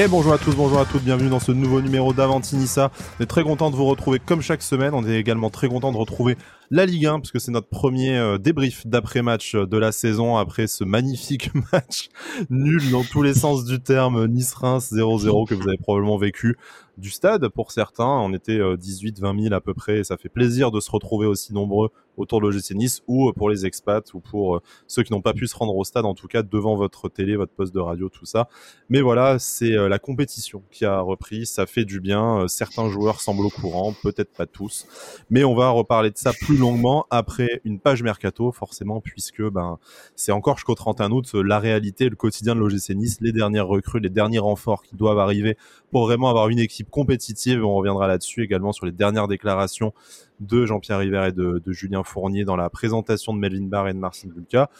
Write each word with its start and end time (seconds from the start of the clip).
Et 0.00 0.08
bonjour 0.08 0.32
à 0.32 0.38
tous, 0.38 0.56
bonjour 0.56 0.80
à 0.80 0.86
toutes, 0.86 1.02
bienvenue 1.02 1.28
dans 1.28 1.40
ce 1.40 1.52
nouveau 1.52 1.82
numéro 1.82 2.14
d'Avantinissa. 2.14 2.90
On 3.18 3.22
est 3.22 3.26
très 3.26 3.42
content 3.42 3.70
de 3.70 3.76
vous 3.76 3.84
retrouver 3.84 4.18
comme 4.18 4.40
chaque 4.40 4.62
semaine. 4.62 4.94
On 4.94 5.06
est 5.06 5.16
également 5.16 5.50
très 5.50 5.68
content 5.68 5.92
de 5.92 5.98
retrouver 5.98 6.38
la 6.72 6.86
Ligue 6.86 7.06
1 7.06 7.18
parce 7.18 7.32
que 7.32 7.40
c'est 7.40 7.50
notre 7.50 7.68
premier 7.68 8.16
euh, 8.16 8.38
débrief 8.38 8.86
d'après-match 8.86 9.56
de 9.56 9.76
la 9.76 9.90
saison 9.90 10.36
après 10.36 10.68
ce 10.68 10.84
magnifique 10.84 11.50
match 11.72 12.08
nul 12.48 12.90
dans 12.90 13.02
tous 13.02 13.22
les 13.22 13.34
sens 13.34 13.64
du 13.64 13.80
terme 13.80 14.26
Nice-Reims 14.26 14.92
0-0 14.92 15.48
que 15.48 15.54
vous 15.54 15.68
avez 15.68 15.78
probablement 15.78 16.16
vécu 16.16 16.56
du 17.00 17.10
stade 17.10 17.48
pour 17.48 17.72
certains. 17.72 18.06
On 18.06 18.32
était 18.32 18.58
18-20 18.58 19.38
euh, 19.38 19.42
000 19.44 19.54
à 19.54 19.60
peu 19.60 19.74
près 19.74 19.98
et 19.98 20.04
ça 20.04 20.16
fait 20.16 20.28
plaisir 20.28 20.70
de 20.70 20.78
se 20.80 20.90
retrouver 20.90 21.26
aussi 21.26 21.52
nombreux 21.52 21.90
autour 22.16 22.40
de 22.40 22.46
l'OGC 22.48 22.74
Nice 22.74 23.02
ou 23.08 23.28
euh, 23.28 23.32
pour 23.32 23.48
les 23.48 23.66
expats 23.66 24.12
ou 24.14 24.20
pour 24.20 24.56
euh, 24.56 24.62
ceux 24.86 25.02
qui 25.02 25.12
n'ont 25.12 25.22
pas 25.22 25.32
pu 25.32 25.46
se 25.46 25.56
rendre 25.56 25.74
au 25.74 25.84
stade, 25.84 26.04
en 26.04 26.14
tout 26.14 26.28
cas 26.28 26.42
devant 26.42 26.76
votre 26.76 27.08
télé, 27.08 27.36
votre 27.36 27.52
poste 27.52 27.74
de 27.74 27.80
radio, 27.80 28.08
tout 28.08 28.26
ça. 28.26 28.48
Mais 28.90 29.00
voilà, 29.00 29.38
c'est 29.38 29.70
la 29.70 29.98
compétition 29.98 30.62
qui 30.70 30.84
a 30.84 31.00
repris, 31.00 31.46
ça 31.46 31.66
fait 31.66 31.84
du 31.84 32.00
bien. 32.00 32.46
Certains 32.48 32.88
joueurs 32.90 33.20
semblent 33.20 33.46
au 33.46 33.50
courant, 33.50 33.94
peut-être 34.02 34.32
pas 34.32 34.46
tous, 34.46 34.86
mais 35.30 35.44
on 35.44 35.54
va 35.54 35.70
reparler 35.70 36.10
de 36.10 36.18
ça 36.18 36.32
plus 36.32 36.58
longuement 36.60 37.06
après 37.10 37.60
une 37.64 37.80
page 37.80 38.02
mercato, 38.02 38.52
forcément, 38.52 39.00
puisque 39.00 39.42
ben 39.42 39.78
c'est 40.14 40.32
encore 40.32 40.56
jusqu'au 40.56 40.74
31 40.74 41.10
août 41.10 41.34
la 41.34 41.58
réalité, 41.58 42.08
le 42.08 42.16
quotidien 42.16 42.54
de 42.54 42.60
l'OGC 42.60 42.90
Nice, 42.90 43.18
les 43.20 43.32
dernières 43.32 43.66
recrues, 43.66 44.00
les 44.00 44.10
derniers 44.10 44.38
renforts 44.38 44.82
qui 44.82 44.94
doivent 44.94 45.18
arriver 45.18 45.56
pour 45.90 46.06
vraiment 46.06 46.30
avoir 46.30 46.48
une 46.48 46.58
équipe 46.58 46.90
compétitive. 46.90 47.64
On 47.64 47.74
reviendra 47.74 48.06
là-dessus 48.06 48.44
également 48.44 48.72
sur 48.72 48.86
les 48.86 48.92
dernières 48.92 49.28
déclarations 49.28 49.92
de 50.40 50.64
Jean-Pierre 50.64 50.98
River 50.98 51.26
et 51.28 51.32
de, 51.32 51.62
Julien 51.66 52.02
Fournier 52.02 52.44
dans 52.44 52.56
la 52.56 52.70
présentation 52.70 53.32
de 53.34 53.38
Melvin 53.38 53.66
Barr 53.66 53.88
et 53.88 53.92
de 53.92 53.98
Marcin 53.98 54.28
Bulka. 54.28 54.70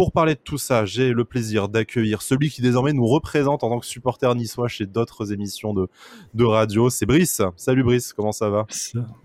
Pour 0.00 0.12
parler 0.12 0.34
de 0.34 0.40
tout 0.42 0.56
ça, 0.56 0.86
j'ai 0.86 1.12
le 1.12 1.26
plaisir 1.26 1.68
d'accueillir 1.68 2.22
celui 2.22 2.48
qui 2.48 2.62
désormais 2.62 2.94
nous 2.94 3.06
représente 3.06 3.62
en 3.64 3.68
tant 3.68 3.78
que 3.78 3.84
supporter 3.84 4.34
niçois 4.34 4.66
chez 4.66 4.86
d'autres 4.86 5.30
émissions 5.34 5.74
de, 5.74 5.88
de 6.32 6.44
radio. 6.44 6.88
C'est 6.88 7.04
Brice. 7.04 7.42
Salut 7.56 7.84
Brice, 7.84 8.14
comment 8.14 8.32
ça 8.32 8.48
va? 8.48 8.64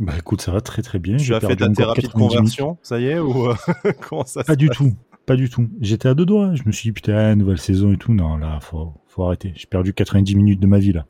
Bah 0.01 0.11
écoute, 0.19 0.41
ça 0.41 0.51
va 0.51 0.59
très 0.59 0.81
très 0.81 0.99
bien. 0.99 1.15
Tu 1.15 1.33
as 1.33 1.39
fait 1.39 1.55
ta 1.55 1.69
thérapie 1.69 2.01
de 2.01 2.11
conversion, 2.11 2.77
ça 2.81 2.99
y 2.99 3.05
est 3.05 3.19
ou 3.19 3.51
euh, 3.51 3.55
comment 4.09 4.25
ça 4.25 4.43
Pas 4.43 4.57
du 4.57 4.67
tout, 4.67 4.93
pas 5.25 5.37
du 5.37 5.49
tout. 5.49 5.69
J'étais 5.79 6.09
à 6.09 6.13
deux 6.13 6.25
doigts. 6.25 6.53
Je 6.55 6.63
me 6.65 6.73
suis 6.73 6.89
dit 6.89 6.91
putain, 6.91 7.37
nouvelle 7.37 7.57
saison 7.57 7.93
et 7.93 7.97
tout. 7.97 8.13
Non, 8.13 8.35
là, 8.35 8.59
faut, 8.59 8.91
faut 9.07 9.23
arrêter. 9.23 9.53
J'ai 9.55 9.67
perdu 9.67 9.93
90 9.93 10.35
minutes 10.35 10.59
de 10.59 10.67
ma 10.67 10.79
vie 10.79 10.91
là. 10.91 11.05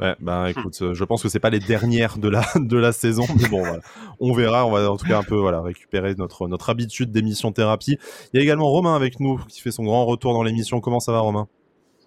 Ouais, 0.00 0.14
bah 0.20 0.44
hmm. 0.44 0.50
écoute, 0.50 0.78
euh, 0.82 0.94
je 0.94 1.04
pense 1.04 1.22
que 1.22 1.28
c'est 1.28 1.40
pas 1.40 1.50
les 1.50 1.58
dernières 1.58 2.18
de 2.18 2.28
la 2.28 2.44
de 2.56 2.76
la 2.76 2.92
saison, 2.92 3.24
mais 3.36 3.48
bon, 3.48 3.58
voilà. 3.58 3.80
on 4.20 4.32
verra. 4.32 4.64
On 4.64 4.70
va 4.70 4.90
en 4.90 4.96
tout 4.96 5.06
cas 5.06 5.18
un 5.18 5.24
peu 5.24 5.36
voilà 5.36 5.60
récupérer 5.60 6.14
notre 6.14 6.46
notre 6.46 6.70
habitude 6.70 7.10
d'émission 7.10 7.50
thérapie. 7.50 7.98
Il 8.32 8.36
y 8.36 8.40
a 8.40 8.42
également 8.42 8.68
Romain 8.68 8.94
avec 8.94 9.18
nous 9.18 9.38
qui 9.48 9.60
fait 9.60 9.72
son 9.72 9.84
grand 9.84 10.06
retour 10.06 10.34
dans 10.34 10.44
l'émission. 10.44 10.80
Comment 10.80 11.00
ça 11.00 11.10
va, 11.10 11.18
Romain? 11.18 11.48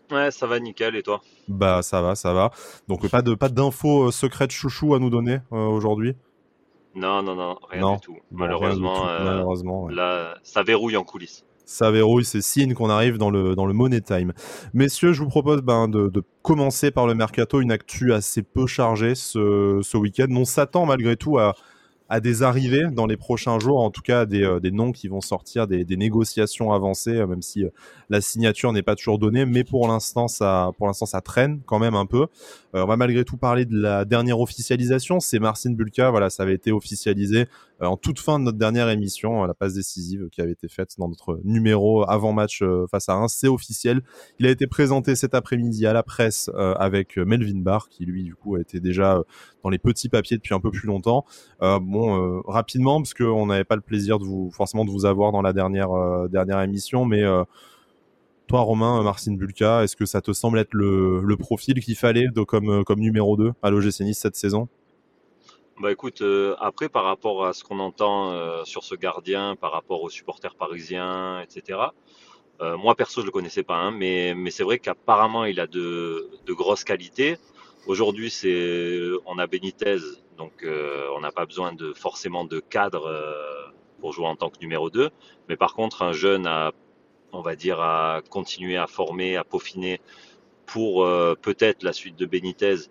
Ouais, 0.09 0.31
ça 0.31 0.47
va 0.47 0.59
nickel. 0.59 0.95
Et 0.95 1.03
toi? 1.03 1.21
Bah 1.49 1.81
ça 1.81 2.01
va, 2.01 2.15
ça 2.15 2.33
va. 2.33 2.51
Donc 2.87 3.07
pas 3.09 3.21
de 3.21 3.33
pas 3.33 3.49
d'infos 3.49 4.07
euh, 4.07 4.11
secrètes 4.11 4.51
chouchou 4.51 4.95
à 4.95 4.99
nous 4.99 5.09
donner 5.09 5.39
euh, 5.51 5.57
aujourd'hui? 5.57 6.15
Non, 6.95 7.21
non, 7.23 7.35
non, 7.35 7.57
rien 7.69 7.93
du 7.93 7.99
tout. 8.01 8.17
Malheureusement, 8.31 9.05
malheureusement 9.05 9.87
là, 9.87 10.35
ça 10.43 10.63
verrouille 10.63 10.97
en 10.97 11.03
coulisses 11.03 11.45
ça 11.65 11.91
verrouille, 11.91 12.25
c'est 12.25 12.41
signe 12.41 12.73
qu'on 12.73 12.89
arrive 12.89 13.17
dans 13.17 13.29
le, 13.29 13.55
dans 13.55 13.65
le 13.65 13.73
money 13.73 14.01
time. 14.01 14.33
Messieurs, 14.73 15.13
je 15.13 15.21
vous 15.21 15.29
propose 15.29 15.61
ben, 15.61 15.87
de, 15.87 16.23
commencer 16.41 16.91
par 16.91 17.07
le 17.07 17.13
mercato, 17.13 17.61
une 17.61 17.71
actu 17.71 18.13
assez 18.13 18.41
peu 18.41 18.67
chargée 18.67 19.15
ce, 19.15 19.79
ce 19.81 19.97
week-end. 19.97 20.27
On 20.31 20.45
s'attend 20.45 20.85
malgré 20.85 21.15
tout 21.15 21.37
à, 21.37 21.55
à 22.11 22.19
des 22.19 22.43
arrivées 22.43 22.87
dans 22.91 23.05
les 23.05 23.15
prochains 23.15 23.57
jours, 23.57 23.79
en 23.79 23.89
tout 23.89 24.01
cas 24.01 24.25
des, 24.25 24.43
euh, 24.43 24.59
des 24.59 24.71
noms 24.71 24.91
qui 24.91 25.07
vont 25.07 25.21
sortir, 25.21 25.65
des, 25.65 25.85
des 25.85 25.95
négociations 25.95 26.73
avancées, 26.73 27.15
euh, 27.15 27.25
même 27.25 27.41
si 27.41 27.63
euh, 27.63 27.69
la 28.09 28.19
signature 28.19 28.73
n'est 28.73 28.81
pas 28.81 28.97
toujours 28.97 29.17
donnée, 29.17 29.45
mais 29.45 29.63
pour 29.63 29.87
l'instant 29.87 30.27
ça, 30.27 30.71
pour 30.77 30.87
l'instant 30.87 31.05
ça 31.05 31.21
traîne 31.21 31.61
quand 31.65 31.79
même 31.79 31.95
un 31.95 32.05
peu. 32.05 32.27
on 32.73 32.85
va 32.85 32.97
malgré 32.97 33.23
tout 33.23 33.37
parler 33.37 33.63
de 33.63 33.79
la 33.79 34.03
dernière 34.03 34.41
officialisation, 34.41 35.21
c'est 35.21 35.39
Marcin 35.39 35.71
Bulka, 35.71 36.11
voilà, 36.11 36.29
ça 36.29 36.43
avait 36.43 36.55
été 36.55 36.73
officialisé 36.73 37.47
en 37.79 37.97
toute 37.97 38.19
fin 38.19 38.37
de 38.37 38.43
notre 38.43 38.59
dernière 38.59 38.89
émission, 38.89 39.43
la 39.45 39.55
passe 39.55 39.73
décisive 39.73 40.27
qui 40.31 40.41
avait 40.41 40.51
été 40.51 40.67
faite 40.67 40.93
dans 40.99 41.07
notre 41.07 41.39
numéro 41.43 42.07
avant 42.07 42.31
match 42.31 42.63
face 42.91 43.09
à 43.09 43.15
Reims, 43.15 43.35
c'est 43.35 43.47
officiel. 43.47 44.01
Il 44.37 44.45
a 44.45 44.51
été 44.51 44.67
présenté 44.67 45.15
cet 45.15 45.33
après-midi 45.33 45.87
à 45.87 45.93
la 45.93 46.03
presse 46.03 46.51
avec 46.55 47.17
Melvin 47.17 47.59
Barr, 47.59 47.89
qui 47.89 48.05
lui 48.05 48.23
du 48.23 48.35
coup 48.35 48.55
a 48.55 48.61
été 48.61 48.79
déjà 48.79 49.23
dans 49.63 49.69
les 49.69 49.79
petits 49.79 50.09
papiers 50.09 50.37
depuis 50.37 50.53
un 50.53 50.59
peu 50.59 50.69
plus 50.69 50.85
longtemps. 50.85 51.25
bon, 51.59 52.00
euh, 52.09 52.41
rapidement 52.45 53.01
parce 53.01 53.13
qu'on 53.13 53.45
n'avait 53.45 53.63
pas 53.63 53.75
le 53.75 53.81
plaisir 53.81 54.19
de 54.19 54.25
vous 54.25 54.51
forcément 54.51 54.85
de 54.85 54.91
vous 54.91 55.05
avoir 55.05 55.31
dans 55.31 55.41
la 55.41 55.53
dernière 55.53 55.91
euh, 55.91 56.27
dernière 56.27 56.61
émission, 56.61 57.05
mais 57.05 57.23
euh, 57.23 57.43
toi, 58.47 58.61
Romain, 58.61 59.01
Marcin 59.03 59.33
Bulka, 59.33 59.83
est-ce 59.83 59.95
que 59.95 60.05
ça 60.05 60.21
te 60.21 60.33
semble 60.33 60.59
être 60.59 60.73
le, 60.73 61.35
profil 61.37 61.79
qu'il 61.79 61.95
fallait 61.95 62.27
de, 62.27 62.41
comme, 62.41 62.83
comme 62.83 62.99
numéro 62.99 63.37
2 63.37 63.53
à 63.63 63.69
l'OGC 63.69 64.01
Nice 64.01 64.19
cette 64.19 64.35
saison? 64.35 64.67
Bah 65.81 65.91
écoute, 65.91 66.21
après 66.59 66.89
par 66.89 67.05
rapport 67.05 67.45
à 67.45 67.53
ce 67.53 67.63
qu'on 67.63 67.79
entend 67.79 68.65
sur 68.65 68.83
ce 68.83 68.93
gardien, 68.93 69.55
par 69.55 69.71
rapport 69.71 70.03
aux 70.03 70.09
supporters 70.09 70.53
parisiens, 70.55 71.39
etc. 71.39 71.79
moi 72.59 72.93
perso 72.95 73.21
je 73.21 73.25
le 73.25 73.31
connaissais 73.31 73.63
pas, 73.63 73.77
hein, 73.77 73.91
mais, 73.91 74.35
mais 74.35 74.51
c'est 74.51 74.63
vrai 74.63 74.77
qu'apparemment 74.77 75.45
il 75.45 75.59
a 75.59 75.67
de, 75.67 76.29
de 76.45 76.53
grosses 76.53 76.83
qualités. 76.83 77.37
Aujourd'hui 77.87 78.29
c'est 78.29 78.99
on 79.25 79.37
a 79.37 79.47
Benitez 79.47 79.97
donc 80.41 80.63
euh, 80.63 81.07
on 81.15 81.19
n'a 81.19 81.31
pas 81.31 81.45
besoin 81.45 81.71
de 81.71 81.93
forcément 81.93 82.45
de 82.45 82.59
cadre 82.59 83.05
euh, 83.05 83.71
pour 83.99 84.11
jouer 84.11 84.25
en 84.25 84.35
tant 84.35 84.49
que 84.49 84.59
numéro 84.59 84.89
2. 84.89 85.11
Mais 85.47 85.55
par 85.55 85.75
contre, 85.75 86.01
un 86.01 86.13
jeune 86.13 86.47
a, 86.47 86.71
on 87.31 87.41
va 87.41 87.55
dire, 87.55 87.79
à 87.79 88.21
continuer 88.31 88.75
à 88.75 88.87
former, 88.87 89.35
à 89.35 89.43
peaufiner 89.43 90.01
pour 90.65 91.05
euh, 91.05 91.35
peut-être 91.39 91.83
la 91.83 91.93
suite 91.93 92.15
de 92.15 92.25
Benitez 92.25 92.87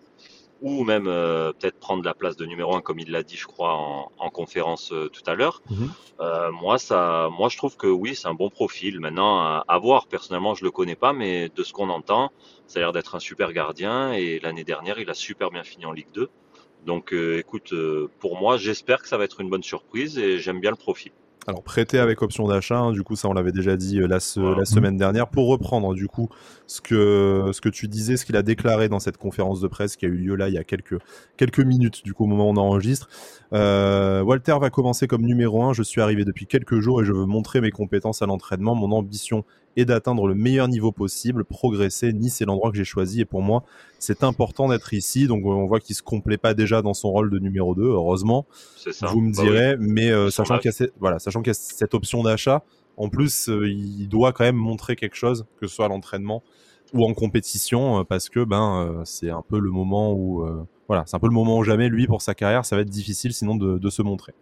ou 0.61 0.83
même 0.83 1.05
peut-être 1.05 1.79
prendre 1.79 2.03
la 2.03 2.13
place 2.13 2.37
de 2.37 2.45
numéro 2.45 2.75
1 2.75 2.81
comme 2.81 2.99
il 2.99 3.11
l'a 3.11 3.23
dit 3.23 3.35
je 3.35 3.47
crois 3.47 3.73
en, 3.73 4.29
conférence 4.29 4.93
tout 5.11 5.23
à 5.25 5.35
l'heure. 5.35 5.61
Mhm. 5.69 5.89
moi 6.51 6.77
ça 6.77 7.29
moi 7.37 7.49
je 7.49 7.57
trouve 7.57 7.77
que 7.77 7.87
oui, 7.87 8.15
c'est 8.15 8.27
un 8.27 8.33
bon 8.33 8.49
profil. 8.49 8.99
Maintenant 8.99 9.39
à, 9.39 9.77
voir 9.79 10.07
personnellement, 10.07 10.53
je 10.53 10.63
le 10.63 10.71
connais 10.71 10.95
pas 10.95 11.13
mais 11.13 11.49
de 11.49 11.63
ce 11.63 11.73
qu'on 11.73 11.89
entend, 11.89 12.31
ça 12.67 12.79
a 12.79 12.81
l'air 12.81 12.93
d'être 12.93 13.15
un 13.15 13.19
super 13.19 13.53
gardien 13.53 14.13
et 14.13 14.39
l'année 14.39 14.63
dernière, 14.63 14.99
il 14.99 15.09
a 15.09 15.13
super 15.13 15.49
bien 15.49 15.63
fini 15.63 15.85
en 15.85 15.91
Ligue 15.91 16.11
2. 16.13 16.29
Donc 16.85 17.13
euh, 17.13 17.37
écoute, 17.37 17.73
euh, 17.73 18.09
pour 18.19 18.39
moi, 18.39 18.57
j'espère 18.57 19.01
que 19.01 19.07
ça 19.07 19.17
va 19.17 19.23
être 19.23 19.41
une 19.41 19.49
bonne 19.49 19.63
surprise 19.63 20.17
et 20.17 20.39
j'aime 20.39 20.59
bien 20.59 20.71
le 20.71 20.77
profil. 20.77 21.11
Alors 21.47 21.63
prêté 21.63 21.97
avec 21.97 22.21
option 22.21 22.47
d'achat, 22.47 22.77
hein, 22.77 22.91
du 22.91 23.01
coup 23.01 23.15
ça 23.15 23.27
on 23.27 23.33
l'avait 23.33 23.51
déjà 23.51 23.75
dit 23.75 23.99
euh, 23.99 24.07
la, 24.07 24.19
la, 24.57 24.65
semaine 24.65 24.95
dernière. 24.95 25.27
Pour 25.27 25.47
reprendre 25.47 25.95
du 25.95 26.07
coup 26.07 26.29
ce 26.67 26.81
que, 26.81 27.49
ce 27.51 27.59
que 27.61 27.69
tu 27.69 27.87
disais, 27.87 28.15
ce 28.15 28.25
qu'il 28.25 28.35
a 28.35 28.43
déclaré 28.43 28.89
dans 28.89 28.99
cette 28.99 29.17
conférence 29.17 29.59
de 29.59 29.67
presse 29.67 29.95
qui 29.95 30.05
a 30.05 30.09
eu 30.09 30.17
lieu 30.17 30.35
là 30.35 30.49
il 30.49 30.53
y 30.53 30.59
a 30.59 30.63
quelques, 30.63 30.99
quelques 31.37 31.59
minutes 31.59 32.03
du 32.03 32.13
coup 32.13 32.25
au 32.25 32.27
moment 32.27 32.47
où 32.47 32.53
on 32.53 32.57
enregistre. 32.57 33.09
Euh, 33.53 34.21
Walter 34.21 34.55
va 34.61 34.69
commencer 34.69 35.07
comme 35.07 35.23
numéro 35.23 35.63
1, 35.63 35.73
je 35.73 35.81
suis 35.81 35.99
arrivé 35.99 36.25
depuis 36.25 36.45
quelques 36.45 36.79
jours 36.79 37.01
et 37.01 37.05
je 37.05 37.11
veux 37.11 37.25
montrer 37.25 37.59
mes 37.59 37.71
compétences 37.71 38.21
à 38.21 38.27
l'entraînement. 38.27 38.75
Mon 38.75 38.91
ambition 38.91 39.43
est 39.77 39.85
d'atteindre 39.85 40.27
le 40.27 40.35
meilleur 40.35 40.67
niveau 40.67 40.91
possible, 40.91 41.45
progresser. 41.45 42.13
Nice 42.13 42.41
est 42.41 42.45
l'endroit 42.45 42.71
que 42.71 42.77
j'ai 42.77 42.83
choisi 42.83 43.21
et 43.21 43.25
pour 43.25 43.41
moi 43.41 43.63
c'est 44.01 44.23
important 44.23 44.67
d'être 44.67 44.93
ici. 44.93 45.27
Donc 45.27 45.45
on 45.45 45.65
voit 45.67 45.79
qu'il 45.79 45.95
se 45.95 46.01
complaît 46.01 46.37
pas 46.37 46.53
déjà 46.53 46.81
dans 46.81 46.93
son 46.93 47.11
rôle 47.11 47.29
de 47.29 47.39
numéro 47.39 47.75
2, 47.75 47.83
heureusement. 47.83 48.45
Ça. 48.75 49.07
Vous 49.07 49.21
me 49.21 49.33
bah 49.33 49.43
direz, 49.43 49.77
mais 49.79 50.11
euh, 50.11 50.29
sachant 50.29 50.57
qu'il 50.57 50.71
y, 50.71 50.87
voilà, 50.99 51.19
sachant 51.19 51.41
qu'il 51.41 51.49
y 51.49 51.51
a 51.51 51.53
cette 51.53 51.93
option 51.93 52.23
d'achat, 52.23 52.63
en 52.97 53.09
plus, 53.09 53.47
euh, 53.47 53.69
il 53.69 54.07
doit 54.07 54.33
quand 54.33 54.43
même 54.43 54.55
montrer 54.55 54.95
quelque 54.95 55.15
chose, 55.15 55.45
que 55.59 55.67
ce 55.67 55.75
soit 55.75 55.85
à 55.85 55.89
l'entraînement 55.89 56.43
ou 56.93 57.05
en 57.05 57.13
compétition, 57.13 57.99
euh, 57.99 58.03
parce 58.03 58.27
que 58.27 58.43
ben 58.43 59.03
c'est 59.05 59.29
un 59.29 59.43
peu 59.47 59.59
le 59.59 59.69
moment 59.69 60.13
où 60.13 60.45
voilà, 60.87 61.03
c'est 61.05 61.15
un 61.15 61.19
peu 61.19 61.27
le 61.27 61.33
moment 61.33 61.59
où 61.59 61.63
jamais 61.63 61.87
lui 61.87 62.07
pour 62.07 62.21
sa 62.21 62.33
carrière, 62.33 62.65
ça 62.65 62.75
va 62.75 62.81
être 62.81 62.89
difficile 62.89 63.33
sinon 63.33 63.55
de, 63.55 63.89
se 63.89 64.01
montrer. 64.01 64.33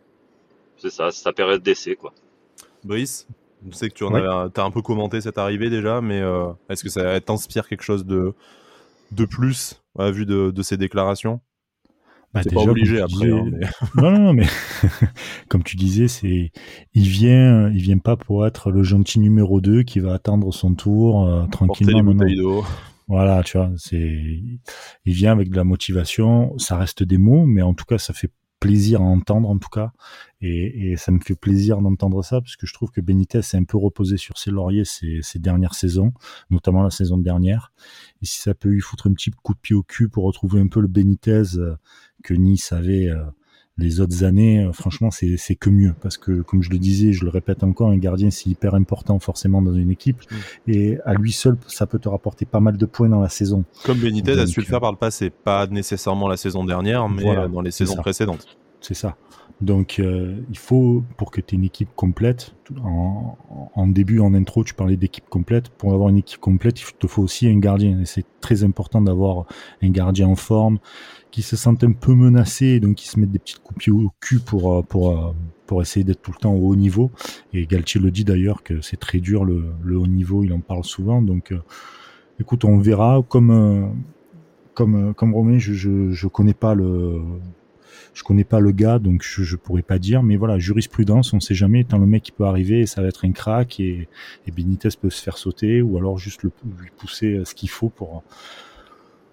C'est 0.77 0.89
ça, 0.89 1.11
c'est 1.11 1.21
sa 1.21 1.33
période 1.33 1.61
d'essai 1.61 1.95
quoi. 1.95 2.13
Brice, 2.85 3.27
je 3.67 3.75
sais 3.75 3.89
que 3.89 3.95
tu 3.95 4.03
en 4.03 4.13
as, 4.13 4.51
un 4.55 4.71
peu 4.71 4.81
commenté 4.81 5.21
cette 5.21 5.37
arrivée 5.37 5.69
déjà, 5.69 6.01
mais 6.01 6.21
est-ce 6.69 6.83
que 6.83 6.89
ça 6.89 7.19
t'inspire 7.21 7.67
quelque 7.67 7.83
chose 7.83 8.05
de 8.05 8.33
de 9.11 9.25
plus 9.25 9.81
à 9.97 10.11
vue 10.11 10.25
de, 10.25 10.51
de 10.51 10.61
ces 10.61 10.77
déclarations? 10.77 11.41
Bah, 12.33 12.41
c'est 12.43 12.53
pas 12.53 12.61
obligé 12.61 13.01
après. 13.01 13.31
Hein, 13.31 13.49
non, 13.95 14.11
non, 14.11 14.19
non, 14.19 14.33
mais 14.33 14.45
comme 15.49 15.63
tu 15.63 15.77
disais, 15.77 16.07
c'est 16.07 16.51
il 16.93 17.07
vient, 17.07 17.69
il 17.71 17.81
vient 17.81 17.97
pas 17.97 18.17
pour 18.17 18.45
être 18.45 18.71
le 18.71 18.83
gentil 18.83 19.19
numéro 19.19 19.61
2 19.61 19.81
qui 19.81 19.99
va 19.99 20.13
attendre 20.13 20.53
son 20.53 20.75
tour 20.75 21.27
euh, 21.27 21.47
tranquillement. 21.47 22.13
Voilà, 23.07 23.41
tu 23.41 23.57
vois, 23.57 23.71
c'est 23.77 23.97
il 23.97 25.13
vient 25.13 25.31
avec 25.31 25.49
de 25.49 25.55
la 25.55 25.63
motivation. 25.63 26.55
Ça 26.59 26.77
reste 26.77 27.01
des 27.01 27.17
mots, 27.17 27.47
mais 27.47 27.63
en 27.63 27.73
tout 27.73 27.85
cas, 27.85 27.97
ça 27.97 28.13
fait 28.13 28.29
plaisir 28.59 29.01
à 29.01 29.05
entendre 29.05 29.49
en 29.49 29.57
tout 29.57 29.69
cas. 29.69 29.91
Et, 30.41 30.91
et 30.91 30.97
ça 30.97 31.11
me 31.11 31.19
fait 31.19 31.35
plaisir 31.35 31.81
d'entendre 31.81 32.23
ça 32.23 32.41
parce 32.41 32.55
que 32.55 32.65
je 32.65 32.73
trouve 32.73 32.91
que 32.91 33.01
Benitez 33.01 33.41
s'est 33.41 33.57
un 33.57 33.63
peu 33.63 33.77
reposé 33.77 34.17
sur 34.17 34.37
ses 34.37 34.51
lauriers 34.51 34.85
ces, 34.85 35.21
dernières 35.39 35.73
saisons, 35.73 36.13
notamment 36.49 36.83
la 36.83 36.89
saison 36.89 37.17
dernière. 37.17 37.71
Et 38.21 38.25
si 38.25 38.39
ça 38.39 38.53
peut 38.53 38.69
lui 38.69 38.81
foutre 38.81 39.07
un 39.07 39.13
petit 39.13 39.31
coup 39.31 39.53
de 39.53 39.59
pied 39.59 39.75
au 39.75 39.83
cul 39.83 40.09
pour 40.09 40.25
retrouver 40.25 40.59
un 40.59 40.67
peu 40.67 40.81
le 40.81 40.87
Benitez 40.87 41.43
euh, 41.57 41.75
que 42.23 42.33
Nice 42.33 42.71
avait 42.71 43.09
euh, 43.09 43.23
les 43.79 44.01
autres 44.01 44.23
années, 44.23 44.63
euh, 44.63 44.73
franchement, 44.73 45.09
c'est 45.11 45.55
que 45.55 45.69
mieux. 45.69 45.93
Parce 46.01 46.17
que, 46.17 46.41
comme 46.41 46.61
je 46.61 46.69
le 46.69 46.77
disais, 46.77 47.13
je 47.13 47.23
le 47.23 47.29
répète 47.29 47.63
encore, 47.63 47.89
un 47.89 47.97
gardien, 47.97 48.29
c'est 48.29 48.49
hyper 48.49 48.75
important 48.75 49.19
forcément 49.19 49.61
dans 49.61 49.73
une 49.73 49.91
équipe. 49.91 50.21
Mm. 50.29 50.71
Et 50.71 50.97
à 51.05 51.13
lui 51.13 51.31
seul, 51.31 51.57
ça 51.67 51.87
peut 51.87 51.99
te 51.99 52.09
rapporter 52.09 52.45
pas 52.45 52.59
mal 52.59 52.77
de 52.77 52.85
points 52.85 53.09
dans 53.09 53.21
la 53.21 53.29
saison. 53.29 53.63
Comme 53.85 53.99
Benitez 53.99 54.39
a 54.39 54.47
su 54.47 54.59
le 54.59 54.65
faire 54.65 54.81
par 54.81 54.91
le 54.91 54.97
passé. 54.97 55.29
Pas 55.29 55.67
nécessairement 55.67 56.27
la 56.27 56.37
saison 56.37 56.63
dernière, 56.63 57.07
mais 57.09 57.23
dans 57.47 57.61
les 57.61 57.71
saisons 57.71 57.95
précédentes. 57.95 58.47
C'est 58.81 58.93
ça. 58.93 59.17
Donc 59.61 59.99
euh, 59.99 60.37
il 60.49 60.57
faut, 60.57 61.03
pour 61.17 61.31
que 61.31 61.41
tu 61.41 61.53
aies 61.53 61.57
une 61.57 61.65
équipe 61.65 61.89
complète, 61.95 62.55
en, 62.81 63.87
début, 63.87 64.19
en 64.19 64.33
intro, 64.33 64.63
tu 64.63 64.73
parlais 64.73 64.95
d'équipe 64.95 65.27
complète. 65.27 65.69
Pour 65.69 65.93
avoir 65.93 66.09
une 66.09 66.17
équipe 66.17 66.39
complète, 66.39 66.79
il 66.81 66.85
te 66.97 67.07
faut 67.07 67.23
aussi 67.23 67.47
un 67.47 67.57
gardien. 67.57 67.99
Et 67.99 68.05
c'est 68.05 68.25
très 68.39 68.63
important 68.63 69.01
d'avoir 69.01 69.45
un 69.81 69.89
gardien 69.89 70.27
en 70.27 70.35
forme, 70.35 70.79
qui 71.31 71.41
se 71.41 71.57
sent 71.57 71.75
un 71.81 71.91
peu 71.91 72.13
menacé, 72.13 72.79
donc 72.79 72.95
qui 72.95 73.07
se 73.07 73.19
met 73.19 73.25
des 73.25 73.39
petites 73.39 73.59
coupies 73.59 73.91
au 73.91 74.11
cul 74.21 74.39
pour, 74.39 74.73
euh, 74.73 74.81
pour, 74.81 75.11
euh, 75.11 75.33
pour 75.65 75.81
essayer 75.81 76.05
d'être 76.05 76.21
tout 76.21 76.31
le 76.31 76.39
temps 76.39 76.53
au 76.53 76.69
haut 76.69 76.75
niveau. 76.75 77.11
Et 77.51 77.65
Galtier 77.65 77.99
le 77.99 78.11
dit 78.11 78.23
d'ailleurs 78.23 78.63
que 78.63 78.79
c'est 78.79 78.97
très 78.97 79.19
dur 79.19 79.43
le, 79.43 79.73
haut 79.97 80.07
niveau, 80.07 80.43
il 80.43 80.53
en 80.53 80.61
parle 80.61 80.85
souvent. 80.85 81.21
Donc 81.21 81.53
écoute, 82.39 82.63
on 82.63 82.77
verra. 82.77 83.23
Comme, 83.27 83.93
comme, 84.73 85.13
comme 85.13 85.33
Romain, 85.33 85.57
je, 85.57 85.73
je 85.73 86.27
connais 86.27 86.53
pas 86.53 86.73
le 86.75 87.21
je 88.13 88.23
connais 88.23 88.43
pas 88.43 88.59
le 88.59 88.71
gars, 88.71 88.99
donc 88.99 89.23
je, 89.23 89.43
je 89.43 89.55
pourrais 89.55 89.81
pas 89.81 89.99
dire. 89.99 90.23
Mais 90.23 90.35
voilà, 90.35 90.59
jurisprudence, 90.59 91.33
on 91.33 91.39
sait 91.39 91.55
jamais. 91.55 91.83
Tant 91.83 91.97
le 91.97 92.05
mec 92.05 92.23
qui 92.23 92.31
peut 92.31 92.45
arriver, 92.45 92.85
ça 92.85 93.01
va 93.01 93.07
être 93.07 93.25
un 93.25 93.31
crack 93.31 93.79
et, 93.79 94.07
et 94.47 94.51
Benitez 94.51 94.89
peut 94.99 95.09
se 95.09 95.21
faire 95.21 95.37
sauter 95.37 95.81
ou 95.81 95.97
alors 95.97 96.17
juste 96.17 96.43
lui 96.43 96.51
pousser 96.97 97.41
ce 97.45 97.55
qu'il 97.55 97.69
faut 97.69 97.89
pour 97.89 98.23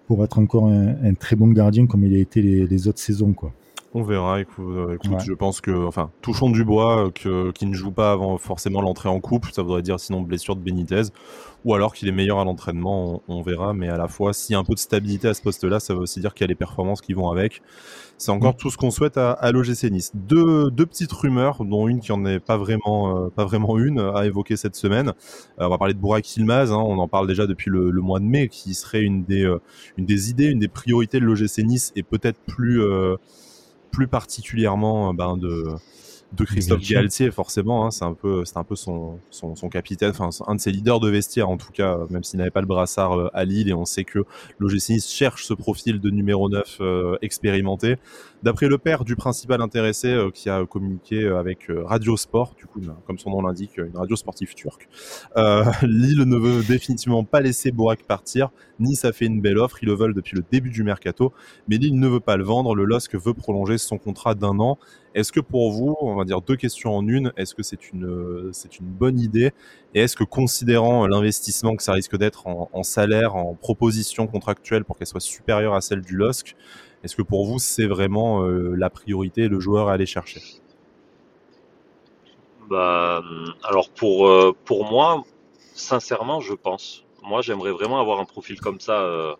pour 0.07 0.23
être 0.23 0.39
encore 0.39 0.67
un, 0.67 1.13
très 1.13 1.35
bon 1.35 1.49
gardien 1.49 1.85
comme 1.85 2.05
il 2.05 2.15
a 2.15 2.17
été 2.17 2.41
les, 2.41 2.87
autres 2.87 2.99
saisons, 2.99 3.33
quoi. 3.33 3.53
On 3.93 4.03
verra. 4.03 4.41
Écoute, 4.41 4.59
euh, 4.59 4.97
je 5.25 5.33
pense 5.33 5.61
que, 5.61 5.71
enfin, 5.85 6.11
touchons 6.21 6.49
du 6.49 6.63
bois, 6.63 7.05
euh, 7.05 7.11
que 7.11 7.51
qui 7.51 7.65
ne 7.65 7.73
joue 7.73 7.91
pas 7.91 8.11
avant 8.11 8.37
forcément 8.37 8.81
l'entrée 8.81 9.09
en 9.09 9.19
coupe. 9.19 9.47
Ça 9.51 9.61
voudrait 9.61 9.81
dire 9.81 9.99
sinon 9.99 10.21
blessure 10.21 10.55
de 10.55 10.61
Benitez 10.61 11.03
ou 11.67 11.73
alors 11.73 11.93
qu'il 11.93 12.07
est 12.07 12.13
meilleur 12.13 12.39
à 12.39 12.45
l'entraînement, 12.45 13.21
on, 13.27 13.41
verra. 13.41 13.73
Mais 13.73 13.89
à 13.89 13.97
la 13.97 14.07
fois, 14.07 14.31
s'il 14.31 14.53
y 14.53 14.55
a 14.55 14.59
un 14.59 14.63
peu 14.63 14.73
de 14.73 14.79
stabilité 14.79 15.27
à 15.27 15.33
ce 15.33 15.41
poste-là, 15.41 15.81
ça 15.81 15.93
veut 15.93 15.99
aussi 15.99 16.21
dire 16.21 16.33
qu'il 16.33 16.43
y 16.43 16.45
a 16.45 16.47
les 16.47 16.55
performances 16.55 17.01
qui 17.01 17.11
vont 17.11 17.29
avec. 17.29 17.61
C'est 18.17 18.31
encore 18.31 18.53
mm. 18.53 18.57
tout 18.57 18.69
ce 18.69 18.77
qu'on 18.77 18.89
souhaite 18.89 19.17
à, 19.17 19.31
à 19.31 19.51
l'OGC 19.51 19.91
Nice. 19.91 20.11
Deux, 20.13 20.71
deux 20.71 20.85
petites 20.85 21.11
rumeurs, 21.11 21.65
dont 21.65 21.89
une 21.89 21.99
qui 21.99 22.13
en 22.13 22.25
est 22.25 22.39
pas 22.39 22.55
vraiment, 22.55 23.25
euh, 23.25 23.29
pas 23.29 23.43
vraiment 23.43 23.77
une, 23.77 23.99
à 23.99 24.25
évoquer 24.25 24.55
cette 24.55 24.77
semaine. 24.77 25.09
Euh, 25.59 25.65
on 25.65 25.69
va 25.69 25.77
parler 25.77 25.93
de 25.93 25.99
Bourak 25.99 26.37
Ilmaz, 26.37 26.71
hein, 26.71 26.77
on 26.77 26.99
en 26.99 27.07
parle 27.09 27.27
déjà 27.27 27.47
depuis 27.47 27.69
le, 27.69 27.91
le, 27.91 28.01
mois 28.01 28.19
de 28.19 28.25
mai, 28.25 28.47
qui 28.47 28.73
serait 28.73 29.01
une 29.01 29.25
des, 29.25 29.43
euh, 29.43 29.59
une 29.97 30.05
des 30.05 30.29
idées, 30.29 30.45
une 30.45 30.59
des 30.59 30.69
priorités 30.69 31.19
de 31.19 31.25
l'OGC 31.25 31.63
Nice 31.63 31.91
et 31.97 32.03
peut-être 32.03 32.39
plus, 32.47 32.81
plus 33.97 34.07
particulièrement 34.07 35.11
ben, 35.11 35.37
de 35.37 35.63
de 36.33 36.43
Christophe 36.43 36.81
Galtier, 36.81 37.31
forcément. 37.31 37.85
Hein, 37.85 37.91
c'est 37.91 38.03
un 38.03 38.13
peu, 38.13 38.43
c'est 38.45 38.57
un 38.57 38.63
peu 38.63 38.75
son, 38.75 39.17
son, 39.31 39.55
son, 39.55 39.69
capitaine, 39.69 40.09
enfin 40.09 40.29
un 40.45 40.55
de 40.55 40.59
ses 40.59 40.71
leaders 40.71 40.99
de 40.99 41.09
vestiaire 41.09 41.49
en 41.49 41.57
tout 41.57 41.71
cas, 41.71 41.97
même 42.09 42.23
s'il 42.23 42.37
n'avait 42.39 42.51
pas 42.51 42.61
le 42.61 42.67
brassard 42.67 43.13
euh, 43.13 43.29
à 43.33 43.45
Lille. 43.45 43.69
Et 43.69 43.73
on 43.73 43.85
sait 43.85 44.03
que 44.03 44.19
l'OGC 44.59 44.99
cherche 45.01 45.45
ce 45.45 45.53
profil 45.53 45.99
de 45.99 46.09
numéro 46.09 46.49
9 46.49 46.77
euh, 46.81 47.17
expérimenté. 47.21 47.95
D'après 48.43 48.67
le 48.67 48.77
père 48.77 49.03
du 49.03 49.15
principal 49.15 49.61
intéressé 49.61 50.09
euh, 50.09 50.29
qui 50.31 50.49
a 50.49 50.65
communiqué 50.65 51.27
avec 51.27 51.69
Radio 51.69 52.17
Sport, 52.17 52.53
du 52.57 52.65
coup, 52.65 52.81
comme 53.05 53.17
son 53.17 53.31
nom 53.31 53.41
l'indique, 53.41 53.77
une 53.77 53.97
radio 53.97 54.15
sportive 54.15 54.53
turque, 54.53 54.87
Lille 55.83 56.23
ne 56.23 56.37
veut 56.37 56.63
définitivement 56.63 57.23
pas 57.23 57.41
laisser 57.41 57.71
Borak 57.71 58.03
partir. 58.03 58.49
Nice 58.79 59.05
a 59.05 59.11
fait 59.11 59.25
une 59.25 59.41
belle 59.41 59.57
offre, 59.57 59.77
ils 59.81 59.87
le 59.87 59.95
veulent 59.95 60.13
depuis 60.13 60.35
le 60.35 60.43
début 60.51 60.69
du 60.69 60.83
mercato, 60.83 61.33
mais 61.67 61.77
Lille 61.77 61.99
ne 61.99 62.07
veut 62.07 62.19
pas 62.19 62.37
le 62.37 62.43
vendre. 62.43 62.75
Le 62.75 62.85
LOSC 62.85 63.15
veut 63.15 63.33
prolonger 63.33 63.77
son 63.77 63.97
contrat 63.97 64.35
d'un 64.35 64.59
an. 64.59 64.77
Est-ce 65.15 65.31
que 65.31 65.39
pour 65.39 65.71
vous, 65.71 65.95
on 65.99 66.15
va 66.15 66.25
dire 66.25 66.41
deux 66.41 66.55
questions 66.55 66.95
en 66.95 67.07
une, 67.07 67.31
est-ce 67.37 67.55
que 67.55 67.63
c'est 67.63 67.91
une, 67.91 68.49
c'est 68.51 68.79
une 68.79 68.85
bonne 68.85 69.19
idée? 69.19 69.51
Et 69.95 70.01
est-ce 70.01 70.15
que 70.15 70.23
considérant 70.23 71.07
l'investissement 71.07 71.75
que 71.75 71.81
ça 71.81 71.93
risque 71.93 72.17
d'être 72.17 72.45
en, 72.45 72.83
salaire, 72.83 73.35
en 73.35 73.55
proposition 73.55 74.27
contractuelle 74.27 74.85
pour 74.85 74.95
qu'elle 74.95 75.07
soit 75.07 75.19
supérieure 75.19 75.73
à 75.73 75.81
celle 75.81 76.01
du 76.01 76.15
LOSC, 76.15 76.55
est-ce 77.07 77.15
que 77.15 77.21
pour 77.21 77.45
vous 77.45 77.57
c'est 77.57 77.87
vraiment 77.87 78.43
euh, 78.43 78.75
la 78.75 78.89
priorité, 78.89 79.47
le 79.47 79.61
joueur 79.61 79.87
à 79.87 79.93
aller 79.93 80.05
chercher? 80.05 80.41
Bah, 82.69 83.23
alors 83.63 83.89
pour, 83.89 84.27
euh, 84.27 84.53
pour 84.65 84.83
moi, 84.83 85.23
sincèrement, 85.73 86.41
je 86.41 86.53
pense. 86.53 87.05
Moi, 87.23 87.41
j'aimerais 87.41 87.71
vraiment 87.71 88.01
avoir 88.01 88.19
un 88.19 88.25
profil 88.25 88.59
comme 88.59 88.81
ça 88.81 89.01
euh, 89.03 89.35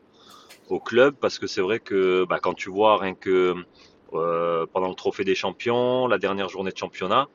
au 0.69 0.79
club 0.79 1.13
parce 1.19 1.37
que 1.37 1.45
c'est 1.45 1.61
vrai 1.61 1.79
que 1.79 2.25
bah, 2.29 2.39
quand 2.41 2.53
tu 2.53 2.69
vois 2.69 2.97
rien 2.97 3.15
que 3.15 3.53
euh, 4.13 4.65
pendant 4.71 4.87
le 4.87 4.95
trophée 4.95 5.25
des 5.25 5.35
champions, 5.35 6.07
la 6.07 6.17
dernière 6.17 6.47
journée 6.47 6.71
de 6.71 6.77
championnat, 6.77 7.27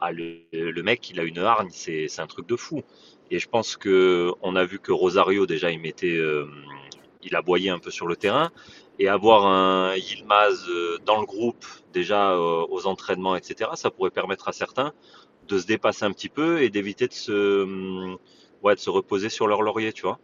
ah, 0.00 0.12
le, 0.12 0.82
mec, 0.82 1.10
il 1.10 1.18
a 1.20 1.24
une 1.24 1.38
hargne, 1.38 1.68
c'est 1.72 2.08
un 2.20 2.26
truc 2.26 2.46
de 2.46 2.56
fou. 2.56 2.82
Et 3.32 3.38
je 3.38 3.48
pense 3.48 3.76
que 3.76 4.32
on 4.42 4.56
a 4.56 4.64
vu 4.64 4.78
que 4.78 4.92
Rosario 4.92 5.46
déjà, 5.46 5.70
il 5.70 5.80
mettait, 5.80 6.16
euh, 6.16 6.46
il 7.22 7.36
aboyait 7.36 7.70
un 7.70 7.78
peu 7.78 7.90
sur 7.90 8.06
le 8.06 8.16
terrain, 8.16 8.50
et 8.98 9.08
avoir 9.08 9.46
un 9.46 9.96
Yilmaz 9.96 10.66
euh, 10.68 10.98
dans 11.06 11.20
le 11.20 11.26
groupe 11.26 11.64
déjà 11.92 12.38
aux 12.38 12.86
entraînements, 12.86 13.34
etc. 13.34 13.70
Ça 13.74 13.90
pourrait 13.90 14.10
permettre 14.10 14.48
à 14.48 14.52
certains 14.52 14.92
de 15.48 15.58
se 15.58 15.66
dépasser 15.66 16.04
un 16.04 16.12
petit 16.12 16.28
peu 16.28 16.62
et 16.62 16.70
d'éviter 16.70 17.08
de 17.08 17.12
se, 17.12 18.16
ouais, 18.62 18.74
de 18.74 18.80
se 18.80 18.90
reposer 18.90 19.28
sur 19.28 19.48
leur 19.48 19.62
laurier, 19.62 19.92
tu 19.92 20.02
vois. 20.02 20.18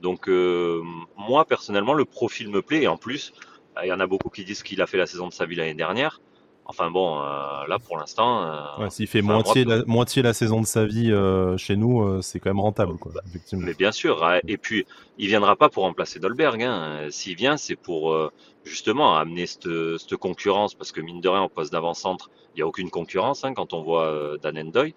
Donc 0.00 0.28
moi 0.28 1.44
personnellement, 1.44 1.92
le 1.92 2.06
profil 2.06 2.48
me 2.48 2.62
plaît 2.62 2.82
et 2.82 2.88
en 2.88 2.96
plus, 2.96 3.34
il 3.82 3.88
y 3.88 3.92
en 3.92 4.00
a 4.00 4.06
beaucoup 4.06 4.30
qui 4.30 4.44
disent 4.44 4.62
qu'il 4.62 4.80
a 4.80 4.86
fait 4.86 4.96
la 4.96 5.06
saison 5.06 5.28
de 5.28 5.32
sa 5.32 5.44
vie 5.44 5.56
l'année 5.56 5.74
dernière. 5.74 6.20
Enfin 6.64 6.90
bon, 6.90 7.18
euh, 7.18 7.66
là 7.66 7.78
pour 7.78 7.98
l'instant. 7.98 8.44
Euh, 8.78 8.88
s'il 8.90 9.08
fait 9.08 9.22
moitié, 9.22 9.64
la, 9.64 9.84
moitié 9.86 10.22
la 10.22 10.32
saison 10.32 10.60
de 10.60 10.66
sa 10.66 10.86
vie 10.86 11.10
euh, 11.10 11.56
chez 11.56 11.74
nous, 11.74 12.22
c'est 12.22 12.38
quand 12.38 12.50
même 12.50 12.60
rentable, 12.60 12.96
quoi, 12.96 13.12
effectivement. 13.26 13.66
Mais 13.66 13.74
bien 13.74 13.90
sûr. 13.90 14.24
Et 14.46 14.56
puis, 14.56 14.86
il 15.18 15.26
viendra 15.26 15.56
pas 15.56 15.68
pour 15.68 15.82
remplacer 15.82 16.20
Dolberg. 16.20 16.62
Hein. 16.62 17.08
S'il 17.10 17.36
vient, 17.36 17.56
c'est 17.56 17.74
pour 17.74 18.16
justement 18.64 19.16
amener 19.16 19.46
cette, 19.46 19.68
cette, 19.98 20.16
concurrence, 20.16 20.74
parce 20.74 20.92
que 20.92 21.00
mine 21.00 21.20
de 21.20 21.28
rien, 21.28 21.42
au 21.42 21.48
poste 21.48 21.72
d'avant-centre, 21.72 22.30
il 22.54 22.58
n'y 22.58 22.62
a 22.62 22.66
aucune 22.66 22.90
concurrence 22.90 23.44
hein, 23.44 23.52
quand 23.52 23.72
on 23.72 23.82
voit 23.82 24.36
Dan 24.40 24.56
Endoy. 24.56 24.94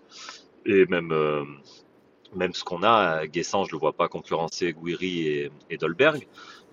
Et 0.65 0.85
même, 0.85 1.11
même 2.35 2.53
ce 2.53 2.63
qu'on 2.63 2.83
a, 2.83 3.27
Guessant, 3.27 3.65
je 3.65 3.71
le 3.71 3.77
vois 3.77 3.93
pas 3.93 4.07
concurrencer 4.07 4.73
Guiri 4.73 5.49
et, 5.69 5.77
Dolberg. 5.77 6.27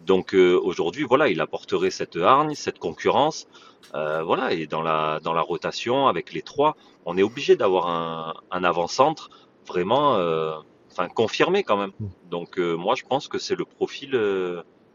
Donc 0.06 0.34
euh, 0.34 0.58
aujourd'hui, 0.62 1.04
voilà, 1.04 1.28
il 1.28 1.40
apporterait 1.40 1.90
cette 1.90 2.16
hargne, 2.16 2.54
cette 2.54 2.78
concurrence, 2.78 3.46
euh, 3.94 4.22
voilà, 4.22 4.52
et 4.52 4.66
dans 4.66 4.82
la 4.82 5.20
dans 5.22 5.34
la 5.34 5.42
rotation 5.42 6.06
avec 6.08 6.32
les 6.32 6.42
trois, 6.42 6.76
on 7.04 7.18
est 7.18 7.22
obligé 7.22 7.56
d'avoir 7.56 7.88
un, 7.88 8.34
un 8.50 8.64
avant-centre 8.64 9.28
vraiment, 9.66 10.16
euh, 10.16 10.54
enfin 10.90 11.08
confirmé 11.08 11.64
quand 11.64 11.76
même. 11.76 11.92
Donc 12.30 12.58
moi, 12.58 12.94
je 12.94 13.04
pense 13.04 13.28
que 13.28 13.38
c'est 13.38 13.56
le 13.56 13.66
profil, 13.66 14.18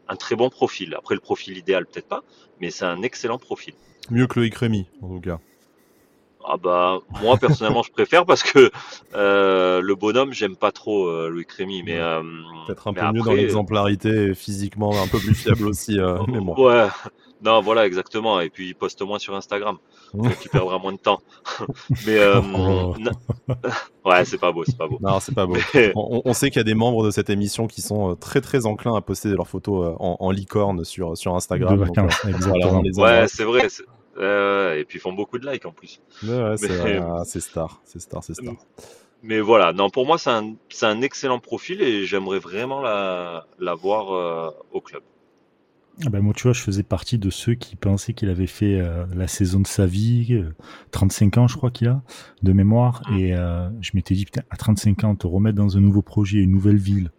un 0.08 0.16
très 0.16 0.34
bon 0.34 0.50
profil. 0.50 0.94
Après 0.96 1.14
le 1.14 1.20
profil 1.20 1.56
idéal, 1.56 1.86
peut-être 1.86 2.08
pas, 2.08 2.24
mais 2.60 2.70
c'est 2.70 2.84
un 2.84 3.02
excellent 3.02 3.38
profil. 3.38 3.74
Mieux 4.10 4.26
que 4.26 4.40
Loïc 4.40 4.56
Rémy, 4.56 4.88
en 5.02 5.08
tout 5.08 5.20
cas. 5.20 5.38
Ah 6.48 6.56
bah 6.62 7.00
moi 7.22 7.36
personnellement 7.38 7.82
je 7.82 7.90
préfère 7.90 8.24
parce 8.24 8.44
que 8.44 8.70
euh, 9.14 9.80
le 9.80 9.94
bonhomme 9.96 10.32
j'aime 10.32 10.54
pas 10.54 10.70
trop 10.70 11.08
euh, 11.08 11.28
Louis 11.28 11.44
Crémy 11.44 11.82
mais 11.82 11.98
euh, 11.98 12.22
peut-être 12.68 12.86
un 12.86 12.92
peu 12.92 13.12
mieux 13.12 13.22
dans 13.22 13.32
l'exemplarité 13.32 14.32
physiquement 14.32 14.92
un 15.02 15.08
peu 15.08 15.18
plus 15.18 15.34
fiable 15.34 15.66
aussi 15.66 15.98
mais 16.28 16.38
bon. 16.38 16.54
ouais. 16.56 16.86
Non 17.42 17.60
voilà 17.60 17.84
exactement. 17.86 18.40
Et 18.40 18.48
puis 18.48 18.68
il 18.68 18.74
poste 18.74 19.02
moins 19.02 19.18
sur 19.18 19.36
Instagram. 19.36 19.76
Donc 20.14 20.32
il 20.42 20.48
perdra 20.48 20.78
moins 20.78 20.94
de 20.94 20.98
temps. 20.98 21.20
Mais 22.06 22.18
oh. 22.34 22.94
ouais 24.06 24.24
c'est 24.24 24.38
pas 24.38 24.52
beau 24.52 24.64
c'est 24.64 24.76
pas 24.78 24.88
beau. 24.88 24.96
Non 25.02 25.20
c'est 25.20 25.34
pas 25.34 25.44
beau. 25.44 25.56
On, 25.94 26.32
sait 26.32 26.48
qu'il 26.48 26.60
y 26.60 26.60
a 26.60 26.64
des 26.64 26.74
membres 26.74 27.04
de 27.04 27.10
cette 27.10 27.28
émission 27.28 27.66
qui 27.66 27.82
sont 27.82 28.16
très 28.16 28.40
très 28.40 28.64
enclins 28.64 28.96
à 28.96 29.02
poster 29.02 29.28
leurs 29.28 29.48
photos 29.48 29.96
en, 29.98 30.30
licorne 30.30 30.82
sur 30.84 31.14
sur 31.18 31.36
Instagram. 31.36 31.90
Ouais 32.96 33.28
c'est 33.28 33.44
vrai 33.44 33.68
et 34.18 34.84
puis 34.88 34.98
ils 34.98 35.00
font 35.00 35.12
beaucoup 35.12 35.38
de 35.38 35.50
likes 35.50 35.66
en 35.66 35.72
plus. 35.72 36.00
Ouais, 36.22 36.54
c'est 36.56 37.40
star, 37.40 37.80
c'est 37.84 38.00
star, 38.00 38.24
c'est 38.24 38.34
star. 38.34 38.54
Mais 39.22 39.40
voilà, 39.40 39.72
non, 39.72 39.90
pour 39.90 40.06
moi 40.06 40.18
c'est 40.18 40.30
un, 40.30 40.54
un, 40.82 41.02
excellent 41.02 41.40
profil 41.40 41.82
et 41.82 42.04
j'aimerais 42.04 42.38
vraiment 42.38 42.80
la, 42.80 43.46
la 43.58 43.74
voir 43.74 44.12
euh, 44.12 44.50
au 44.72 44.80
club. 44.80 45.02
Ah 46.04 46.10
ben 46.10 46.20
moi, 46.20 46.34
tu 46.34 46.42
vois, 46.42 46.52
je 46.52 46.60
faisais 46.60 46.82
partie 46.82 47.16
de 47.18 47.30
ceux 47.30 47.54
qui 47.54 47.74
pensaient 47.74 48.12
qu'il 48.12 48.28
avait 48.28 48.46
fait 48.46 48.78
euh, 48.78 49.06
la 49.14 49.26
saison 49.26 49.60
de 49.60 49.66
sa 49.66 49.86
vie, 49.86 50.44
35 50.90 51.38
euh, 51.38 51.40
ans, 51.40 51.48
je 51.48 51.56
crois 51.56 51.70
qu'il 51.70 51.88
a, 51.88 52.02
de 52.42 52.52
mémoire. 52.52 53.02
Mm. 53.08 53.18
Et 53.18 53.34
je 53.80 53.90
m'étais 53.94 54.14
dit, 54.14 54.26
putain, 54.26 54.42
à 54.50 54.56
35 54.56 55.04
ans, 55.04 55.14
te 55.14 55.26
remettre 55.26 55.56
dans 55.56 55.78
un 55.78 55.80
nouveau 55.80 56.02
projet, 56.02 56.38
une 56.40 56.50
nouvelle 56.50 56.76
ville, 56.76 57.10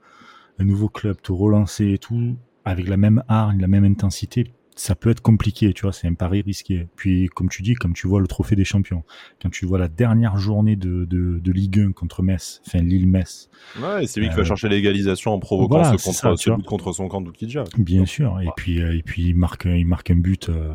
un 0.60 0.66
nouveau 0.66 0.90
club, 0.90 1.20
te 1.20 1.32
relancer 1.32 1.92
et 1.92 1.98
tout, 1.98 2.38
avec 2.66 2.88
la 2.88 2.98
même 2.98 3.24
hargne, 3.28 3.60
la 3.60 3.68
même 3.68 3.84
intensité, 3.84 4.54
ça 4.78 4.96
peut 4.96 5.10
être 5.10 5.22
compliqué, 5.22 5.74
tu 5.74 5.82
vois, 5.82 5.92
c'est 5.92 6.08
un 6.08 6.14
pari 6.14 6.42
risqué. 6.42 6.88
Puis, 6.96 7.28
comme 7.30 7.50
tu 7.50 7.64
dis, 7.64 7.74
comme 7.74 7.94
tu 7.94 8.08
vois 8.08 8.22
le 8.22 8.28
trophée 8.28 8.56
des 8.56 8.64
champions, 8.64 9.04
quand 9.42 9.50
tu 9.50 9.66
vois 9.66 9.80
la 9.80 9.88
dernière 9.88 10.38
journée 10.38 10.76
de, 10.76 11.06
de, 11.06 11.40
de 11.40 11.52
Ligue 11.52 11.80
1 11.80 11.92
contre 11.94 12.22
Metz, 12.22 12.62
enfin 12.66 12.80
Lille-Metz. 12.80 13.50
Ouais, 13.82 14.06
c'est 14.06 14.20
lui 14.20 14.30
qui 14.30 14.36
va 14.36 14.42
euh, 14.42 14.46
chercher 14.46 14.70
l'égalisation 14.70 15.34
en 15.34 15.40
provoquant 15.40 15.98
ce, 15.98 16.22
contre, 16.22 16.64
contre 16.64 16.94
son 16.94 17.08
camp 17.08 17.22
d'Oukidja. 17.22 17.64
Bien 17.78 18.06
sûr, 18.06 18.40
et 18.40 18.50
puis, 18.56 18.82
euh, 18.82 18.96
et 18.96 19.02
puis 19.02 19.24
il 19.24 19.36
marque, 19.36 19.66
il 19.66 19.88
marque 19.88 20.12
un 20.12 20.16
but. 20.16 20.50
Euh, 20.50 20.74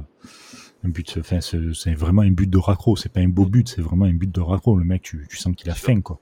un 0.84 0.88
but, 0.88 1.16
enfin, 1.20 1.38
c'est 1.40 1.94
vraiment 1.94 2.22
un 2.22 2.32
but 2.32 2.50
de 2.50 2.58
raccro. 2.58 2.96
C'est 2.96 3.12
pas 3.12 3.20
un 3.20 3.28
beau 3.28 3.46
but, 3.46 3.68
c'est 3.68 3.82
vraiment 3.82 4.04
un 4.04 4.14
but 4.14 4.34
de 4.34 4.40
raccro. 4.40 4.76
Le 4.76 4.84
mec, 4.84 5.02
tu, 5.02 5.26
tu 5.30 5.36
sens 5.36 5.54
qu'il 5.54 5.70
a 5.70 5.74
faim, 5.74 6.00
quoi. 6.00 6.20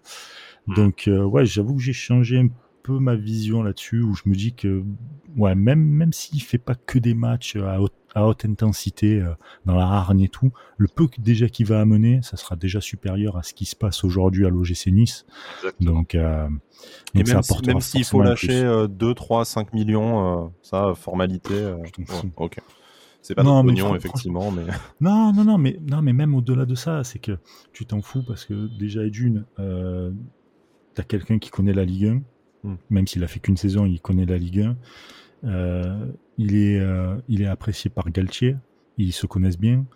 Mm. 0.66 0.74
Donc, 0.74 1.08
euh, 1.08 1.24
ouais, 1.24 1.46
j'avoue 1.46 1.76
que 1.76 1.82
j'ai 1.82 1.94
changé 1.94 2.38
un 2.38 2.48
peu 2.90 2.98
ma 2.98 3.14
vision 3.14 3.62
là-dessus, 3.62 4.02
où 4.02 4.14
je 4.14 4.22
me 4.26 4.34
dis 4.34 4.54
que, 4.54 4.82
ouais, 5.36 5.54
même, 5.54 5.80
même 5.80 6.12
s'il 6.12 6.42
fait 6.42 6.58
pas 6.58 6.74
que 6.74 6.98
des 6.98 7.14
matchs 7.14 7.56
à 7.56 7.80
haute, 7.80 7.94
à 8.14 8.26
haute 8.26 8.44
intensité 8.44 9.20
euh, 9.20 9.30
dans 9.64 9.74
la 9.76 9.84
hargne 9.84 10.22
et 10.22 10.28
tout, 10.28 10.52
le 10.76 10.88
peu 10.88 11.06
que 11.06 11.20
déjà 11.20 11.48
qu'il 11.48 11.66
va 11.66 11.80
amener, 11.80 12.20
ça 12.22 12.36
sera 12.36 12.56
déjà 12.56 12.80
supérieur 12.80 13.36
à 13.36 13.42
ce 13.42 13.54
qui 13.54 13.64
se 13.64 13.76
passe 13.76 14.04
aujourd'hui 14.04 14.46
à 14.46 14.50
l'OGC 14.50 14.88
Nice. 14.88 15.26
Donc, 15.80 16.14
euh, 16.14 16.48
et 17.14 17.22
même, 17.22 17.40
même 17.66 17.80
s'il 17.80 18.04
faut 18.04 18.22
lâcher 18.22 18.86
2, 18.88 19.14
3, 19.14 19.44
5 19.44 19.72
millions, 19.72 20.44
euh, 20.44 20.48
ça, 20.62 20.94
formalité. 20.94 21.54
Euh, 21.54 21.76
ok. 22.36 22.58
C'est 23.22 23.34
pas 23.34 23.42
non, 23.42 23.62
pognon, 23.62 23.94
effectivement, 23.94 24.50
mais. 24.50 24.64
Non, 25.00 25.32
non, 25.32 25.44
non, 25.44 25.58
mais, 25.58 25.78
non, 25.82 26.00
mais 26.02 26.12
même 26.12 26.34
au-delà 26.34 26.64
de 26.64 26.74
ça, 26.74 27.04
c'est 27.04 27.18
que 27.18 27.38
tu 27.72 27.84
t'en 27.84 28.00
fous 28.00 28.22
parce 28.22 28.44
que 28.44 28.68
déjà, 28.78 29.04
et 29.04 29.10
d'une, 29.10 29.44
euh, 29.58 30.10
t'as 30.94 31.02
quelqu'un 31.02 31.38
qui 31.38 31.50
connaît 31.50 31.74
la 31.74 31.84
Ligue 31.84 32.06
1, 32.06 32.22
hmm. 32.64 32.74
même 32.90 33.06
s'il 33.06 33.24
a 33.24 33.26
fait 33.26 33.40
qu'une 33.40 33.56
saison, 33.56 33.86
il 33.86 34.00
connaît 34.00 34.26
la 34.26 34.38
Ligue 34.38 34.60
1. 34.60 34.76
Euh, 35.44 36.06
il, 36.38 36.56
est, 36.56 36.78
euh, 36.78 37.16
il 37.28 37.42
est 37.42 37.46
apprécié 37.46 37.90
par 37.90 38.10
Galtier, 38.10 38.56
ils 38.98 39.12
se 39.12 39.26
connaissent 39.26 39.58
bien. 39.58 39.86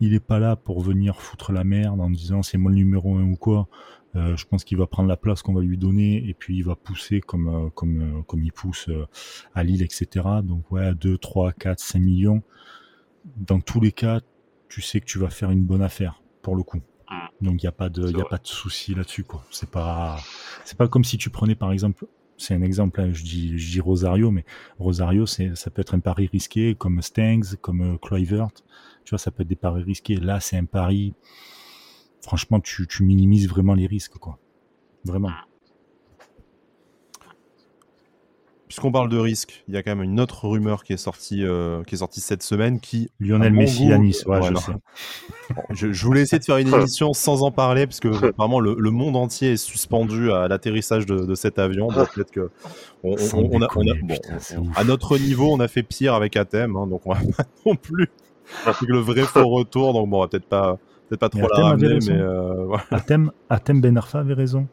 Il 0.00 0.14
est 0.14 0.20
pas 0.20 0.38
là 0.38 0.56
pour 0.56 0.80
venir 0.80 1.20
foutre 1.20 1.52
la 1.52 1.64
merde 1.64 2.00
en 2.00 2.10
disant 2.10 2.42
c'est 2.42 2.58
moi 2.58 2.70
le 2.70 2.76
numéro 2.76 3.16
1 3.16 3.24
ou 3.24 3.36
quoi. 3.36 3.68
Euh, 4.14 4.36
je 4.36 4.44
pense 4.46 4.64
qu'il 4.64 4.76
va 4.76 4.86
prendre 4.86 5.08
la 5.08 5.16
place 5.16 5.42
qu'on 5.42 5.54
va 5.54 5.62
lui 5.62 5.78
donner 5.78 6.16
et 6.28 6.34
puis 6.34 6.56
il 6.56 6.64
va 6.64 6.76
pousser 6.76 7.20
comme 7.20 7.48
euh, 7.48 7.70
comme 7.70 8.22
comme 8.26 8.44
il 8.44 8.52
pousse 8.52 8.90
à 9.54 9.62
Lille, 9.62 9.82
etc. 9.82 10.26
Donc 10.42 10.70
ouais, 10.70 10.94
2, 10.94 11.18
3, 11.18 11.52
4, 11.52 11.78
5 11.78 11.98
millions. 12.00 12.42
Dans 13.36 13.60
tous 13.60 13.80
les 13.80 13.92
cas, 13.92 14.20
tu 14.68 14.82
sais 14.82 15.00
que 15.00 15.06
tu 15.06 15.18
vas 15.18 15.30
faire 15.30 15.50
une 15.50 15.64
bonne 15.64 15.82
affaire 15.82 16.20
pour 16.42 16.56
le 16.56 16.62
coup. 16.62 16.80
Donc 17.42 17.62
il 17.62 17.66
y 17.66 17.68
a 17.68 17.72
pas 17.72 17.88
de 17.88 18.08
il 18.08 18.16
y 18.16 18.20
a 18.20 18.24
pas 18.24 18.38
de 18.38 18.46
souci 18.46 18.94
là-dessus 18.94 19.24
quoi. 19.24 19.44
C'est 19.50 19.70
pas 19.70 20.18
c'est 20.64 20.78
pas 20.78 20.88
comme 20.88 21.04
si 21.04 21.18
tu 21.18 21.30
prenais 21.30 21.54
par 21.54 21.72
exemple 21.72 22.06
c'est 22.38 22.54
un 22.54 22.62
exemple, 22.62 23.00
hein, 23.00 23.10
je, 23.12 23.22
dis, 23.22 23.56
je 23.56 23.72
dis 23.72 23.80
Rosario, 23.80 24.32
mais 24.32 24.44
Rosario, 24.80 25.26
c'est, 25.26 25.54
ça 25.54 25.70
peut 25.70 25.80
être 25.80 25.94
un 25.94 26.00
pari 26.00 26.28
risqué, 26.32 26.74
comme 26.74 27.00
Stangs, 27.00 27.54
comme 27.60 28.00
Kluivert. 28.00 28.48
Tu 29.04 29.10
vois, 29.10 29.18
ça 29.18 29.30
peut 29.30 29.42
être 29.42 29.48
des 29.48 29.54
paris 29.54 29.84
risqués. 29.84 30.16
Là, 30.16 30.40
c'est 30.40 30.56
un 30.56 30.64
pari 30.64 31.14
franchement, 32.22 32.60
tu, 32.60 32.86
minimises 33.00 33.48
vraiment 33.48 33.74
les 33.74 33.86
risques, 33.86 34.18
quoi. 34.18 34.38
Vraiment. 35.04 35.30
Puisqu'on 38.72 38.90
parle 38.90 39.10
de 39.10 39.18
risques, 39.18 39.64
il 39.68 39.74
y 39.74 39.76
a 39.76 39.82
quand 39.82 39.94
même 39.94 40.02
une 40.02 40.18
autre 40.18 40.48
rumeur 40.48 40.82
qui 40.82 40.94
est 40.94 40.96
sortie, 40.96 41.44
euh, 41.44 41.82
qui 41.82 41.94
est 41.94 41.98
sortie 41.98 42.22
cette 42.22 42.42
semaine, 42.42 42.80
qui 42.80 43.10
Lionel 43.20 43.52
Messi 43.52 43.92
à 43.92 43.98
Nice. 43.98 44.24
Ouais, 44.24 44.40
je, 45.74 45.92
je, 45.92 46.06
voulais 46.06 46.22
essayer 46.22 46.38
de 46.38 46.44
faire 46.46 46.56
une 46.56 46.72
émission 46.72 47.12
sans 47.12 47.42
en 47.42 47.50
parler, 47.50 47.86
parce 47.86 48.00
que 48.00 48.08
vraiment 48.38 48.60
le, 48.60 48.74
monde 48.90 49.14
entier 49.16 49.52
est 49.52 49.56
suspendu 49.58 50.32
à 50.32 50.48
l'atterrissage 50.48 51.04
de, 51.04 51.34
cet 51.34 51.58
avion. 51.58 51.88
peut-être 51.88 52.30
que 52.30 52.48
on, 53.04 53.12
a, 53.60 53.68
à 54.76 54.84
notre 54.84 55.18
niveau, 55.18 55.52
on 55.52 55.60
a 55.60 55.68
fait 55.68 55.82
pire 55.82 56.14
avec 56.14 56.38
Athènes, 56.38 56.72
hein, 56.74 56.86
donc 56.86 57.02
on 57.04 57.12
va 57.12 57.20
pas 57.36 57.44
non 57.66 57.76
plus 57.76 58.08
avec 58.64 58.88
le 58.88 59.00
vrai 59.00 59.24
faux 59.24 59.48
retour. 59.48 59.92
Donc 59.92 60.08
bon, 60.08 60.16
on 60.16 60.20
va 60.22 60.28
peut-être 60.28 60.48
pas 60.48 60.78
peut 61.10 61.18
pas 61.18 61.28
trop 61.28 61.46
la 61.46 61.62
ramener, 61.62 61.98
mais 62.08 62.16
euh, 62.16 62.74
Athènes, 62.90 63.82
Ben 63.82 63.98
Arfa 63.98 64.20
avait 64.20 64.32
raison. 64.32 64.66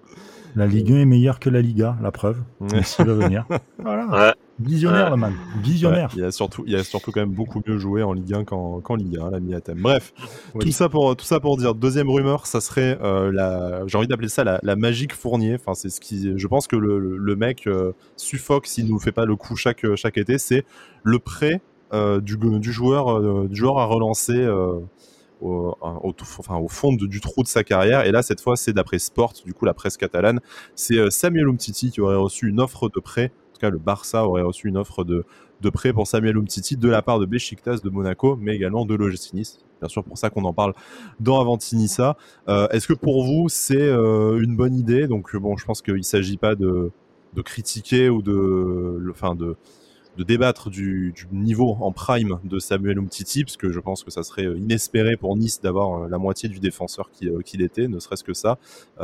La 0.55 0.67
Ligue 0.67 0.91
1 0.91 0.99
est 0.99 1.05
meilleure 1.05 1.39
que 1.39 1.49
la 1.49 1.61
Liga, 1.61 1.97
la 2.01 2.11
preuve. 2.11 2.41
S'il 2.83 3.05
va 3.05 3.13
venir. 3.13 3.45
Voilà. 3.81 4.35
Visionnaire, 4.59 5.09
le 5.09 5.15
man. 5.15 5.33
Visionnaire. 5.63 6.11
il, 6.15 6.19
y 6.19 6.23
a 6.23 6.31
surtout, 6.31 6.63
il 6.67 6.73
y 6.73 6.75
a 6.75 6.83
surtout 6.83 7.11
quand 7.11 7.21
même 7.21 7.31
beaucoup 7.31 7.61
mieux 7.65 7.77
joué 7.77 8.03
en 8.03 8.11
Ligue 8.11 8.33
1 8.33 8.43
qu'en 8.43 8.95
Ligue 8.95 9.17
1, 9.17 9.31
l'ami 9.31 9.55
Athènes. 9.55 9.79
Bref, 9.79 10.13
tout, 10.59 10.71
ça 10.71 10.89
pour, 10.89 11.15
tout 11.15 11.23
ça 11.25 11.39
pour 11.39 11.55
dire, 11.55 11.73
deuxième 11.75 12.09
rumeur, 12.09 12.45
ça 12.45 12.59
serait, 12.59 12.99
euh, 13.01 13.31
la, 13.31 13.87
j'ai 13.87 13.97
envie 13.97 14.07
d'appeler 14.07 14.27
ça 14.27 14.43
la, 14.43 14.59
la, 14.61 14.75
magique 14.75 15.13
Fournier. 15.13 15.55
Enfin, 15.55 15.75
c'est 15.75 15.89
ce 15.89 16.01
qui, 16.01 16.37
je 16.37 16.47
pense 16.47 16.67
que 16.67 16.75
le, 16.75 17.17
le 17.17 17.35
mec 17.37 17.67
euh, 17.67 17.93
suffoque 18.17 18.67
s'il 18.67 18.87
nous 18.87 18.99
fait 18.99 19.13
pas 19.13 19.25
le 19.25 19.37
coup 19.37 19.55
chaque, 19.55 19.85
chaque 19.95 20.17
été, 20.17 20.37
c'est 20.37 20.65
le 21.03 21.19
prêt 21.19 21.61
du, 21.93 22.37
du, 22.37 22.71
joueur, 22.71 23.47
du 23.47 23.55
joueur 23.55 23.79
à 23.79 23.85
relancer 23.85 24.45
au, 25.41 26.67
fond 26.69 26.93
du 26.93 27.19
trou 27.21 27.43
de 27.43 27.47
sa 27.47 27.63
carrière. 27.63 28.05
Et 28.05 28.11
là, 28.11 28.21
cette 28.21 28.41
fois, 28.41 28.55
c'est 28.55 28.73
d'après 28.73 28.99
Sport, 28.99 29.33
du 29.45 29.53
coup, 29.53 29.65
la 29.65 29.73
presse 29.73 29.97
catalane. 29.97 30.39
C'est 30.75 30.97
euh, 30.97 31.09
Samuel 31.09 31.47
Umtiti 31.47 31.91
qui 31.91 32.01
aurait 32.01 32.15
reçu 32.15 32.49
une 32.49 32.59
offre 32.59 32.89
de 32.89 32.99
prêt. 32.99 33.31
En 33.49 33.53
tout 33.53 33.59
cas, 33.61 33.69
le 33.69 33.77
Barça 33.77 34.25
aurait 34.25 34.41
reçu 34.41 34.67
une 34.67 34.77
offre 34.77 35.03
de, 35.03 35.25
de 35.61 35.69
prêt 35.69 35.93
pour 35.93 36.07
Samuel 36.07 36.37
Umtiti 36.37 36.77
de 36.77 36.89
la 36.89 37.01
part 37.01 37.19
de 37.19 37.25
Besiktas 37.25 37.79
de 37.83 37.89
Monaco, 37.89 38.37
mais 38.39 38.55
également 38.55 38.85
de 38.85 38.95
l'OGC. 38.95 39.33
Bien 39.33 39.87
sûr, 39.87 40.03
pour 40.03 40.17
ça 40.17 40.29
qu'on 40.29 40.43
en 40.43 40.53
parle 40.53 40.73
dans 41.19 41.39
Avantinissa. 41.39 42.17
Euh, 42.49 42.67
Est-ce 42.69 42.87
que 42.87 42.93
pour 42.93 43.23
vous, 43.23 43.47
c'est 43.47 43.77
euh, 43.77 44.41
une 44.41 44.55
bonne 44.55 44.75
idée? 44.75 45.07
Donc, 45.07 45.35
bon, 45.35 45.55
je 45.55 45.65
pense 45.65 45.81
qu'il 45.81 45.95
ne 45.95 46.01
s'agit 46.01 46.37
pas 46.37 46.55
de, 46.55 46.91
de 47.33 47.41
critiquer 47.41 48.09
ou 48.09 48.21
de, 48.21 49.09
enfin, 49.09 49.35
de, 49.35 49.55
de 50.19 50.25
débattre 50.25 50.69
du, 50.69 51.13
niveau 51.31 51.77
en 51.79 51.93
prime 51.93 52.39
de 52.43 52.59
Samuel 52.59 52.99
Umtiti, 52.99 53.45
parce 53.45 53.55
que 53.55 53.71
je 53.71 53.79
pense 53.79 54.03
que 54.03 54.11
ça 54.11 54.21
serait 54.21 54.45
euh, 54.45 54.57
inespéré 54.57 55.15
pour 55.15 55.37
Nice 55.37 55.61
d'avoir 55.61 56.03
euh, 56.03 56.09
la 56.09 56.17
moitié 56.17 56.49
du 56.49 56.59
défenseur 56.59 57.09
euh, 57.23 57.39
qu'il 57.41 57.61
était, 57.61 57.87
ne 57.87 57.99
serait-ce 57.99 58.25
que 58.25 58.33
ça. 58.33 58.57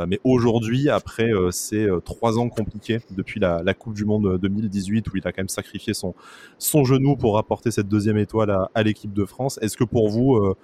mais 0.06 0.20
aujourd'hui, 0.24 0.90
après 0.90 1.30
ces 1.50 1.88
trois 2.04 2.38
ans 2.38 2.50
compliqués 2.50 3.00
depuis 3.10 3.40
la, 3.40 3.62
Coupe 3.72 3.94
du 3.94 4.04
Monde 4.04 4.38
2018, 4.38 5.08
où 5.08 5.16
il 5.16 5.26
a 5.26 5.32
quand 5.32 5.40
même 5.40 5.48
sacrifié 5.48 5.94
son, 5.94 6.14
son 6.58 6.84
genou 6.84 7.16
pour 7.16 7.38
apporter 7.38 7.70
cette 7.70 7.88
deuxième 7.88 8.18
étoile 8.18 8.50
à, 8.74 8.82
l'équipe 8.82 9.12
de 9.14 9.24
France, 9.24 9.58
est-ce 9.62 9.76
que 9.78 9.84
pour 9.84 10.10
vous, 10.10 10.54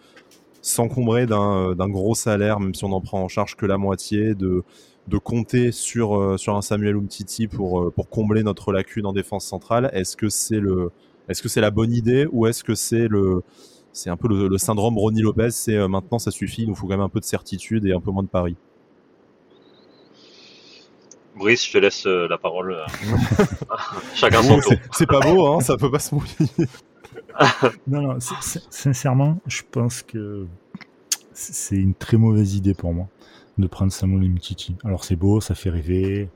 s'encombrer 0.61 1.27
d'un 1.27 1.89
gros 1.89 2.15
salaire, 2.15 2.61
même 2.61 2.75
si 2.75 2.85
on 2.85 2.91
n'en 2.91 3.01
prend 3.01 3.23
en 3.23 3.29
charge 3.29 3.57
que 3.57 3.65
la 3.65 3.79
moitié, 3.79 4.35
de 4.35 4.65
de 5.09 5.19
compter 5.19 5.73
sur, 5.73 6.19
euh, 6.19 6.37
sur 6.37 6.57
un 6.57 6.63
Samuel 6.63 6.97
Umtiti 6.97 7.49
pour, 7.49 7.81
euh, 7.81 7.91
pour 7.91 8.09
combler 8.09 8.43
notre 8.43 8.73
lacune 8.73 9.07
en 9.07 9.13
défense 9.13 9.45
centrale. 9.45 9.91
Est-ce 9.93 10.17
que 10.17 10.29
c'est 10.29 10.61
le 10.61 10.91
est-ce 11.29 11.41
que 11.41 11.49
c'est 11.49 11.61
la 11.61 11.71
bonne 11.71 11.93
idée 11.93 12.27
ou 12.33 12.47
est-ce 12.47 12.65
que 12.65 12.75
c'est 12.75 13.09
le 13.09 13.43
c'est 13.93 14.11
un 14.11 14.17
peu 14.17 14.29
le, 14.29 14.59
syndrome 14.59 14.97
Ronnie 14.97 15.23
Lopez, 15.23 15.51
c'est 15.51 15.77
euh, 15.77 15.87
maintenant 15.87 16.19
ça 16.19 16.31
suffit, 16.31 16.63
il 16.63 16.69
nous 16.69 16.75
faut 16.75 16.87
quand 16.87 16.95
même 16.95 17.01
un 17.01 17.09
peu 17.09 17.21
de 17.21 17.25
certitude 17.25 17.85
et 17.85 17.93
un 17.93 18.01
peu 18.01 18.11
moins 18.11 18.23
de 18.23 18.29
paris. 18.29 18.57
Brice, 21.37 21.67
je 21.67 21.73
te 21.73 21.79
laisse 21.79 22.05
la 22.07 22.39
parole. 22.39 22.77
Chacun 24.15 24.43
son 24.43 24.61
tour. 24.61 24.75
C'est 24.93 25.07
pas 25.07 25.21
beau, 25.21 25.47
hein, 25.47 25.61
ça 25.61 25.77
peut 25.77 25.91
pas 25.91 25.99
se 25.99 26.15
mouiller. 26.15 26.69
non, 27.87 28.03
non, 28.03 28.19
sincèrement, 28.71 29.39
je 29.47 29.63
pense 29.71 30.03
que 30.03 30.47
c'est 31.33 31.77
une 31.77 31.95
très 31.95 32.17
mauvaise 32.17 32.55
idée 32.55 32.75
pour 32.75 32.93
moi 32.93 33.09
de 33.59 33.67
prendre 33.67 33.93
Samuel 33.93 34.31
Mtiti. 34.31 34.77
Alors 34.85 35.05
c'est 35.05 35.17
beau, 35.17 35.41
ça 35.41 35.55
fait 35.55 35.71
rêver. 35.71 36.31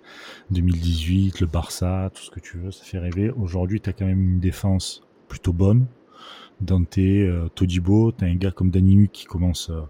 2018, 0.50 1.40
le 1.40 1.46
Barça, 1.46 2.10
tout 2.14 2.22
ce 2.22 2.30
que 2.30 2.40
tu 2.40 2.58
veux, 2.58 2.70
ça 2.70 2.84
fait 2.84 2.98
rêver. 2.98 3.30
Aujourd'hui, 3.30 3.80
tu 3.80 3.90
as 3.90 3.92
quand 3.92 4.06
même 4.06 4.22
une 4.22 4.40
défense 4.40 5.02
plutôt 5.28 5.52
bonne. 5.52 5.86
Dante, 6.60 6.98
euh, 6.98 7.48
Todibo, 7.54 8.12
tu 8.12 8.24
as 8.24 8.28
un 8.28 8.34
gars 8.34 8.50
comme 8.50 8.70
Daninu 8.70 9.08
qui 9.08 9.26
commence 9.26 9.70
euh, 9.70 9.82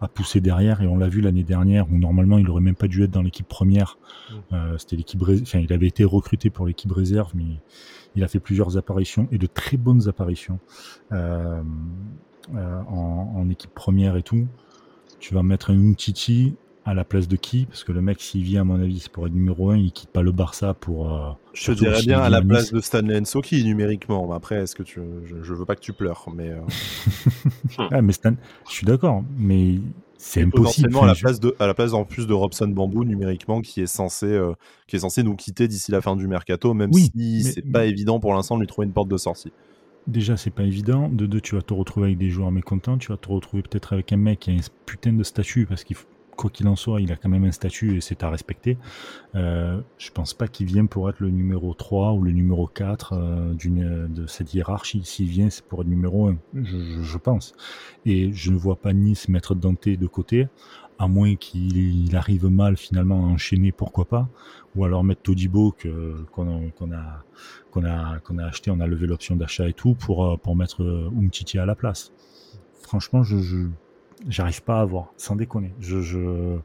à 0.00 0.08
pousser 0.08 0.40
derrière 0.40 0.82
et 0.82 0.86
on 0.86 0.96
l'a 0.96 1.08
vu 1.08 1.20
l'année 1.20 1.42
dernière 1.42 1.90
où 1.90 1.96
normalement 1.96 2.38
il 2.38 2.48
aurait 2.50 2.60
même 2.60 2.74
pas 2.74 2.88
dû 2.88 3.02
être 3.02 3.10
dans 3.10 3.22
l'équipe 3.22 3.48
première. 3.48 3.98
Mm. 4.30 4.34
Euh, 4.52 4.78
c'était 4.78 4.96
l'équipe 4.96 5.22
enfin 5.22 5.58
il 5.58 5.72
avait 5.72 5.86
été 5.86 6.04
recruté 6.04 6.50
pour 6.50 6.66
l'équipe 6.66 6.92
réserve 6.92 7.32
mais 7.34 7.60
il 8.14 8.24
a 8.24 8.28
fait 8.28 8.40
plusieurs 8.40 8.76
apparitions 8.76 9.28
et 9.32 9.38
de 9.38 9.46
très 9.46 9.76
bonnes 9.76 10.08
apparitions 10.08 10.58
euh, 11.12 11.62
en, 12.54 13.32
en, 13.36 13.50
équipe 13.50 13.74
première 13.74 14.16
et 14.16 14.22
tout. 14.22 14.46
Tu 15.18 15.34
vas 15.34 15.42
mettre 15.42 15.70
un 15.70 15.74
Umtiti 15.74 16.56
à 16.86 16.94
la 16.94 17.04
place 17.04 17.26
de 17.26 17.36
qui? 17.36 17.66
Parce 17.66 17.84
que 17.84 17.90
le 17.90 18.00
mec, 18.00 18.20
s'il 18.20 18.44
vient, 18.44 18.60
à 18.60 18.64
mon 18.64 18.80
avis, 18.80 19.00
c'est 19.00 19.10
pour 19.10 19.26
être 19.26 19.34
numéro 19.34 19.70
1, 19.70 19.76
il 19.76 19.92
quitte 19.92 20.10
pas 20.10 20.22
le 20.22 20.30
Barça 20.30 20.72
pour. 20.72 21.12
Euh, 21.12 21.32
je 21.52 21.72
te 21.72 21.78
dirais 21.78 22.00
bien 22.00 22.20
à 22.20 22.30
la 22.30 22.40
place 22.40 22.72
de 22.72 22.80
Stanley 22.80 23.20
Nsoki 23.20 23.64
numériquement. 23.64 24.32
Après, 24.32 24.62
est-ce 24.62 24.76
que 24.76 24.84
tu, 24.84 25.00
je, 25.24 25.52
veux 25.52 25.64
pas 25.64 25.74
que 25.74 25.80
tu 25.80 25.92
pleures, 25.92 26.26
mais. 26.34 26.50
Euh... 26.50 26.60
ah, 27.90 28.00
mais 28.00 28.12
Stan... 28.12 28.34
je 28.68 28.72
suis 28.72 28.86
d'accord, 28.86 29.24
mais 29.36 29.80
c'est 30.16 30.42
impossible. 30.42 30.96
à 30.96 31.06
la 31.06 31.14
place 31.16 31.40
de, 31.40 31.56
à 31.58 31.66
la 31.66 31.74
place 31.74 31.92
en 31.92 32.04
plus 32.04 32.28
de 32.28 32.32
Robson 32.32 32.68
Bambou 32.68 33.04
numériquement, 33.04 33.60
qui 33.62 33.80
est 33.80 33.86
censé, 33.86 34.26
euh, 34.26 34.52
qui 34.86 34.94
est 34.94 35.00
censé 35.00 35.24
nous 35.24 35.34
quitter 35.34 35.66
d'ici 35.66 35.90
la 35.90 36.00
fin 36.00 36.14
du 36.14 36.28
mercato, 36.28 36.72
même 36.72 36.92
si 36.92 37.42
c'est 37.42 37.62
pas 37.62 37.84
évident 37.86 38.20
pour 38.20 38.32
l'instant 38.32 38.54
de 38.54 38.60
lui 38.60 38.68
trouver 38.68 38.86
une 38.86 38.92
porte 38.92 39.08
de 39.08 39.16
sortie. 39.16 39.52
Déjà, 40.06 40.36
c'est 40.36 40.50
pas 40.50 40.62
évident. 40.62 41.08
De 41.08 41.26
deux, 41.26 41.40
tu 41.40 41.56
vas 41.56 41.62
te 41.62 41.74
retrouver 41.74 42.06
avec 42.06 42.18
des 42.18 42.30
joueurs 42.30 42.52
mécontents. 42.52 42.96
Tu 42.96 43.08
vas 43.08 43.16
te 43.16 43.28
retrouver 43.28 43.62
peut-être 43.62 43.92
avec 43.92 44.12
un 44.12 44.16
mec 44.16 44.38
qui 44.38 44.50
a 44.52 44.54
un 44.54 44.60
putain 44.84 45.12
de 45.12 45.24
statut 45.24 45.66
parce 45.66 45.82
qu'il 45.82 45.96
faut 45.96 46.06
quoi 46.36 46.50
qu'il 46.50 46.68
en 46.68 46.76
soit, 46.76 47.00
il 47.00 47.10
a 47.10 47.16
quand 47.16 47.28
même 47.28 47.44
un 47.44 47.52
statut 47.52 47.96
et 47.96 48.00
c'est 48.00 48.22
à 48.22 48.30
respecter. 48.30 48.78
Euh, 49.34 49.80
je 49.98 50.10
pense 50.10 50.34
pas 50.34 50.46
qu'il 50.46 50.66
vienne 50.66 50.88
pour 50.88 51.08
être 51.10 51.20
le 51.20 51.30
numéro 51.30 51.74
3 51.74 52.12
ou 52.12 52.22
le 52.22 52.32
numéro 52.32 52.66
4 52.66 53.12
euh, 53.12 54.06
de 54.08 54.26
cette 54.26 54.54
hiérarchie. 54.54 55.02
S'il 55.04 55.28
vient, 55.28 55.50
c'est 55.50 55.64
pour 55.64 55.80
être 55.82 55.88
numéro 55.88 56.28
1, 56.28 56.36
je, 56.54 57.18
pense. 57.18 57.54
Et 58.04 58.32
je 58.32 58.52
ne 58.52 58.56
vois 58.56 58.76
pas 58.76 58.92
Nice 58.92 59.28
mettre 59.28 59.54
Dante 59.54 59.88
de 59.88 60.06
côté, 60.06 60.46
à 60.98 61.08
moins 61.08 61.34
qu'il 61.34 62.14
arrive 62.14 62.46
mal 62.46 62.76
finalement 62.76 63.24
à 63.24 63.28
enchaîner, 63.28 63.72
pourquoi 63.72 64.04
pas. 64.04 64.28
Ou 64.76 64.84
alors 64.84 65.02
mettre 65.02 65.22
Todibo 65.22 65.74
qu'on, 66.32 66.92
a, 66.92 67.24
a, 67.82 68.14
a, 68.14 68.46
acheté, 68.46 68.70
on 68.70 68.80
a 68.80 68.86
levé 68.86 69.06
l'option 69.06 69.36
d'achat 69.36 69.68
et 69.68 69.72
tout, 69.72 69.94
pour, 69.94 70.24
euh, 70.24 70.36
pour 70.36 70.54
mettre 70.54 70.82
Umtiti 71.16 71.58
à 71.58 71.66
la 71.66 71.74
place. 71.74 72.12
franchement, 72.82 73.22
je, 73.22 73.68
j'arrive 74.28 74.62
pas 74.62 74.80
à 74.80 74.84
voir, 74.84 75.12
sans 75.16 75.36
déconner. 75.36 75.72
Je, 75.80 76.00
je, 76.00 76.58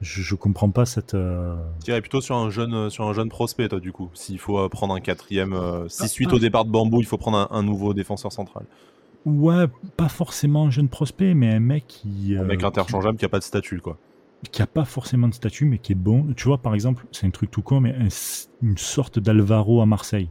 je, 0.00 0.34
comprends 0.34 0.70
pas 0.70 0.86
cette. 0.86 1.14
Euh... 1.14 1.56
Tu 1.84 1.90
irais 1.90 2.00
plutôt 2.00 2.20
sur 2.20 2.36
un 2.36 2.50
jeune, 2.50 2.90
sur 2.90 3.04
un 3.04 3.12
jeune 3.12 3.28
prospect, 3.28 3.68
toi, 3.68 3.80
du 3.80 3.92
coup. 3.92 4.10
S'il 4.14 4.38
faut 4.38 4.58
euh, 4.58 4.68
prendre 4.68 4.94
un 4.94 5.00
quatrième, 5.00 5.52
euh, 5.52 5.88
si 5.88 6.04
ah, 6.04 6.08
suite 6.08 6.28
ah. 6.32 6.36
au 6.36 6.38
départ 6.38 6.64
de 6.64 6.70
Bambou, 6.70 7.00
il 7.00 7.06
faut 7.06 7.18
prendre 7.18 7.48
un, 7.50 7.62
nouveau 7.62 7.94
défenseur 7.94 8.32
central. 8.32 8.64
Ouais, 9.24 9.66
pas 9.96 10.08
forcément 10.08 10.66
un 10.66 10.70
jeune 10.70 10.88
prospect, 10.88 11.34
mais 11.34 11.50
un 11.50 11.60
mec 11.60 11.86
qui. 11.86 12.36
Un 12.38 12.44
mec 12.44 12.62
interchangeable 12.62 13.18
qui... 13.18 13.24
a 13.24 13.28
pas 13.28 13.38
de 13.38 13.44
statut, 13.44 13.80
quoi. 13.80 13.96
Qui 14.52 14.60
a 14.60 14.66
pas 14.66 14.84
forcément 14.84 15.28
de 15.28 15.34
statut, 15.34 15.64
mais 15.64 15.78
qui 15.78 15.92
est 15.92 15.96
bon. 15.96 16.26
Tu 16.36 16.44
vois, 16.44 16.58
par 16.58 16.74
exemple, 16.74 17.06
c'est 17.12 17.26
un 17.26 17.30
truc 17.30 17.50
tout 17.50 17.62
con, 17.62 17.80
mais 17.80 17.94
une 18.62 18.76
sorte 18.76 19.18
d'Alvaro 19.18 19.80
à 19.80 19.86
Marseille. 19.86 20.28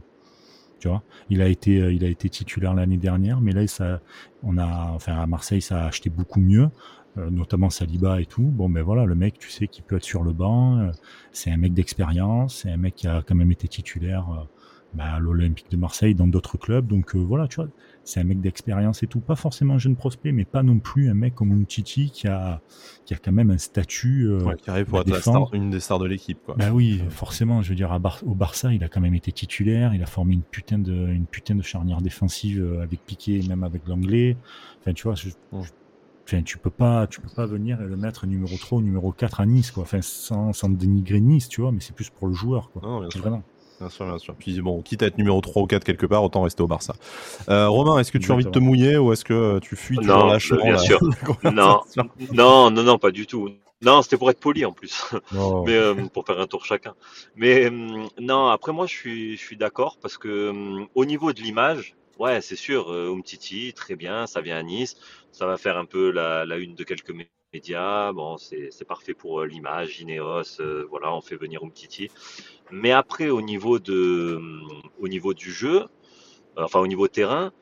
Tu 0.84 0.88
vois, 0.88 1.02
il 1.30 1.40
a 1.40 1.48
été, 1.48 1.80
euh, 1.80 1.94
il 1.94 2.04
a 2.04 2.08
été 2.08 2.28
titulaire 2.28 2.74
l'année 2.74 2.98
dernière, 2.98 3.40
mais 3.40 3.52
là, 3.52 3.66
ça, 3.66 4.02
on 4.42 4.58
a, 4.58 4.90
enfin, 4.92 5.14
à 5.14 5.26
Marseille, 5.26 5.62
ça 5.62 5.82
a 5.82 5.86
acheté 5.86 6.10
beaucoup 6.10 6.40
mieux. 6.40 6.68
Euh, 7.16 7.30
notamment 7.30 7.70
Saliba 7.70 8.20
et 8.20 8.26
tout. 8.26 8.42
Bon, 8.42 8.68
ben 8.68 8.82
voilà, 8.82 9.06
le 9.06 9.14
mec, 9.14 9.38
tu 9.38 9.48
sais, 9.48 9.66
qui 9.66 9.80
peut 9.80 9.96
être 9.96 10.04
sur 10.04 10.22
le 10.22 10.34
banc. 10.34 10.80
Euh, 10.80 10.90
c'est 11.32 11.50
un 11.50 11.56
mec 11.56 11.72
d'expérience, 11.72 12.56
c'est 12.56 12.70
un 12.70 12.76
mec 12.76 12.96
qui 12.96 13.06
a 13.06 13.22
quand 13.26 13.34
même 13.34 13.50
été 13.50 13.66
titulaire 13.66 14.46
bah, 14.94 15.14
à 15.14 15.18
l'Olympique 15.18 15.70
de 15.70 15.76
Marseille, 15.76 16.14
dans 16.14 16.26
d'autres 16.26 16.58
clubs. 16.58 16.86
Donc 16.86 17.14
voilà, 17.14 17.48
tu 17.48 17.56
vois, 17.56 17.68
c'est 18.04 18.20
un 18.20 18.24
mec 18.24 18.40
d'expérience 18.40 19.02
et 19.02 19.06
tout. 19.06 19.20
Pas 19.20 19.36
forcément 19.36 19.74
un 19.74 19.78
jeune 19.78 19.96
prospect, 19.96 20.32
mais 20.32 20.44
pas 20.44 20.62
non 20.62 20.78
plus 20.78 21.08
un 21.08 21.14
mec 21.14 21.34
comme 21.34 21.52
Umtiti 21.52 22.10
qui 22.10 22.28
a, 22.28 22.60
qui 23.04 23.14
a 23.14 23.16
quand 23.16 23.32
même 23.32 23.50
un 23.50 23.58
statut. 23.58 24.28
Euh, 24.28 24.54
qui 24.54 24.70
arrive 24.70 24.86
pour 24.86 25.00
être 25.00 25.54
une 25.54 25.70
des 25.70 25.80
stars 25.80 25.98
de 25.98 26.06
l'équipe. 26.06 26.38
Bah 26.56 26.70
oui, 26.72 27.02
forcément. 27.08 27.62
Je 27.62 27.70
veux 27.70 27.74
dire, 27.74 27.92
à 27.92 28.00
au 28.24 28.34
Barça, 28.34 28.72
il 28.72 28.84
a 28.84 28.88
quand 28.88 29.00
même 29.00 29.14
été 29.14 29.32
titulaire. 29.32 29.94
Il 29.94 30.02
a 30.02 30.06
formé 30.06 30.34
une 30.34 30.42
putain 30.42 30.78
de, 30.78 30.92
une 30.92 31.26
putain 31.26 31.54
de 31.54 31.62
charnière 31.62 32.00
défensive 32.00 32.62
euh, 32.62 32.82
avec 32.82 33.04
Piqué, 33.04 33.40
même 33.48 33.64
avec 33.64 33.86
l'anglais. 33.88 34.36
Enfin, 34.80 34.92
tu 34.92 35.04
vois, 35.04 35.14
Enfin, 36.26 36.42
tu 36.42 36.56
peux 36.56 36.70
pas, 36.70 37.06
tu 37.06 37.20
peux 37.20 37.28
pas 37.28 37.44
venir 37.44 37.82
et 37.82 37.86
le 37.86 37.96
mettre 37.96 38.26
numéro 38.26 38.56
3 38.56 38.78
ou 38.78 38.80
numéro 38.80 39.12
4 39.12 39.40
à 39.40 39.46
Nice, 39.46 39.70
quoi. 39.70 39.82
Enfin, 39.82 40.00
sans, 40.00 40.54
sans 40.54 40.70
dénigrer 40.70 41.20
Nice, 41.20 41.50
tu 41.50 41.60
vois, 41.60 41.70
mais 41.70 41.80
c'est 41.80 41.94
plus 41.94 42.08
pour 42.08 42.28
le 42.28 42.32
joueur, 42.32 42.70
quoi. 42.70 42.80
Non. 42.82 43.06
Vraiment. 43.14 43.42
Bien 43.80 43.88
sûr, 43.88 44.06
bien 44.06 44.18
sûr. 44.18 44.34
Puis 44.38 44.60
bon, 44.60 44.82
quitte 44.82 45.02
à 45.02 45.06
être 45.06 45.18
numéro 45.18 45.40
3 45.40 45.62
ou 45.62 45.66
4 45.66 45.84
quelque 45.84 46.06
part, 46.06 46.22
autant 46.22 46.42
rester 46.42 46.62
au 46.62 46.66
Barça. 46.66 46.94
Euh, 47.48 47.68
Romain, 47.68 47.98
est-ce 47.98 48.12
que 48.12 48.18
tu 48.18 48.30
as 48.30 48.34
envie 48.34 48.44
de 48.44 48.50
te 48.50 48.58
mouiller 48.58 48.96
ou 48.96 49.12
est-ce 49.12 49.24
que 49.24 49.58
tu 49.60 49.76
fuis 49.76 49.98
Non, 49.98 50.26
la 50.26 50.38
bien 50.38 50.78
sûr. 50.78 51.00
non, 51.44 51.80
non, 52.32 52.70
non, 52.70 52.82
non, 52.82 52.98
pas 52.98 53.10
du 53.10 53.26
tout. 53.26 53.50
Non, 53.82 54.00
c'était 54.02 54.16
pour 54.16 54.30
être 54.30 54.40
poli 54.40 54.64
en 54.64 54.72
plus, 54.72 55.04
mais 55.66 55.74
euh, 55.74 55.94
pour 56.12 56.24
faire 56.24 56.40
un 56.40 56.46
tour 56.46 56.64
chacun. 56.64 56.94
Mais 57.36 57.66
euh, 57.66 58.06
non, 58.18 58.46
après 58.48 58.72
moi, 58.72 58.86
je 58.86 58.94
suis, 58.94 59.36
je 59.36 59.42
suis 59.42 59.56
d'accord 59.56 59.98
parce 60.00 60.16
que 60.16 60.52
au 60.94 61.04
niveau 61.04 61.32
de 61.32 61.40
l'image, 61.40 61.94
ouais, 62.18 62.40
c'est 62.40 62.56
sûr, 62.56 62.90
Umtiti, 62.90 63.72
très 63.74 63.96
bien, 63.96 64.26
ça 64.26 64.40
vient 64.40 64.56
à 64.56 64.62
Nice, 64.62 64.96
ça 65.32 65.46
va 65.46 65.56
faire 65.58 65.76
un 65.76 65.84
peu 65.84 66.10
la, 66.10 66.46
la 66.46 66.56
une 66.56 66.74
de 66.74 66.84
quelques 66.84 67.10
Bon, 68.14 68.36
c'est 68.38 68.84
parfait 68.86 69.14
pour 69.14 69.44
l'image, 69.44 70.00
Ineos, 70.00 70.60
voilà, 70.88 71.14
on 71.14 71.20
fait 71.20 71.36
venir 71.36 71.62
Umtiti. 71.62 72.10
Mais 72.70 72.92
après, 72.92 73.30
au 73.30 73.42
niveau, 73.42 73.78
de, 73.78 74.40
au 74.98 75.08
niveau 75.08 75.34
du 75.34 75.52
jeu, 75.52 75.86
enfin 76.56 76.80
au 76.80 76.86
niveau 76.86 77.08
terrain, 77.08 77.52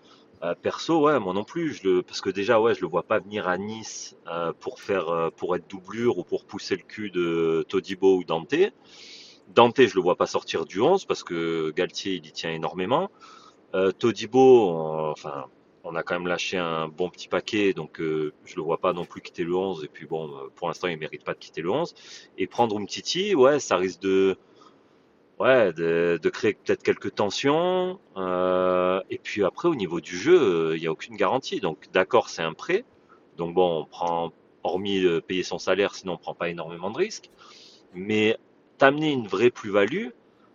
euh, 0.44 0.54
perso, 0.60 1.00
ouais, 1.00 1.20
moi 1.20 1.34
non 1.34 1.44
plus. 1.44 1.74
Je 1.74 1.88
le, 1.88 2.02
parce 2.02 2.20
que 2.20 2.30
déjà, 2.30 2.60
ouais, 2.60 2.74
je 2.74 2.80
le 2.80 2.88
vois 2.88 3.04
pas 3.04 3.20
venir 3.20 3.46
à 3.48 3.58
Nice 3.58 4.16
euh, 4.26 4.52
pour 4.58 4.80
faire, 4.80 5.08
euh, 5.08 5.30
pour 5.30 5.54
être 5.54 5.68
doublure 5.70 6.18
ou 6.18 6.24
pour 6.24 6.44
pousser 6.44 6.74
le 6.74 6.82
cul 6.82 7.10
de 7.10 7.64
Todibo 7.68 8.16
ou 8.16 8.24
Dante. 8.24 8.54
Dante, 9.48 9.86
je 9.86 9.94
le 9.94 10.00
vois 10.00 10.16
pas 10.16 10.26
sortir 10.26 10.64
du 10.64 10.80
11 10.80 11.04
parce 11.04 11.22
que 11.22 11.70
Galtier, 11.76 12.14
il 12.14 12.26
y 12.26 12.32
tient 12.32 12.50
énormément. 12.50 13.10
Todibo, 13.98 15.10
enfin, 15.10 15.46
on 15.84 15.94
a 15.96 16.02
quand 16.02 16.14
même 16.14 16.26
lâché 16.28 16.58
un 16.58 16.88
bon 16.88 17.08
petit 17.10 17.28
paquet, 17.28 17.72
donc 17.72 17.98
je 17.98 18.56
le 18.56 18.62
vois 18.62 18.78
pas 18.78 18.92
non 18.92 19.04
plus 19.04 19.20
quitter 19.20 19.44
le 19.44 19.54
11. 19.54 19.84
Et 19.84 19.88
puis 19.88 20.06
bon, 20.06 20.30
pour 20.54 20.68
l'instant, 20.68 20.88
il 20.88 20.96
mérite 20.98 21.24
pas 21.24 21.34
de 21.34 21.38
quitter 21.38 21.62
le 21.62 21.70
11. 21.70 21.94
Et 22.38 22.46
prendre 22.46 22.78
Umtiti, 22.78 23.34
ouais, 23.34 23.58
ça 23.58 23.76
risque 23.76 24.00
de 24.00 24.36
ouais, 25.40 25.72
de, 25.72 26.20
de 26.22 26.30
créer 26.30 26.54
peut-être 26.54 26.82
quelques 26.82 27.14
tensions. 27.14 27.98
Euh, 28.16 29.00
et 29.10 29.18
puis 29.18 29.44
après, 29.44 29.68
au 29.68 29.74
niveau 29.74 30.00
du 30.00 30.16
jeu, 30.16 30.76
il 30.76 30.80
n'y 30.80 30.86
a 30.86 30.92
aucune 30.92 31.16
garantie. 31.16 31.60
Donc 31.60 31.88
d'accord, 31.92 32.28
c'est 32.28 32.42
un 32.42 32.54
prêt. 32.54 32.84
Donc 33.36 33.54
bon, 33.54 33.80
on 33.80 33.84
prend, 33.84 34.32
hormis 34.62 35.04
payer 35.26 35.42
son 35.42 35.58
salaire, 35.58 35.94
sinon 35.94 36.14
on 36.14 36.18
prend 36.18 36.34
pas 36.34 36.48
énormément 36.48 36.90
de 36.90 36.98
risques. 36.98 37.30
Mais 37.94 38.36
t'amener 38.78 39.12
une 39.12 39.26
vraie 39.26 39.50
plus-value, 39.50 40.08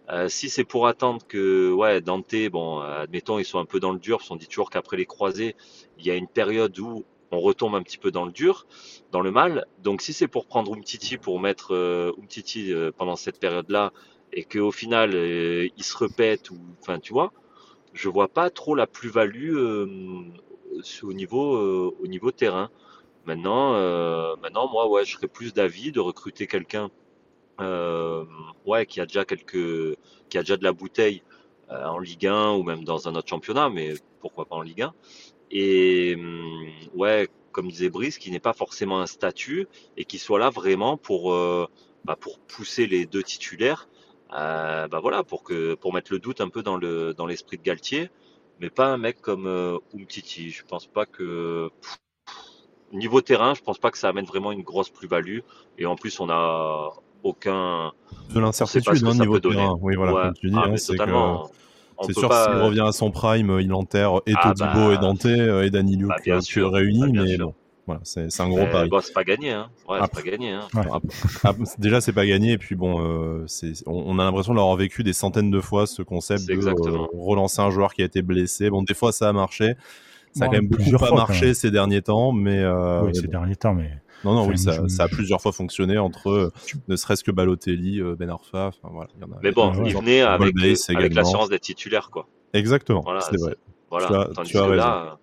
euh, 0.10 0.30
si 0.30 0.50
c'est 0.50 0.63
pour 0.63 0.88
attendre 0.88 1.26
que, 1.28 1.72
ouais, 1.72 2.02
Dante, 2.02 2.36
bon, 2.52 2.80
admettons, 2.80 3.39
ils 3.39 3.46
sont 3.46 3.60
un 3.60 3.65
peu 3.65 3.80
dans 3.80 3.91
le 3.91 4.00
dur, 4.00 4.22
qu'on 4.26 4.36
dit 4.36 4.48
toujours 4.48 4.70
qu'après 4.70 4.98
les 4.98 5.06
croisés, 5.06 5.56
il 6.00 6.06
y 6.06 6.12
a 6.12 6.15
une 6.15 6.28
période 6.28 6.78
où 6.80 7.06
on 7.32 7.39
retombe 7.39 7.76
un 7.76 7.84
petit 7.84 7.98
peu 7.98 8.12
dans 8.12 8.26
le 8.26 8.32
dur, 8.32 8.67
dans 9.12 9.22
le 9.22 9.32
mal. 9.32 9.65
Donc 9.84 10.02
si 10.02 10.13
c'est 10.13 10.28
pour 10.28 10.46
prendre 10.48 10.74
Umtiti 10.74 11.17
pour 11.17 11.39
mettre 11.39 11.74
euh, 11.74 12.13
Umtiti 12.17 12.74
euh, 12.74 12.91
pendant 12.96 13.15
cette 13.15 13.39
période-là 13.39 13.91
et 14.34 14.43
qu'au 14.43 14.72
final 14.72 15.12
euh, 15.13 15.67
il 15.78 15.84
se 15.84 15.98
répète 15.98 16.52
ou 16.52 16.58
enfin 16.82 17.00
tu 17.00 17.13
vois 17.13 17.32
je 17.93 18.10
vois 18.10 18.28
pas 18.28 18.50
trop 18.50 18.76
la 18.76 18.88
plus-value 18.88 19.56
euh, 19.56 20.24
au 21.04 21.13
niveau 21.13 21.56
euh, 21.56 21.96
au 22.02 22.08
niveau 22.08 22.32
terrain 22.32 22.70
maintenant 23.26 23.74
maintenant 24.38 24.70
moi 24.72 24.88
ouais 24.89 25.06
je 25.06 25.13
serais 25.13 25.28
plus 25.28 25.54
d'avis 25.54 25.91
de 25.91 26.00
recruter 26.00 26.48
quelqu'un 26.48 26.89
ouais 27.60 28.86
qui 28.86 29.02
a 29.02 29.06
déjà 29.06 29.26
quelques 29.26 29.98
qui 30.30 30.38
a 30.38 30.41
déjà 30.41 30.58
de 30.58 30.63
la 30.63 30.74
bouteille 30.74 31.24
en 31.70 32.00
Ligue 32.00 32.28
1 32.28 32.52
ou 32.54 32.63
même 32.63 32.84
dans 32.84 33.08
un 33.08 33.15
autre 33.15 33.28
championnat 33.28 33.70
mais 33.70 33.93
pourquoi 34.20 34.46
pas 34.46 34.56
en 34.56 34.62
Ligue 34.62 34.84
1 34.84 34.93
et 35.52 36.15
hum, 36.15 36.70
ouais 36.96 37.28
comme 37.52 37.70
disait 37.70 37.89
Brice 37.89 38.17
qui 38.17 38.32
n'est 38.32 38.39
pas 38.39 38.54
forcément 38.54 39.02
un 39.02 39.08
statut 39.08 39.67
et 39.98 40.06
qui 40.06 40.17
soit 40.20 40.39
là 40.39 40.50
vraiment 40.50 40.98
pour 40.98 41.34
bah, 42.06 42.15
pour 42.20 42.39
pousser 42.39 42.88
les 42.88 43.06
deux 43.06 43.24
titulaires 43.24 43.88
euh, 44.34 44.88
bah 44.88 45.00
voilà, 45.00 45.24
pour 45.24 45.43
que 45.43 45.76
pour 45.76 45.93
mettre 45.93 46.12
le 46.12 46.20
doute 46.20 46.41
un 46.41 46.50
peu 46.50 46.62
dans 46.63 46.78
le 46.78 47.13
dans 47.13 47.26
l'esprit 47.26 47.58
de 47.58 47.63
Galtier, 47.63 48.10
mais 48.60 48.70
pas 48.70 48.88
un 48.88 48.98
mec 48.98 49.22
comme 49.22 49.48
euh, 49.48 49.78
Umtiti. 49.93 50.52
Je 50.52 50.63
pense 50.65 50.88
pas 50.88 51.06
que 51.06 51.70
niveau 52.91 53.22
terrain, 53.22 53.54
je 53.54 53.62
pense 53.62 53.78
pas 53.78 53.91
que 53.91 53.98
ça 53.98 54.10
amène 54.10 54.26
vraiment 54.26 54.52
une 54.52 54.63
grosse 54.63 54.89
plus-value. 54.89 55.39
Et 55.78 55.86
en 55.86 55.96
plus, 55.96 56.20
on 56.20 56.30
a 56.30 56.93
aucun 57.28 57.92
de 58.34 58.40
l'incertitude 58.40 59.04
au 59.04 59.10
hein, 59.10 59.13
niveau 59.13 59.40
terrain. 59.40 59.78
Oui, 59.82 59.96
voilà, 59.96 60.12
comme 60.12 60.34
tu 60.34 60.50
dis, 60.50 60.56
ah, 60.58 60.66
hein, 60.68 60.78
c'est 60.78 60.96
c'est 62.04 62.13
sûr, 62.13 62.32
s'il 62.32 62.62
revient 62.62 62.86
à 62.88 62.92
son 62.92 63.10
prime, 63.10 63.58
il 63.60 63.74
enterre 63.74 64.22
et 64.28 64.34
ah, 64.36 64.54
Todibo 64.54 64.88
bah, 64.88 64.94
et 64.94 64.98
Dante 65.00 65.26
euh, 65.26 65.63
et 65.63 65.72
Danilo 65.72 66.10
bah, 66.10 66.16
réunis, 66.70 67.12
bah, 67.12 67.24
mais 67.24 67.38
bon. 67.38 67.54
Voilà, 67.88 68.02
c'est 68.04 68.42
un 68.42 68.50
gros 68.50 68.66
pari. 68.70 68.90
c'est 69.02 69.13
pas 69.13 69.24
gagné, 69.24 69.52
hein. 69.52 69.70
Ouais, 69.88 70.00
pas 70.00 70.22
gagné, 70.22 70.52
hein. 70.52 70.68
déjà, 71.80 72.02
c'est 72.02 72.12
pas 72.12 72.26
gagné, 72.26 72.52
et 72.52 72.58
puis 72.58 72.76
bon, 72.76 73.02
euh, 73.02 73.46
on, 73.86 74.04
on, 74.08 74.20
a 74.20 74.26
l'impression 74.26 74.54
d'avoir 74.54 74.76
vécu 74.76 75.04
des 75.04 75.13
centaines 75.13 75.50
de 75.50 75.62
fois 75.62 75.88
ce 75.88 76.02
concept 76.02 76.46
de 76.48 76.54
euh, 76.54 77.06
relancer 77.13 77.62
un 77.62 77.70
joueur 77.70 77.94
qui 77.94 78.02
a 78.02 78.06
été 78.06 78.22
blessé. 78.22 78.70
Bon, 78.70 78.84
des 78.84 78.94
fois, 78.94 79.13
ça 79.13 79.30
a 79.30 79.34
marché. 79.34 79.76
Ça 80.34 80.46
a 80.46 80.48
quand 80.48 80.54
même 80.54 80.68
beaucoup 80.68 80.92
pas 81.00 81.12
marché 81.13 81.54
ces 81.54 81.72
derniers 81.72 82.02
temps, 82.02 82.34
mais. 82.34 82.60
Euh, 82.60 83.04
oui, 83.04 83.16
ces 83.16 83.28
derniers 83.28 83.56
temps, 83.56 83.74
mais. 83.74 83.90
Non, 84.24 84.34
non, 84.34 84.48
oui, 84.48 84.58
ça, 84.58 84.88
ça, 84.90 85.04
a 85.04 85.08
plusieurs 85.08 85.42
fois 85.42 85.52
fonctionné 85.52 85.98
entre 85.98 86.30
euh, 86.30 86.52
ne 86.88 86.96
serait-ce 86.96 87.24
que 87.24 87.32
Balotelli, 87.32 88.02
euh, 88.02 88.16
Ben 88.18 88.30
Arfa. 88.30 88.68
Enfin, 88.68 88.90
voilà, 88.92 89.10
y 89.20 89.24
en 89.24 89.32
a, 89.32 89.40
mais 89.44 89.52
bon, 89.52 89.72
il 89.86 89.96
venait 89.96 90.22
avec, 90.22 90.56
avec 90.90 91.14
l'assurance 91.14 91.50
d'être 91.50 91.62
titulaire, 91.62 92.10
quoi. 92.12 92.28
Exactement, 92.54 93.06
c'est 93.22 93.40
vrai. 93.40 93.56
Voilà, 93.90 94.08
tu 94.08 94.40
as, 94.40 94.44
tu 94.44 94.58
as 94.58 94.66
raison. 94.66 94.76
Là, 94.76 95.20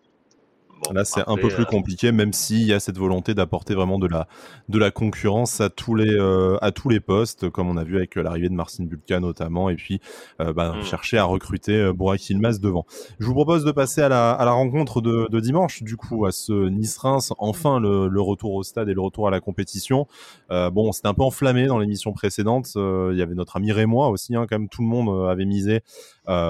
Là, 0.92 1.04
c'est 1.04 1.22
un 1.26 1.36
peu 1.36 1.48
plus 1.48 1.62
euh, 1.62 1.66
compliqué, 1.66 2.12
même 2.12 2.32
s'il 2.32 2.62
y 2.62 2.72
a 2.72 2.80
cette 2.80 2.98
volonté 2.98 3.34
d'apporter 3.34 3.74
vraiment 3.74 3.98
de 3.98 4.06
la, 4.06 4.28
de 4.68 4.78
la 4.78 4.90
concurrence 4.90 5.60
à 5.60 5.70
tous, 5.70 5.94
les, 5.94 6.14
euh, 6.14 6.58
à 6.60 6.72
tous 6.72 6.88
les 6.88 7.00
postes, 7.00 7.48
comme 7.50 7.68
on 7.68 7.76
a 7.76 7.84
vu 7.84 7.96
avec 7.96 8.14
l'arrivée 8.16 8.48
de 8.48 8.54
Marcin 8.54 8.84
Bulka 8.84 9.20
notamment, 9.20 9.70
et 9.70 9.76
puis 9.76 10.00
euh, 10.40 10.52
bah, 10.52 10.74
mm. 10.76 10.82
chercher 10.84 11.18
à 11.18 11.24
recruter 11.24 11.72
euh, 11.72 11.92
Burak 11.92 12.28
Ilmaz 12.30 12.60
devant. 12.60 12.86
Je 13.18 13.26
vous 13.26 13.34
propose 13.34 13.64
de 13.64 13.72
passer 13.72 14.02
à 14.02 14.08
la, 14.08 14.32
à 14.32 14.44
la 14.44 14.52
rencontre 14.52 15.00
de, 15.00 15.28
de 15.30 15.40
dimanche, 15.40 15.82
du 15.82 15.96
coup, 15.96 16.26
à 16.26 16.32
ce 16.32 16.68
Nice-Reims, 16.68 17.32
enfin 17.38 17.80
le, 17.80 18.08
le, 18.08 18.20
retour 18.20 18.54
au 18.54 18.62
stade 18.62 18.88
et 18.88 18.94
le 18.94 19.00
retour 19.00 19.28
à 19.28 19.30
la 19.30 19.40
compétition. 19.40 20.06
bon, 20.50 20.92
c'était 20.92 21.08
un 21.08 21.14
peu 21.14 21.22
enflammé 21.22 21.66
dans 21.66 21.78
l'émission 21.78 22.12
précédente. 22.12 22.70
Il 22.74 23.16
y 23.16 23.22
avait 23.22 23.34
notre 23.34 23.56
ami 23.56 23.70
Rémois 23.70 24.08
aussi, 24.08 24.34
hein, 24.34 24.46
quand 24.48 24.58
même, 24.58 24.68
tout 24.68 24.80
le 24.80 24.88
monde 24.88 25.28
avait 25.28 25.44
misé 25.44 25.82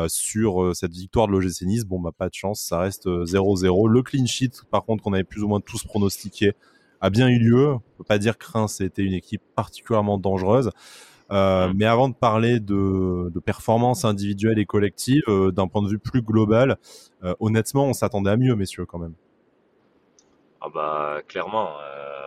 sur 0.09 0.75
cette 0.75 0.93
victoire 0.93 1.27
de 1.27 1.33
l'OGC 1.33 1.63
Nice. 1.63 1.85
Bon, 1.85 2.01
bah, 2.01 2.13
pas 2.17 2.29
de 2.29 2.35
chance, 2.35 2.61
ça 2.61 2.79
reste 2.79 3.07
0-0. 3.07 3.89
Le 3.89 4.03
clean 4.03 4.27
sheet, 4.27 4.63
par 4.71 4.85
contre, 4.85 5.03
qu'on 5.03 5.13
avait 5.13 5.25
plus 5.25 5.43
ou 5.43 5.49
moins 5.49 5.61
tous 5.61 5.85
pronostiqué, 5.85 6.53
a 7.01 7.11
bien 7.11 7.29
eu 7.29 7.39
lieu. 7.39 7.73
On 7.73 7.81
peut 7.99 8.05
pas 8.05 8.19
dire 8.19 8.39
que 8.39 8.51
Reims 8.51 8.81
était 8.81 9.03
une 9.03 9.13
équipe 9.13 9.43
particulièrement 9.55 10.19
dangereuse. 10.19 10.71
Euh, 11.31 11.73
mais 11.75 11.87
avant 11.87 12.09
de 12.09 12.15
parler 12.15 12.61
de, 12.61 13.31
de 13.31 13.41
performance 13.41 14.05
individuelle 14.05 14.59
et 14.59 14.67
collective, 14.67 15.23
euh, 15.29 15.51
d'un 15.51 15.67
point 15.69 15.83
de 15.83 15.89
vue 15.89 15.99
plus 15.99 16.23
global, 16.23 16.79
euh, 17.23 17.35
honnêtement, 17.41 17.87
on 17.87 17.93
s'attendait 17.93 18.31
à 18.31 18.37
mieux, 18.37 18.55
messieurs, 18.55 18.87
quand 18.87 18.99
même. 18.99 19.15
Ah 20.61 20.69
bah 20.73 21.21
clairement. 21.29 21.77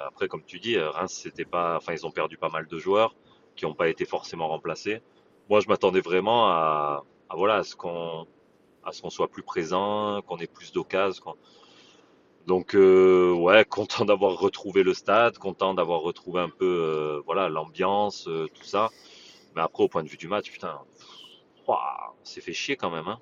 après, 0.07 0.27
comme 0.27 0.43
tu 0.45 0.59
dis, 0.59 0.77
Reims, 0.77 1.21
c'était 1.23 1.45
pas, 1.45 1.77
enfin, 1.77 1.93
ils 1.93 2.05
ont 2.05 2.11
perdu 2.11 2.37
pas 2.37 2.49
mal 2.49 2.67
de 2.67 2.77
joueurs 2.77 3.15
qui 3.55 3.65
n'ont 3.65 3.73
pas 3.73 3.87
été 3.87 4.05
forcément 4.05 4.47
remplacés. 4.47 5.01
Moi, 5.49 5.59
je 5.59 5.67
m'attendais 5.67 6.01
vraiment 6.01 6.47
à, 6.47 7.03
voilà, 7.35 7.55
à 7.55 7.63
ce 7.63 7.75
qu'on, 7.75 8.27
à 8.83 8.91
ce 8.91 9.01
qu'on 9.01 9.09
soit 9.09 9.27
plus 9.27 9.43
présent, 9.43 10.21
qu'on 10.21 10.37
ait 10.37 10.47
plus 10.47 10.71
d'occasions. 10.71 11.35
Donc 12.45 12.73
ouais, 12.75 13.65
content 13.69 14.05
d'avoir 14.05 14.39
retrouvé 14.39 14.83
le 14.83 14.93
stade, 14.93 15.37
content 15.37 15.73
d'avoir 15.73 16.01
retrouvé 16.01 16.41
un 16.41 16.49
peu 16.49 17.21
voilà 17.25 17.49
l'ambiance, 17.49 18.23
tout 18.23 18.63
ça. 18.63 18.89
Mais 19.55 19.61
après 19.61 19.83
au 19.83 19.87
point 19.87 20.03
de 20.03 20.09
vue 20.09 20.17
du 20.17 20.27
match, 20.27 20.51
putain, 20.51 20.79
on 21.67 21.75
s'est 22.23 22.41
fait 22.41 22.53
chier 22.53 22.75
quand 22.75 22.89
même. 22.89 23.07
Hein. 23.07 23.19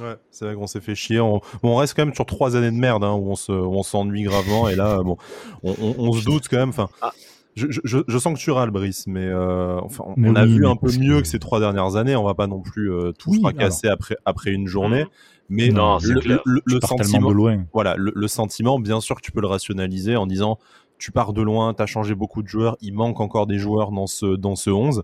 Ouais, 0.00 0.16
c'est 0.30 0.44
vrai 0.44 0.54
qu'on 0.54 0.66
s'est 0.66 0.80
fait 0.80 0.94
chier. 0.94 1.20
On... 1.20 1.40
on, 1.62 1.76
reste 1.76 1.94
quand 1.94 2.04
même 2.04 2.14
sur 2.14 2.26
trois 2.26 2.54
années 2.56 2.70
de 2.70 2.76
merde 2.76 3.02
hein, 3.02 3.14
où 3.14 3.30
on 3.30 3.36
se, 3.36 3.52
on 3.52 3.82
s'ennuie 3.82 4.24
gravement. 4.24 4.68
et 4.68 4.74
là, 4.74 5.02
bon, 5.02 5.16
on, 5.62 5.74
on, 5.80 6.12
se 6.12 6.24
doute 6.24 6.48
quand 6.48 6.58
même. 6.58 6.68
Enfin, 6.68 6.88
ah. 7.00 7.12
Je, 7.56 7.66
je, 7.70 7.98
je, 8.06 8.18
sens 8.18 8.34
que 8.34 8.38
tu 8.38 8.50
râles, 8.50 8.70
Brice, 8.70 9.06
mais 9.06 9.26
euh, 9.26 9.80
enfin, 9.80 10.04
on, 10.16 10.34
a 10.36 10.44
vu 10.44 10.66
un 10.66 10.76
peu 10.76 10.90
mieux 10.98 11.22
que... 11.22 11.26
ces 11.26 11.38
trois 11.38 11.58
dernières 11.58 11.96
années. 11.96 12.14
On 12.14 12.24
va 12.24 12.34
pas 12.34 12.46
non 12.46 12.60
plus 12.60 12.92
euh, 12.92 13.12
tout 13.12 13.32
fracasser 13.32 13.88
après 13.88 14.16
après 14.24 14.52
une 14.52 14.66
journée. 14.66 15.04
Mmh. 15.04 15.08
Mais 15.48 15.68
non, 15.68 15.98
le, 16.02 16.40
le, 16.44 16.80
sentiment, 16.80 17.30
loin. 17.30 17.64
voilà, 17.72 17.94
le, 17.96 18.28
sentiment, 18.28 18.80
bien 18.80 19.00
sûr 19.00 19.14
que 19.16 19.20
tu 19.20 19.30
peux 19.30 19.40
le 19.40 19.46
rationaliser 19.46 20.16
en 20.16 20.26
disant, 20.26 20.58
tu 20.98 21.12
pars 21.12 21.32
de 21.32 21.40
loin, 21.40 21.72
tu 21.72 21.82
as 21.82 21.86
changé 21.86 22.16
beaucoup 22.16 22.42
de 22.42 22.48
joueurs, 22.48 22.76
il 22.80 22.94
manque 22.94 23.20
encore 23.20 23.46
des 23.46 23.58
joueurs 23.58 23.92
dans 23.92 24.08
ce 24.08 24.36
dans 24.36 24.56
ce 24.56 24.70
11. 24.70 25.02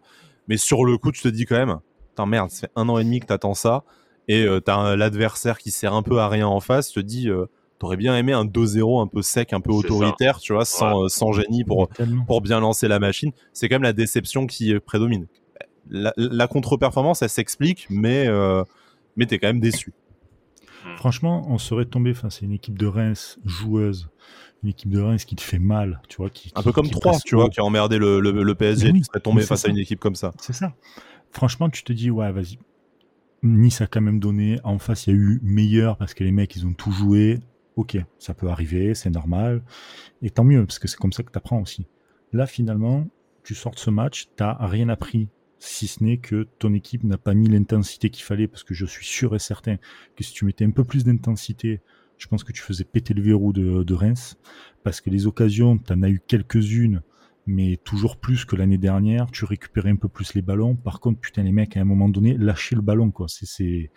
Mais 0.49 0.57
sur 0.57 0.85
le 0.85 0.99
coup, 0.99 1.13
tu 1.13 1.23
te 1.23 1.29
dis 1.29 1.47
quand 1.47 1.57
même, 1.57 1.79
putain 2.11 2.27
merde, 2.27 2.51
ça 2.51 2.67
fait 2.67 2.73
un 2.77 2.89
an 2.89 2.99
et 2.99 3.05
demi 3.05 3.21
que 3.21 3.27
t'attends 3.27 3.55
ça 3.55 3.85
et 4.29 4.45
euh, 4.45 4.61
t'as 4.61 4.97
l'adversaire 4.97 5.59
qui 5.59 5.71
sert 5.71 5.95
un 5.95 6.03
peu 6.03 6.19
à 6.19 6.29
rien 6.29 6.47
en 6.47 6.61
face, 6.61 6.93
te 6.93 7.01
dis 7.01 7.29
euh, 7.29 7.47
t'aurais 7.83 7.97
bien 7.97 8.17
aimé 8.17 8.33
un 8.33 8.45
2-0 8.45 9.03
un 9.03 9.09
peu 9.09 9.23
sec, 9.23 9.53
un 9.53 9.61
peu 9.61 9.73
autoritaire, 9.73 10.39
tu 10.39 10.53
vois, 10.53 10.65
sans, 10.65 11.03
euh, 11.03 11.09
sans 11.09 11.33
génie 11.33 11.65
pour, 11.65 11.89
pour 12.29 12.41
bien 12.41 12.61
lancer 12.61 12.87
la 12.87 13.01
machine. 13.01 13.33
C'est 13.53 13.69
quand 13.69 13.75
même 13.75 13.83
la 13.83 13.93
déception 13.93 14.47
qui 14.47 14.73
prédomine. 14.79 15.27
La, 15.91 16.47
contre-performance, 16.47 17.23
elle 17.23 17.29
s'explique, 17.29 17.89
mais, 17.91 18.29
mais 19.17 19.27
t'es 19.27 19.41
quand 19.41 19.49
même 19.49 19.59
déçu. 19.59 19.93
Hmm. 20.85 20.97
Franchement, 20.97 21.45
on 21.49 21.59
serait 21.59 21.87
tombé, 21.87 22.13
enfin, 22.13 22.31
c'est 22.31 22.45
une 22.45 22.53
équipe 22.53 22.79
de 22.79 22.87
Reims 22.87 23.41
joueuse, 23.45 24.09
une 24.63 24.69
équipe 24.69 24.91
de 24.91 25.01
Reims 25.01 25.25
qui 25.25 25.35
te 25.35 25.43
fait 25.43 25.59
mal, 25.59 26.01
tu 26.09 26.19
vois. 26.19 26.31
Qui, 26.31 26.53
un 26.55 26.63
peu 26.63 26.71
comme 26.71 26.89
3, 26.89 27.19
tu 27.25 27.35
vois, 27.35 27.51
qui 27.51 27.59
a 27.59 27.65
emmerdé 27.65 27.99
le, 27.99 28.21
le, 28.21 28.55
PSG, 28.55 28.93
qui 28.93 29.03
serait 29.03 29.19
tombé 29.19 29.43
face 29.43 29.65
à 29.65 29.71
une 29.71 29.79
équipe 29.79 29.99
comme 29.99 30.15
ça. 30.15 30.31
C'est 30.39 30.53
ça. 30.53 30.73
Franchement, 31.33 31.69
tu 31.69 31.83
te 31.83 31.93
dis, 31.93 32.13
ouais, 32.13 32.31
vas-y, 32.31 32.59
Nice 33.43 33.81
a 33.81 33.89
quand 33.89 34.01
même 34.01 34.21
donné. 34.21 34.61
En 34.63 34.79
face, 34.79 35.09
il 35.09 35.11
y 35.11 35.13
a 35.17 35.19
eu 35.19 35.41
meilleur 35.43 35.97
parce 35.97 36.15
que 36.15 36.23
les 36.23 36.31
mecs, 36.31 36.55
ils 36.55 36.65
ont 36.65 36.73
tout 36.73 36.93
joué. 36.93 37.41
Ok, 37.77 37.97
ça 38.19 38.35
peut 38.35 38.49
arriver, 38.49 38.95
c'est 38.95 39.11
normal. 39.11 39.63
Et 40.21 40.31
tant 40.31 40.45
mieux, 40.45 40.65
parce 40.67 40.79
que 40.79 40.89
c'est 40.89 40.99
comme 40.99 41.13
ça 41.13 41.23
que 41.23 41.33
tu 41.33 41.39
apprends 41.39 41.61
aussi. 41.61 41.87
Là, 42.33 42.47
finalement, 42.47 43.09
tu 43.45 43.55
sors 43.55 43.73
de 43.73 43.79
ce 43.79 43.91
match, 43.91 44.29
t'as 44.37 44.55
rien 44.67 44.89
appris, 44.89 45.29
si 45.59 45.87
ce 45.87 46.03
n'est 46.03 46.19
que 46.19 46.49
ton 46.59 46.75
équipe 46.75 47.05
n'a 47.05 47.19
pas 47.19 47.35
mis 47.35 47.49
l'intensité 47.49 48.11
qu'il 48.11 48.25
fallait, 48.25 48.49
parce 48.49 48.65
que 48.65 48.75
je 48.75 48.85
suis 48.85 49.07
sûr 49.07 49.35
et 49.35 49.39
certain 49.39 49.77
que 50.17 50.25
si 50.25 50.33
tu 50.33 50.45
mettais 50.45 50.65
un 50.65 50.71
peu 50.71 50.85
plus 50.85 51.05
d'intensité, 51.05 51.81
je 52.19 52.27
pense 52.27 52.45
que 52.45 52.53
tu 52.53 52.63
faisais 52.63 52.85
péter 52.85 53.15
le 53.15 53.23
verrou 53.23 53.53
de, 53.53 53.83
de 53.83 53.95
Reims, 53.95 54.37
parce 54.83 55.01
que 55.01 55.11
les 55.11 55.27
occasions, 55.27 55.79
tu 55.79 55.93
en 55.93 56.03
as 56.03 56.11
eu 56.11 56.21
quelques-unes 56.27 57.03
mais 57.47 57.79
toujours 57.85 58.17
plus 58.17 58.45
que 58.45 58.57
l'année 58.57 58.79
dernière. 58.79 59.31
Tu 59.31 59.45
récupérais 59.45 59.91
un 59.91 59.97
peu 59.97 60.09
plus 60.09 60.35
les 60.35 60.43
ballons. 60.43 60.77
Par 60.77 61.01
contre, 61.01 61.21
putain, 61.21 61.43
les 61.43 61.53
mecs, 61.53 61.77
à 61.77 61.81
un 61.81 61.85
moment 61.85 62.09
donné, 62.09 62.37
lâcher 62.39 62.77
le 62.77 62.83
ballon, 62.83 63.11
quoi. 63.11 63.27
C'est, 63.29 63.47
c'est, 63.47 63.91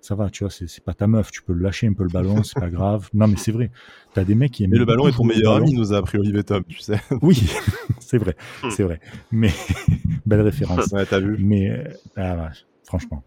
ça 0.00 0.14
va, 0.14 0.30
tu 0.30 0.44
vois, 0.44 0.50
c'est, 0.50 0.68
c'est 0.68 0.84
pas 0.84 0.94
ta 0.94 1.06
meuf. 1.06 1.30
Tu 1.30 1.42
peux 1.42 1.52
lâcher 1.52 1.86
un 1.86 1.92
peu 1.92 2.02
le 2.02 2.10
ballon, 2.10 2.42
c'est 2.42 2.58
pas 2.58 2.70
grave. 2.70 3.08
Non, 3.14 3.26
mais 3.26 3.36
c'est 3.36 3.52
vrai. 3.52 3.70
T'as 4.14 4.24
des 4.24 4.34
mecs 4.34 4.52
qui 4.52 4.64
aiment. 4.64 4.70
Mais 4.70 4.78
le 4.78 4.84
ballon 4.84 5.08
est 5.08 5.12
ton 5.12 5.24
meilleur 5.24 5.56
ami, 5.56 5.72
nous 5.72 5.92
a 5.92 5.98
appris 5.98 6.18
Olivier 6.18 6.44
Tom, 6.44 6.64
tu 6.68 6.78
sais. 6.78 7.00
Oui, 7.22 7.42
c'est 8.00 8.18
vrai, 8.18 8.36
c'est 8.70 8.82
vrai. 8.82 9.00
Mais, 9.30 9.52
belle 10.26 10.42
référence. 10.42 10.88
Ouais, 10.92 11.06
t'as 11.06 11.20
vu. 11.20 11.36
Mais, 11.40 11.70
euh, 11.70 11.84
ah, 12.16 12.50
franchement. 12.84 13.24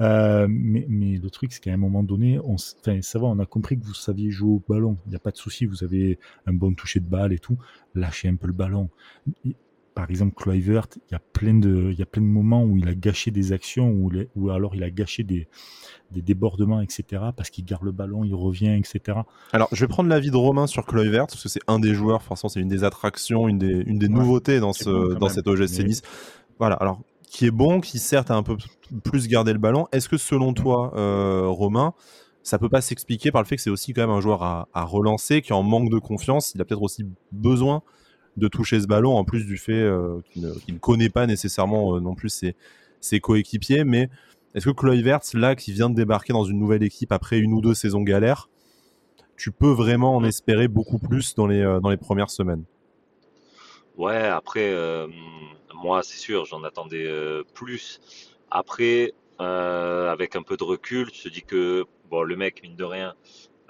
Euh, 0.00 0.46
mais, 0.48 0.86
mais, 0.88 1.18
le 1.18 1.30
truc, 1.30 1.52
c'est 1.52 1.60
qu'à 1.60 1.72
un 1.72 1.76
moment 1.76 2.02
donné, 2.02 2.38
on, 2.40 2.56
ça 2.58 3.18
va, 3.18 3.26
on 3.26 3.38
a 3.38 3.46
compris 3.46 3.78
que 3.78 3.84
vous 3.84 3.94
saviez 3.94 4.30
jouer 4.30 4.52
au 4.52 4.62
ballon. 4.66 4.96
Il 5.06 5.10
n'y 5.10 5.16
a 5.16 5.20
pas 5.20 5.30
de 5.30 5.36
souci, 5.36 5.66
vous 5.66 5.84
avez 5.84 6.18
un 6.46 6.52
bon 6.52 6.74
toucher 6.74 7.00
de 7.00 7.08
balle 7.08 7.32
et 7.32 7.38
tout. 7.38 7.58
Lâchez 7.94 8.28
un 8.28 8.36
peu 8.36 8.46
le 8.46 8.52
ballon. 8.52 8.88
Par 9.94 10.08
exemple, 10.08 10.34
Kluivert, 10.34 10.86
il 11.10 11.12
y 11.12 11.14
a 11.14 11.20
plein 11.20 11.54
de, 11.54 11.90
il 11.92 11.98
y 11.98 12.02
a 12.02 12.06
plein 12.06 12.22
de 12.22 12.26
moments 12.26 12.64
où 12.64 12.78
il 12.78 12.88
a 12.88 12.94
gâché 12.94 13.30
des 13.30 13.52
actions, 13.52 13.90
ou 13.90 14.10
ou 14.34 14.50
alors 14.50 14.74
il 14.74 14.82
a 14.82 14.90
gâché 14.90 15.22
des, 15.22 15.48
des 16.10 16.22
débordements, 16.22 16.80
etc. 16.80 17.22
Parce 17.36 17.50
qu'il 17.50 17.64
garde 17.66 17.84
le 17.84 17.92
ballon, 17.92 18.24
il 18.24 18.34
revient, 18.34 18.74
etc. 18.78 19.18
Alors, 19.52 19.68
je 19.72 19.84
vais 19.84 19.88
prendre 19.88 20.08
l'avis 20.08 20.30
de 20.30 20.36
Romain 20.36 20.66
sur 20.66 20.86
Kluivert, 20.86 21.26
parce 21.26 21.42
que 21.42 21.48
c'est 21.50 21.60
un 21.68 21.78
des 21.78 21.94
joueurs, 21.94 22.22
forcément, 22.22 22.48
c'est 22.48 22.60
une 22.60 22.68
des 22.68 22.84
attractions, 22.84 23.48
une 23.48 23.58
des, 23.58 23.82
une 23.86 23.98
des 23.98 24.08
nouveautés 24.08 24.60
dans 24.60 24.72
ce, 24.72 25.14
dans 25.14 25.28
cet 25.28 25.46
OGC 25.46 25.84
Nice. 25.84 26.02
Voilà. 26.58 26.76
Alors, 26.76 27.02
qui 27.32 27.46
est 27.46 27.50
bon, 27.50 27.80
qui 27.80 27.98
certes 27.98 28.30
a 28.30 28.34
un 28.34 28.42
peu 28.42 28.58
plus 29.02 29.26
gardé 29.26 29.54
le 29.54 29.58
ballon. 29.58 29.88
Est-ce 29.90 30.06
que 30.06 30.18
selon 30.18 30.52
toi, 30.52 30.92
euh, 30.94 31.46
Romain, 31.46 31.94
ça 32.42 32.58
peut 32.58 32.68
pas 32.68 32.82
s'expliquer 32.82 33.32
par 33.32 33.40
le 33.40 33.46
fait 33.46 33.56
que 33.56 33.62
c'est 33.62 33.70
aussi 33.70 33.94
quand 33.94 34.02
même 34.02 34.10
un 34.10 34.20
joueur 34.20 34.42
à, 34.42 34.84
relancer, 34.84 35.40
qui 35.40 35.54
en 35.54 35.62
manque 35.62 35.90
de 35.90 35.98
confiance. 35.98 36.52
Il 36.54 36.60
a 36.60 36.66
peut-être 36.66 36.82
aussi 36.82 37.06
besoin 37.32 37.82
de 38.36 38.48
toucher 38.48 38.80
ce 38.80 38.86
ballon, 38.86 39.16
en 39.16 39.24
plus 39.24 39.46
du 39.46 39.56
fait 39.56 39.72
euh, 39.72 40.20
qu'il 40.30 40.42
ne, 40.42 40.78
connaît 40.78 41.08
pas 41.08 41.26
nécessairement 41.26 41.96
euh, 41.96 42.00
non 42.00 42.14
plus 42.14 42.28
ses, 42.28 42.54
ses 43.00 43.18
coéquipiers. 43.18 43.84
Mais 43.84 44.10
est-ce 44.54 44.66
que 44.66 44.70
Kluivert, 44.70 45.20
là, 45.32 45.56
qui 45.56 45.72
vient 45.72 45.88
de 45.88 45.94
débarquer 45.94 46.34
dans 46.34 46.44
une 46.44 46.58
nouvelle 46.58 46.82
équipe 46.82 47.12
après 47.12 47.38
une 47.38 47.54
ou 47.54 47.62
deux 47.62 47.74
saisons 47.74 48.02
galères, 48.02 48.50
tu 49.38 49.52
peux 49.52 49.72
vraiment 49.72 50.16
en 50.16 50.24
espérer 50.24 50.68
beaucoup 50.68 50.98
plus 50.98 51.34
dans 51.34 51.46
les, 51.46 51.62
dans 51.82 51.88
les 51.88 51.96
premières 51.96 52.30
semaines? 52.30 52.64
Ouais, 53.96 54.16
après, 54.26 54.72
moi, 55.74 56.02
c'est 56.02 56.18
sûr, 56.18 56.44
j'en 56.44 56.62
attendais 56.64 57.06
euh, 57.06 57.42
plus. 57.54 58.00
Après, 58.50 59.12
euh, 59.40 60.10
avec 60.10 60.36
un 60.36 60.42
peu 60.42 60.56
de 60.56 60.64
recul, 60.64 61.10
tu 61.10 61.22
te 61.24 61.28
dis 61.28 61.42
que 61.42 61.84
bon, 62.10 62.22
le 62.22 62.36
mec, 62.36 62.62
mine 62.62 62.76
de 62.76 62.84
rien, 62.84 63.14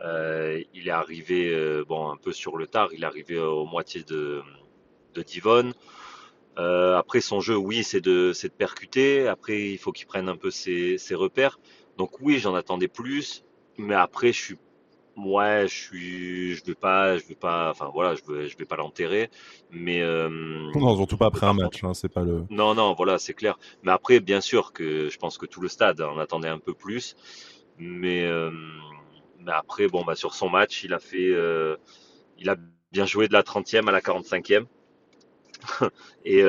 euh, 0.01 0.63
il 0.75 0.89
est 0.89 0.93
arrivé 0.93 1.83
bon, 1.89 2.11
un 2.11 2.17
peu 2.17 2.33
sur 2.33 2.57
le 2.57 2.67
tard, 2.67 2.91
il 2.93 3.03
est 3.05 3.07
arrivé 3.07 3.39
aux 3.39 3.67
moitiés 3.67 4.05
de, 4.05 4.43
de 5.15 5.23
Divonne. 5.23 5.73
après, 6.57 7.21
son 7.21 7.41
jeu, 7.41 7.57
oui, 7.57 7.85
c'est 7.85 8.01
de, 8.01 8.33
de 8.43 8.49
percuter. 8.49 9.29
Après, 9.29 9.61
il 9.71 9.79
faut 9.79 9.93
qu'il 9.93 10.07
prenne 10.07 10.29
un 10.29 10.37
peu 10.37 10.51
ses, 10.51 10.99
ses 10.99 11.15
repères. 11.15 11.59
Donc 11.99 12.21
oui, 12.21 12.39
j'en 12.39 12.55
attendais 12.55 12.89
plus. 12.89 13.45
Mais 13.79 13.95
après, 13.95 14.33
je 14.33 14.41
suis 14.43 14.59
Ouais, 15.17 15.67
je 15.69 15.75
suis, 15.75 16.55
je 16.55 16.65
vais 16.65 16.75
pas, 16.75 17.19
je 17.19 17.27
vais 17.27 17.35
pas, 17.35 17.71
enfin 17.71 17.91
voilà, 17.93 18.15
je 18.15 18.33
vais, 18.33 18.49
je 18.49 18.57
vais 18.57 18.65
pas 18.65 18.77
l'enterrer, 18.77 19.29
mais 19.71 20.01
euh, 20.01 20.31
non, 20.75 20.97
surtout 20.97 21.19
pas 21.19 21.27
après 21.27 21.47
un 21.47 21.53
match, 21.53 21.85
hein, 21.85 21.93
c'est 21.93 22.09
pas 22.09 22.23
le. 22.23 22.45
Non, 22.49 22.75
non, 22.75 22.95
voilà, 22.95 23.19
c'est 23.19 23.35
clair. 23.35 23.59
Mais 23.83 23.93
après, 23.93 24.21
bien 24.21 24.41
sûr 24.41 24.73
que 24.73 25.11
je 25.11 25.19
pense 25.19 25.37
que 25.37 25.45
tout 25.45 25.61
le 25.61 25.69
stade 25.69 26.01
en 26.01 26.17
attendait 26.19 26.49
un 26.49 26.59
peu 26.59 26.73
plus, 26.73 27.15
mais 27.79 28.25
euh, 28.25 28.51
mais 29.41 29.53
après, 29.53 29.87
bon, 29.87 30.03
bah 30.03 30.15
sur 30.15 30.35
son 30.35 30.49
match, 30.49 30.83
il 30.83 30.95
a 30.95 30.99
fait, 30.99 31.31
euh, 31.31 31.77
il 32.39 32.49
a 32.49 32.57
bien 32.91 33.05
joué 33.05 33.29
de 33.29 33.35
la 33.35 33.43
30e 33.43 33.89
à 33.89 33.93
la 33.93 34.01
45e, 34.01 34.65
et 36.25 36.43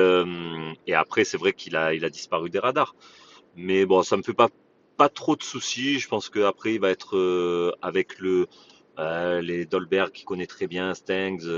et 0.86 0.94
après, 0.94 1.24
c'est 1.24 1.36
vrai 1.36 1.52
qu'il 1.52 1.76
a, 1.76 1.92
il 1.92 2.04
a 2.04 2.08
disparu 2.08 2.48
des 2.48 2.60
radars. 2.60 2.94
Mais 3.56 3.84
bon, 3.84 4.02
ça 4.02 4.16
me 4.16 4.22
fait 4.22 4.32
pas 4.32 4.48
pas 4.96 5.08
trop 5.08 5.36
de 5.36 5.42
soucis. 5.42 5.98
Je 5.98 6.08
pense 6.08 6.28
qu'après, 6.28 6.74
il 6.74 6.80
va 6.80 6.90
être 6.90 7.16
euh, 7.16 7.72
avec 7.82 8.18
le 8.20 8.46
euh, 8.98 9.40
les 9.40 9.66
Dolberg 9.66 10.12
qui 10.12 10.24
connaît 10.24 10.46
très 10.46 10.68
bien, 10.68 10.94
Stengs, 10.94 11.48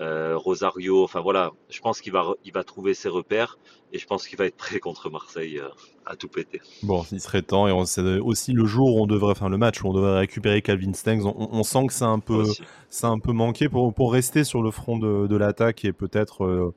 euh, 0.00 0.36
Rosario. 0.36 1.04
Enfin 1.04 1.20
voilà, 1.20 1.52
je 1.68 1.80
pense 1.80 2.00
qu'il 2.00 2.12
va 2.12 2.32
il 2.44 2.52
va 2.52 2.64
trouver 2.64 2.94
ses 2.94 3.08
repères 3.08 3.58
et 3.92 3.98
je 3.98 4.06
pense 4.06 4.26
qu'il 4.26 4.38
va 4.38 4.46
être 4.46 4.56
prêt 4.56 4.78
contre 4.80 5.10
Marseille 5.10 5.60
à 6.06 6.16
tout 6.16 6.28
péter. 6.28 6.60
Bon, 6.82 7.04
il 7.12 7.20
serait 7.20 7.42
temps 7.42 7.68
et 7.68 7.86
c'est 7.86 8.18
aussi 8.18 8.52
le 8.52 8.64
jour 8.64 8.96
où 8.96 9.02
on 9.02 9.06
devrait, 9.06 9.32
enfin 9.32 9.50
le 9.50 9.58
match 9.58 9.82
où 9.82 9.88
on 9.88 9.92
devrait 9.92 10.20
récupérer 10.20 10.62
Calvin 10.62 10.94
Stengs. 10.94 11.26
On, 11.26 11.62
sent 11.62 11.86
que 11.88 11.92
c'est 11.92 12.04
un 12.04 12.20
peu, 12.20 12.44
c'est 12.88 13.06
un 13.06 13.18
peu 13.18 13.32
manqué 13.32 13.68
pour 13.68 13.92
pour 13.92 14.12
rester 14.12 14.44
sur 14.44 14.62
le 14.62 14.70
front 14.70 14.98
de, 14.98 15.26
de 15.26 15.36
l'attaque 15.36 15.84
et 15.84 15.92
peut-être 15.92 16.72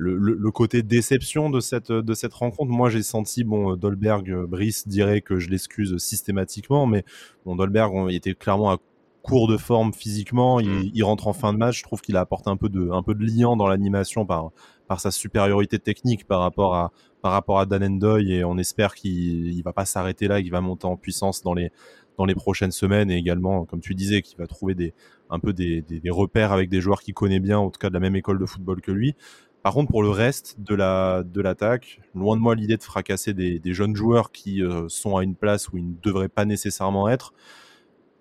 le, 0.00 0.50
côté 0.50 0.82
déception 0.82 1.50
de 1.50 1.60
cette, 1.60 1.92
de 1.92 2.14
cette 2.14 2.34
rencontre, 2.34 2.70
moi 2.70 2.90
j'ai 2.90 3.02
senti, 3.02 3.44
bon, 3.44 3.76
Dolberg, 3.76 4.30
euh, 4.30 4.46
Brice 4.46 4.88
dirait 4.88 5.20
que 5.20 5.38
je 5.38 5.50
l'excuse 5.50 5.96
systématiquement, 5.98 6.86
mais 6.86 7.04
bon, 7.44 7.56
Dolberg, 7.56 7.92
il 8.08 8.16
était 8.16 8.34
clairement 8.34 8.72
à 8.72 8.78
court 9.22 9.48
de 9.48 9.58
forme 9.58 9.92
physiquement, 9.92 10.60
il, 10.60 10.92
mm. 10.94 11.04
rentre 11.04 11.28
en 11.28 11.32
fin 11.34 11.52
de 11.52 11.58
match, 11.58 11.78
je 11.78 11.82
trouve 11.82 12.00
qu'il 12.00 12.16
a 12.16 12.20
apporté 12.20 12.48
un 12.48 12.56
peu 12.56 12.68
de, 12.68 12.90
un 12.90 13.02
peu 13.02 13.14
de 13.14 13.24
liant 13.24 13.56
dans 13.56 13.66
l'animation 13.66 14.24
par, 14.24 14.50
par 14.88 15.00
sa 15.00 15.10
supériorité 15.10 15.78
technique 15.78 16.26
par 16.26 16.40
rapport 16.40 16.74
à, 16.74 16.92
par 17.20 17.32
rapport 17.32 17.60
à 17.60 17.66
Danendoy 17.66 18.32
et 18.32 18.44
on 18.44 18.56
espère 18.56 18.94
qu'il 18.94 19.56
ne 19.56 19.62
va 19.62 19.74
pas 19.74 19.84
s'arrêter 19.84 20.26
là, 20.26 20.40
qu'il 20.40 20.50
va 20.50 20.62
monter 20.62 20.86
en 20.86 20.96
puissance 20.96 21.42
dans 21.42 21.52
les, 21.52 21.70
dans 22.16 22.24
les 22.24 22.34
prochaines 22.34 22.70
semaines 22.70 23.10
et 23.10 23.16
également, 23.16 23.66
comme 23.66 23.80
tu 23.80 23.94
disais, 23.94 24.22
qu'il 24.22 24.38
va 24.38 24.46
trouver 24.46 24.74
des, 24.74 24.94
un 25.28 25.38
peu 25.38 25.52
des, 25.52 25.82
des, 25.82 26.00
des 26.00 26.10
repères 26.10 26.52
avec 26.52 26.70
des 26.70 26.80
joueurs 26.80 27.02
qu'il 27.02 27.14
connaît 27.14 27.40
bien, 27.40 27.58
en 27.58 27.70
tout 27.70 27.78
cas 27.78 27.88
de 27.88 27.94
la 27.94 28.00
même 28.00 28.16
école 28.16 28.38
de 28.38 28.46
football 28.46 28.80
que 28.80 28.90
lui. 28.90 29.14
Par 29.62 29.74
contre, 29.74 29.90
pour 29.90 30.02
le 30.02 30.10
reste 30.10 30.60
de 30.60 30.74
la 30.74 31.22
de 31.22 31.40
l'attaque, 31.40 32.00
loin 32.14 32.36
de 32.36 32.40
moi 32.40 32.54
l'idée 32.54 32.76
de 32.76 32.82
fracasser 32.82 33.34
des, 33.34 33.58
des 33.58 33.74
jeunes 33.74 33.94
joueurs 33.94 34.32
qui 34.32 34.62
euh, 34.62 34.88
sont 34.88 35.16
à 35.16 35.22
une 35.22 35.34
place 35.36 35.68
où 35.68 35.76
ils 35.76 35.86
ne 35.86 35.94
devraient 36.02 36.28
pas 36.28 36.46
nécessairement 36.46 37.08
être. 37.08 37.34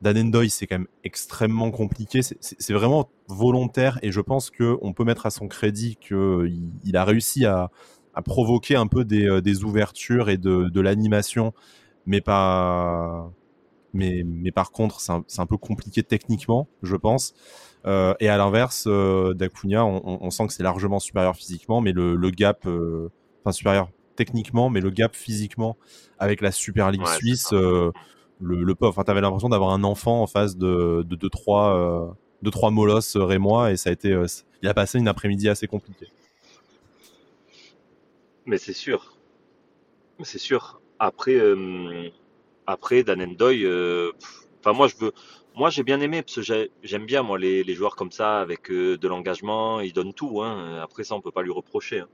Danendoy, 0.02 0.50
c'est 0.50 0.68
quand 0.68 0.80
même 0.80 0.88
extrêmement 1.04 1.72
compliqué. 1.72 2.22
C'est 2.22 2.74
vraiment 2.74 3.10
volontaire 3.28 4.00
et 4.02 4.12
je 4.12 4.22
pense 4.22 4.50
que 4.50 4.78
on 4.82 4.94
peut 4.94 5.04
mettre 5.04 5.26
à 5.26 5.30
son 5.30 5.48
crédit 5.48 5.98
qu'il 5.98 6.72
il 6.86 6.98
a 6.98 7.04
réussi 7.04 7.46
à, 7.46 7.70
à, 8.14 8.22
provoquer 8.22 8.76
un 8.76 8.88
peu 8.88 9.04
des, 9.06 9.28
euh, 9.28 9.42
des 9.42 9.64
ouvertures 9.64 10.30
et 10.30 10.38
de, 10.38 10.70
de 10.70 10.82
l'animation, 10.82 11.54
mais 12.06 12.22
pas 12.22 13.32
mais, 13.94 14.24
mais 14.26 14.52
par 14.52 14.72
contre, 14.72 15.02
c'est 15.02 15.42
un, 15.42 15.46
peu 15.46 15.58
compliqué 15.58 16.04
techniquement, 16.04 16.68
je 16.84 16.96
pense. 16.96 17.34
Euh, 17.86 18.14
et 18.20 18.28
à 18.30 18.38
l'inverse, 18.38 18.86
euh, 18.88 19.34
Dacunia, 19.34 19.86
on, 19.86 20.20
on, 20.22 20.30
sent 20.30 20.48
que 20.48 20.54
c'est 20.54 20.64
largement 20.64 21.00
supérieur 21.00 21.36
physiquement, 21.36 21.82
mais 21.82 21.92
le, 21.92 22.16
le 22.16 22.30
gap, 22.30 22.66
euh, 22.66 23.10
enfin 23.42 23.52
supérieur 23.52 23.90
techniquement, 24.16 24.70
mais 24.70 24.82
le 24.82 24.90
gap 24.90 25.16
physiquement 25.16 25.78
avec 26.18 26.42
la 26.42 26.52
Super 26.52 26.92
League 26.92 27.08
suisse, 27.08 27.54
euh, 27.54 27.92
le, 28.42 28.64
le 28.64 28.76
pauvre. 28.76 28.92
Enfin, 28.92 29.04
t'avais 29.04 29.22
l'impression 29.22 29.50
d'avoir 29.50 29.72
un 29.72 29.84
enfant 29.84 30.22
en 30.22 30.28
face 30.28 30.58
de 30.58 31.06
de 31.08 31.16
deux 31.16 31.30
trois, 31.30 32.18
de 32.42 32.50
trois 32.50 32.70
molosses 32.70 33.16
rémois, 33.16 33.72
et 33.72 33.78
ça 33.78 33.92
a 33.92 33.94
été, 33.94 34.10
il 34.62 34.68
a 34.68 34.74
passé 34.74 35.00
une 35.00 35.08
après-midi 35.08 35.48
assez 35.48 35.68
compliquée. 35.68 36.08
Mais 38.46 38.58
c'est 38.58 38.74
sûr, 38.74 39.16
c'est 40.24 40.38
sûr. 40.38 40.82
Après, 41.00 41.40
après 42.70 43.04
Dan 43.04 43.22
Endoy, 43.22 43.66
euh, 43.66 44.12
enfin 44.60 44.74
moi 44.74 44.88
je 44.88 44.96
veux, 44.98 45.12
moi 45.60 45.70
j'ai 45.70 45.84
bien 45.84 46.00
aimé 46.00 46.24
parce 46.24 46.36
que 46.48 46.70
j'aime 46.82 47.06
bien 47.06 47.22
moi 47.22 47.38
les, 47.38 47.64
les, 47.64 47.74
joueurs 47.76 47.96
comme 47.96 48.12
ça 48.12 48.40
avec 48.40 48.72
euh, 48.72 48.98
de 48.98 49.08
l'engagement, 49.08 49.82
ils 49.82 49.94
donnent 49.94 50.14
tout. 50.14 50.42
Hein. 50.42 50.80
Après 50.82 51.04
ça, 51.04 51.16
on 51.16 51.22
peut 51.22 51.32
pas 51.32 51.44
lui 51.44 51.52
reprocher. 51.52 52.00
Hein. 52.00 52.08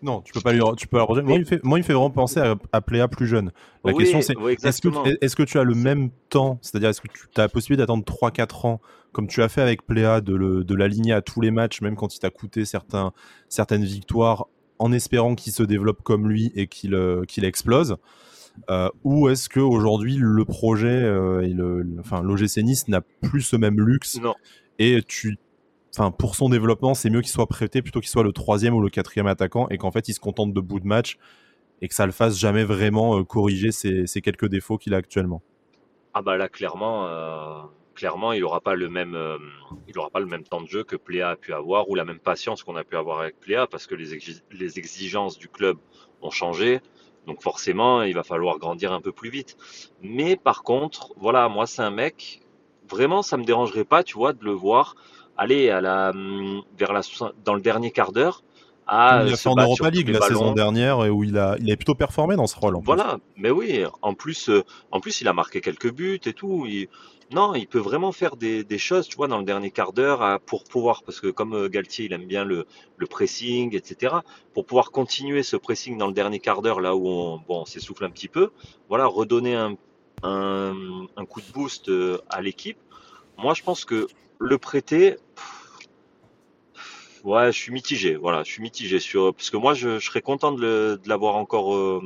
Non, 0.00 0.20
tu 0.22 0.32
peux 0.32 0.40
pas 0.40 0.52
lui, 0.52 0.62
tu 0.76 0.88
peux 0.88 0.98
moi, 0.98 1.36
il 1.36 1.44
fait, 1.44 1.62
moi, 1.62 1.78
il 1.78 1.84
fait 1.84 1.92
vraiment 1.92 2.10
penser 2.10 2.40
à, 2.40 2.56
à 2.72 2.80
Pléa 2.80 3.06
plus 3.08 3.26
jeune. 3.26 3.52
La 3.84 3.92
question, 3.92 4.20
c'est 4.20 4.32
est-ce 4.64 4.80
que, 4.80 4.88
est 5.24 5.34
que, 5.34 5.42
tu 5.44 5.58
as 5.58 5.64
le 5.64 5.74
même 5.74 6.10
temps, 6.28 6.58
c'est-à-dire 6.60 6.88
est-ce 6.88 7.00
que 7.00 7.08
tu 7.08 7.26
as 7.36 7.42
la 7.42 7.48
possibilité 7.48 7.82
d'attendre 7.82 8.04
3-4 8.04 8.66
ans, 8.66 8.80
comme 9.12 9.28
tu 9.28 9.42
as 9.42 9.48
fait 9.48 9.60
avec 9.60 9.86
Pléa, 9.86 10.20
de, 10.20 10.74
l'aligner 10.74 11.12
à 11.12 11.20
tous 11.20 11.40
les 11.40 11.52
matchs, 11.52 11.82
même 11.82 11.94
quand 11.94 12.16
il 12.16 12.18
t'a 12.18 12.30
coûté 12.30 12.64
certains, 12.64 13.12
certaines 13.48 13.84
victoires, 13.84 14.46
en 14.78 14.92
espérant 14.92 15.36
qu'il 15.36 15.52
se 15.52 15.62
développe 15.62 16.02
comme 16.02 16.28
lui 16.28 16.52
et 16.56 16.66
qu'il 16.66 16.94
euh, 16.94 17.22
qu'il 17.24 17.44
explose? 17.44 17.96
Euh, 18.70 18.88
ou 19.04 19.28
est-ce 19.28 19.48
que 19.48 19.60
aujourd'hui 19.60 20.16
le 20.18 20.44
projet 20.44 21.02
euh, 21.02 21.40
et 21.42 21.52
le, 21.52 21.86
enfin 22.00 22.22
l'OGC 22.22 22.58
Nice 22.58 22.88
n'a 22.88 23.00
plus 23.00 23.42
ce 23.42 23.56
même 23.56 23.80
luxe 23.80 24.20
non. 24.20 24.34
et 24.78 25.02
tu 25.06 25.38
enfin 25.96 26.10
pour 26.10 26.34
son 26.34 26.48
développement 26.48 26.94
c'est 26.94 27.10
mieux 27.10 27.20
qu'il 27.20 27.30
soit 27.30 27.46
prêté 27.46 27.82
plutôt 27.82 28.00
qu'il 28.00 28.10
soit 28.10 28.22
le 28.22 28.32
troisième 28.32 28.74
ou 28.74 28.80
le 28.80 28.90
quatrième 28.90 29.26
attaquant 29.26 29.68
et 29.70 29.78
qu'en 29.78 29.90
fait 29.90 30.08
il 30.08 30.14
se 30.14 30.20
contente 30.20 30.52
de 30.52 30.60
bout 30.60 30.80
de 30.80 30.86
match 30.86 31.18
et 31.80 31.88
que 31.88 31.94
ça 31.94 32.06
le 32.06 32.12
fasse 32.12 32.38
jamais 32.38 32.64
vraiment 32.64 33.24
corriger 33.24 33.72
ces, 33.72 34.06
ces, 34.06 34.20
quelques 34.20 34.48
défauts 34.48 34.78
qu'il 34.78 34.94
a 34.94 34.98
actuellement 34.98 35.42
ah 36.14 36.22
bah 36.22 36.36
là 36.36 36.48
clairement 36.48 37.08
clairement, 37.92 38.32
il 38.32 38.40
n'aura 38.40 38.60
pas 38.60 38.74
le 38.74 38.88
même, 38.88 39.14
euh, 39.14 39.38
il 39.88 39.98
aura 39.98 40.10
pas 40.10 40.20
le 40.20 40.26
même 40.26 40.42
temps 40.42 40.60
de 40.60 40.66
jeu 40.66 40.84
que 40.84 40.96
Pléa 40.96 41.30
a 41.30 41.36
pu 41.36 41.52
avoir 41.52 41.88
ou 41.88 41.94
la 41.94 42.04
même 42.04 42.18
patience 42.18 42.62
qu'on 42.62 42.76
a 42.76 42.84
pu 42.84 42.96
avoir 42.96 43.20
avec 43.20 43.38
Pléa 43.38 43.66
parce 43.66 43.86
que 43.86 43.94
les 43.94 44.78
exigences 44.78 45.38
du 45.38 45.48
club 45.48 45.78
ont 46.20 46.30
changé. 46.30 46.80
Donc 47.26 47.42
forcément, 47.42 48.02
il 48.02 48.14
va 48.14 48.22
falloir 48.22 48.58
grandir 48.58 48.92
un 48.92 49.00
peu 49.00 49.12
plus 49.12 49.30
vite. 49.30 49.56
Mais 50.02 50.36
par 50.36 50.62
contre, 50.62 51.12
voilà, 51.16 51.48
moi 51.48 51.66
c'est 51.66 51.82
un 51.82 51.90
mec, 51.90 52.40
vraiment, 52.88 53.22
ça 53.22 53.36
me 53.36 53.44
dérangerait 53.44 53.84
pas, 53.84 54.02
tu 54.02 54.14
vois, 54.14 54.32
de 54.32 54.44
le 54.44 54.52
voir 54.52 54.94
aller 55.36 55.70
à 55.70 55.80
la, 55.80 56.10
hum, 56.10 56.62
vers 56.76 56.92
la, 56.92 57.00
dans 57.44 57.54
le 57.54 57.60
dernier 57.60 57.90
quart 57.90 58.12
d'heure, 58.12 58.42
à 58.86 59.24
il 59.26 59.32
a 59.32 59.36
fait 59.36 59.48
en 59.48 59.56
Europa 59.56 59.90
League 59.90 60.08
la 60.08 60.20
saison 60.20 60.52
dernière 60.52 61.04
et 61.04 61.10
où 61.10 61.24
il 61.24 61.38
a, 61.38 61.56
il 61.60 61.70
a 61.70 61.76
plutôt 61.76 61.94
performé 61.94 62.36
dans 62.36 62.46
ce 62.46 62.56
rôle. 62.56 62.76
En 62.76 62.80
voilà, 62.80 63.18
mais 63.36 63.50
oui, 63.50 63.84
en 64.02 64.14
plus, 64.14 64.48
euh, 64.48 64.62
en 64.90 65.00
plus, 65.00 65.20
il 65.20 65.28
a 65.28 65.32
marqué 65.32 65.60
quelques 65.60 65.92
buts 65.92 66.20
et 66.24 66.32
tout. 66.32 66.66
Il, 66.66 66.88
non, 67.32 67.54
il 67.54 67.66
peut 67.66 67.78
vraiment 67.78 68.12
faire 68.12 68.36
des, 68.36 68.78
choses, 68.78 69.08
tu 69.08 69.16
vois, 69.16 69.28
dans 69.28 69.38
le 69.38 69.44
dernier 69.44 69.70
quart 69.70 69.92
d'heure 69.92 70.40
pour 70.40 70.64
pouvoir, 70.64 71.02
parce 71.02 71.20
que 71.20 71.28
comme 71.28 71.54
euh, 71.54 71.68
Galtier, 71.68 72.04
il 72.04 72.12
aime 72.12 72.26
bien 72.26 72.44
le, 72.44 72.66
pressing, 73.08 73.74
etc., 73.74 74.16
pour 74.52 74.66
pouvoir 74.66 74.90
continuer 74.90 75.42
ce 75.42 75.56
pressing 75.56 75.96
dans 75.96 76.06
le 76.06 76.12
dernier 76.12 76.40
quart 76.40 76.62
d'heure, 76.62 76.80
là 76.80 76.94
où 76.94 77.08
on, 77.08 77.38
bon, 77.38 77.64
s'essouffle 77.64 78.04
un 78.04 78.10
petit 78.10 78.28
peu, 78.28 78.50
voilà, 78.88 79.06
redonner 79.06 79.54
un, 79.54 79.76
un, 80.22 81.24
coup 81.28 81.40
de 81.40 81.52
boost 81.52 81.88
euh, 81.88 82.18
à 82.28 82.42
l'équipe. 82.42 82.78
Moi, 83.38 83.54
je 83.54 83.62
pense 83.62 83.84
que 83.84 84.06
le 84.38 84.58
prêter, 84.58 85.16
ouais, 87.24 87.52
je 87.52 87.58
suis 87.58 87.72
mitigé, 87.72 88.16
voilà, 88.16 88.42
je 88.42 88.50
suis 88.52 88.62
mitigé 88.62 88.98
sur, 88.98 89.34
parce 89.34 89.50
que 89.50 89.56
moi, 89.56 89.74
je, 89.74 89.98
serais 89.98 90.22
content 90.22 90.52
de 90.52 91.00
l'avoir 91.06 91.36
encore, 91.36 91.74
euh, 91.74 92.00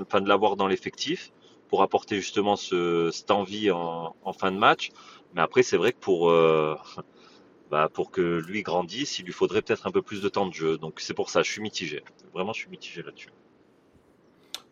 enfin, 0.00 0.20
de 0.20 0.28
l'avoir 0.28 0.56
dans 0.56 0.66
l'effectif 0.66 1.32
pour 1.68 1.82
apporter 1.82 2.16
justement 2.16 2.56
ce, 2.56 3.10
cette 3.12 3.30
envie 3.30 3.70
en, 3.70 4.14
en, 4.22 4.32
fin 4.32 4.50
de 4.50 4.58
match. 4.58 4.90
Mais 5.34 5.40
après, 5.40 5.62
c'est 5.62 5.76
vrai 5.76 5.92
que 5.92 5.98
pour, 5.98 6.30
euh, 6.30 6.74
bah, 7.70 7.88
pour 7.92 8.10
que 8.10 8.40
lui 8.46 8.62
grandisse, 8.62 9.18
il 9.18 9.24
lui 9.24 9.32
faudrait 9.32 9.62
peut-être 9.62 9.86
un 9.86 9.92
peu 9.92 10.02
plus 10.02 10.20
de 10.20 10.28
temps 10.28 10.46
de 10.46 10.54
jeu. 10.54 10.78
Donc 10.78 11.00
c'est 11.00 11.14
pour 11.14 11.30
ça, 11.30 11.42
je 11.42 11.50
suis 11.50 11.62
mitigé. 11.62 12.02
Vraiment, 12.34 12.52
je 12.52 12.60
suis 12.60 12.70
mitigé 12.70 13.02
là-dessus. 13.02 13.30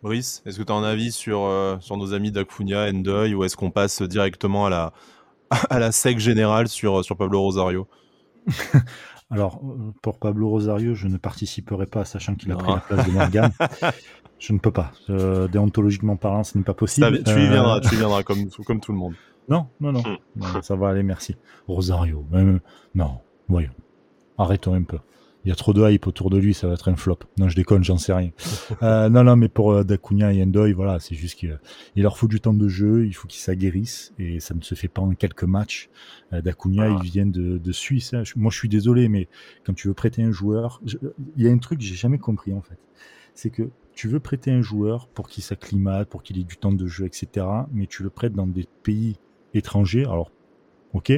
Brice, 0.03 0.43
est-ce 0.47 0.59
que 0.59 0.63
tu 0.63 0.73
as 0.73 0.77
un 0.77 0.85
avis 0.85 1.11
sur, 1.11 1.43
euh, 1.45 1.77
sur 1.81 1.97
nos 1.97 2.13
amis 2.15 2.31
d'Acunia, 2.31 2.89
Endoy, 2.89 3.35
ou 3.35 3.45
est-ce 3.45 3.57
qu'on 3.57 3.71
passe 3.71 4.03
directement 4.03 4.67
à 4.67 4.71
la, 4.71 4.93
à 5.71 5.79
la 5.79 5.93
sec 5.93 6.19
générale 6.19 6.69
sur, 6.69 7.05
sur 7.05 7.17
Pablo 7.17 7.41
Rosario? 7.41 7.87
Alors, 9.31 9.61
euh, 9.63 9.93
pour 10.03 10.19
Pablo 10.19 10.49
Rosario, 10.49 10.95
je 10.95 11.07
ne 11.07 11.19
participerai 11.19 11.87
pas, 11.87 12.05
sachant 12.05 12.35
qu'il 12.35 12.51
a 12.53 12.57
pris 12.57 12.73
la 12.73 12.81
place 12.81 13.07
de 13.07 13.13
Morgan. 13.13 13.51
Je 14.39 14.53
ne 14.53 14.61
peux 14.61 14.71
pas. 14.71 14.93
Euh, 15.11 15.49
déontologiquement 15.49 16.15
parlant, 16.15 16.45
ce 16.45 16.57
n'est 16.57 16.63
pas 16.63 16.73
possible. 16.73 17.25
tu 17.25 17.33
y 17.33 17.49
viendras, 17.49 17.81
tu 17.81 17.97
y 17.97 17.97
viendras 17.99 18.23
comme, 18.23 18.49
comme 18.65 18.79
tout 18.79 18.93
le 18.93 18.99
monde. 18.99 19.15
Non, 19.49 19.67
non, 19.81 19.91
non, 19.91 20.03
hmm. 20.37 20.63
Ça 20.63 20.77
va 20.77 20.91
aller, 20.91 21.03
merci. 21.03 21.35
Rosario, 21.67 22.25
non, 22.95 23.19
voyons. 23.49 23.73
Arrêtons 24.37 24.75
un 24.75 24.85
peu. 24.85 24.99
Il 25.49 25.51
y 25.51 25.53
a 25.53 25.57
trop 25.57 25.73
de 25.73 25.83
hype 25.91 26.07
autour 26.07 26.29
de 26.29 26.37
lui, 26.37 26.53
ça 26.53 26.69
va 26.69 26.75
être 26.75 26.91
un 26.91 26.97
flop. 26.97 27.21
Non, 27.39 27.49
je 27.49 27.57
déconne, 27.57 27.83
j'en 27.83 27.97
sais 27.97 28.13
rien. 28.13 28.33
euh, 28.83 29.09
non, 29.09 29.25
non, 29.25 29.35
mais 29.35 29.49
pour 29.49 29.73
euh, 29.73 29.83
Dacunia 29.83 30.31
et 30.31 30.43
Endoy, 30.43 30.75
voilà, 30.75 31.01
c'est 31.01 31.15
juste 31.15 31.37
qu'il 31.37 31.59
leur 31.97 32.19
faut 32.19 32.29
du 32.29 32.39
temps 32.39 32.53
de 32.53 32.69
jeu, 32.69 33.07
il 33.07 33.15
faut 33.15 33.27
qu'ils 33.27 33.41
s'aguerrissent, 33.41 34.13
et 34.19 34.41
ça 34.41 34.53
ne 34.53 34.61
se 34.61 34.75
fait 34.75 34.89
pas 34.89 35.01
en 35.01 35.15
quelques 35.15 35.45
matchs. 35.45 35.89
Euh, 36.35 36.43
Dacunia, 36.43 36.91
ils 36.91 37.11
viennent 37.11 37.33
de, 37.33 37.57
de 37.57 37.73
Suisse. 37.73 38.13
Hein. 38.13 38.25
Moi, 38.37 38.51
je 38.51 38.59
suis 38.59 38.69
désolé, 38.69 39.09
mais 39.09 39.27
quand 39.65 39.73
tu 39.73 39.89
veux 39.89 39.95
prêter 39.95 40.23
un 40.23 40.33
joueur, 40.33 40.83
il 41.39 41.43
y 41.43 41.49
a 41.49 41.51
un 41.51 41.57
truc 41.57 41.79
que 41.79 41.85
j'ai 41.87 41.95
jamais 41.95 42.19
compris, 42.19 42.53
en 42.53 42.61
fait. 42.61 42.79
C'est 43.33 43.49
que 43.49 43.71
tu 43.95 44.07
veux 44.07 44.21
prêter 44.21 44.51
un 44.51 44.61
joueur 44.61 45.09
pour 45.09 45.31
qu'il 45.31 45.43
s'acclimate, 45.43 46.11
pour 46.11 46.23
qu'il 46.23 46.39
ait 46.39 46.45
du 46.45 46.59
temps 46.59 46.73
de 46.73 46.87
jeu, 46.87 47.07
etc. 47.07 47.47
Mais 47.73 47.87
tu 47.87 48.03
le 48.03 48.11
prêtes 48.11 48.35
dans 48.35 48.47
des 48.47 48.69
pays 48.83 49.17
étrangers, 49.55 50.05
alors 50.05 50.31
ok, 50.93 51.13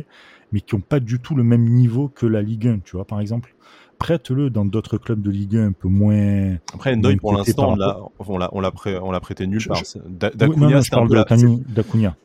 mais 0.52 0.60
qui 0.60 0.74
n'ont 0.76 0.80
pas 0.82 1.00
du 1.00 1.18
tout 1.18 1.34
le 1.34 1.42
même 1.42 1.64
niveau 1.64 2.08
que 2.08 2.26
la 2.26 2.42
Ligue 2.42 2.68
1, 2.68 2.78
tu 2.80 2.96
vois, 2.96 3.04
par 3.04 3.20
exemple. 3.20 3.54
Prête-le 4.00 4.48
dans 4.48 4.64
d'autres 4.64 4.96
clubs 4.96 5.20
de 5.20 5.30
Ligue 5.30 5.56
1 5.56 5.66
un 5.66 5.72
peu 5.72 5.88
moins. 5.88 6.56
Après, 6.72 6.96
Ndoye, 6.96 7.18
pour 7.18 7.34
l'instant, 7.34 7.72
on 7.74 7.76
l'a, 7.76 8.48
on 8.50 8.60
l'a, 8.62 9.20
prêté 9.20 9.46
nulle 9.46 9.62
part. 9.68 9.82
D'Acuna, 10.06 10.82
c'était 10.82 10.96
un 10.96 11.06
peu 11.06 11.14
la, 11.14 11.26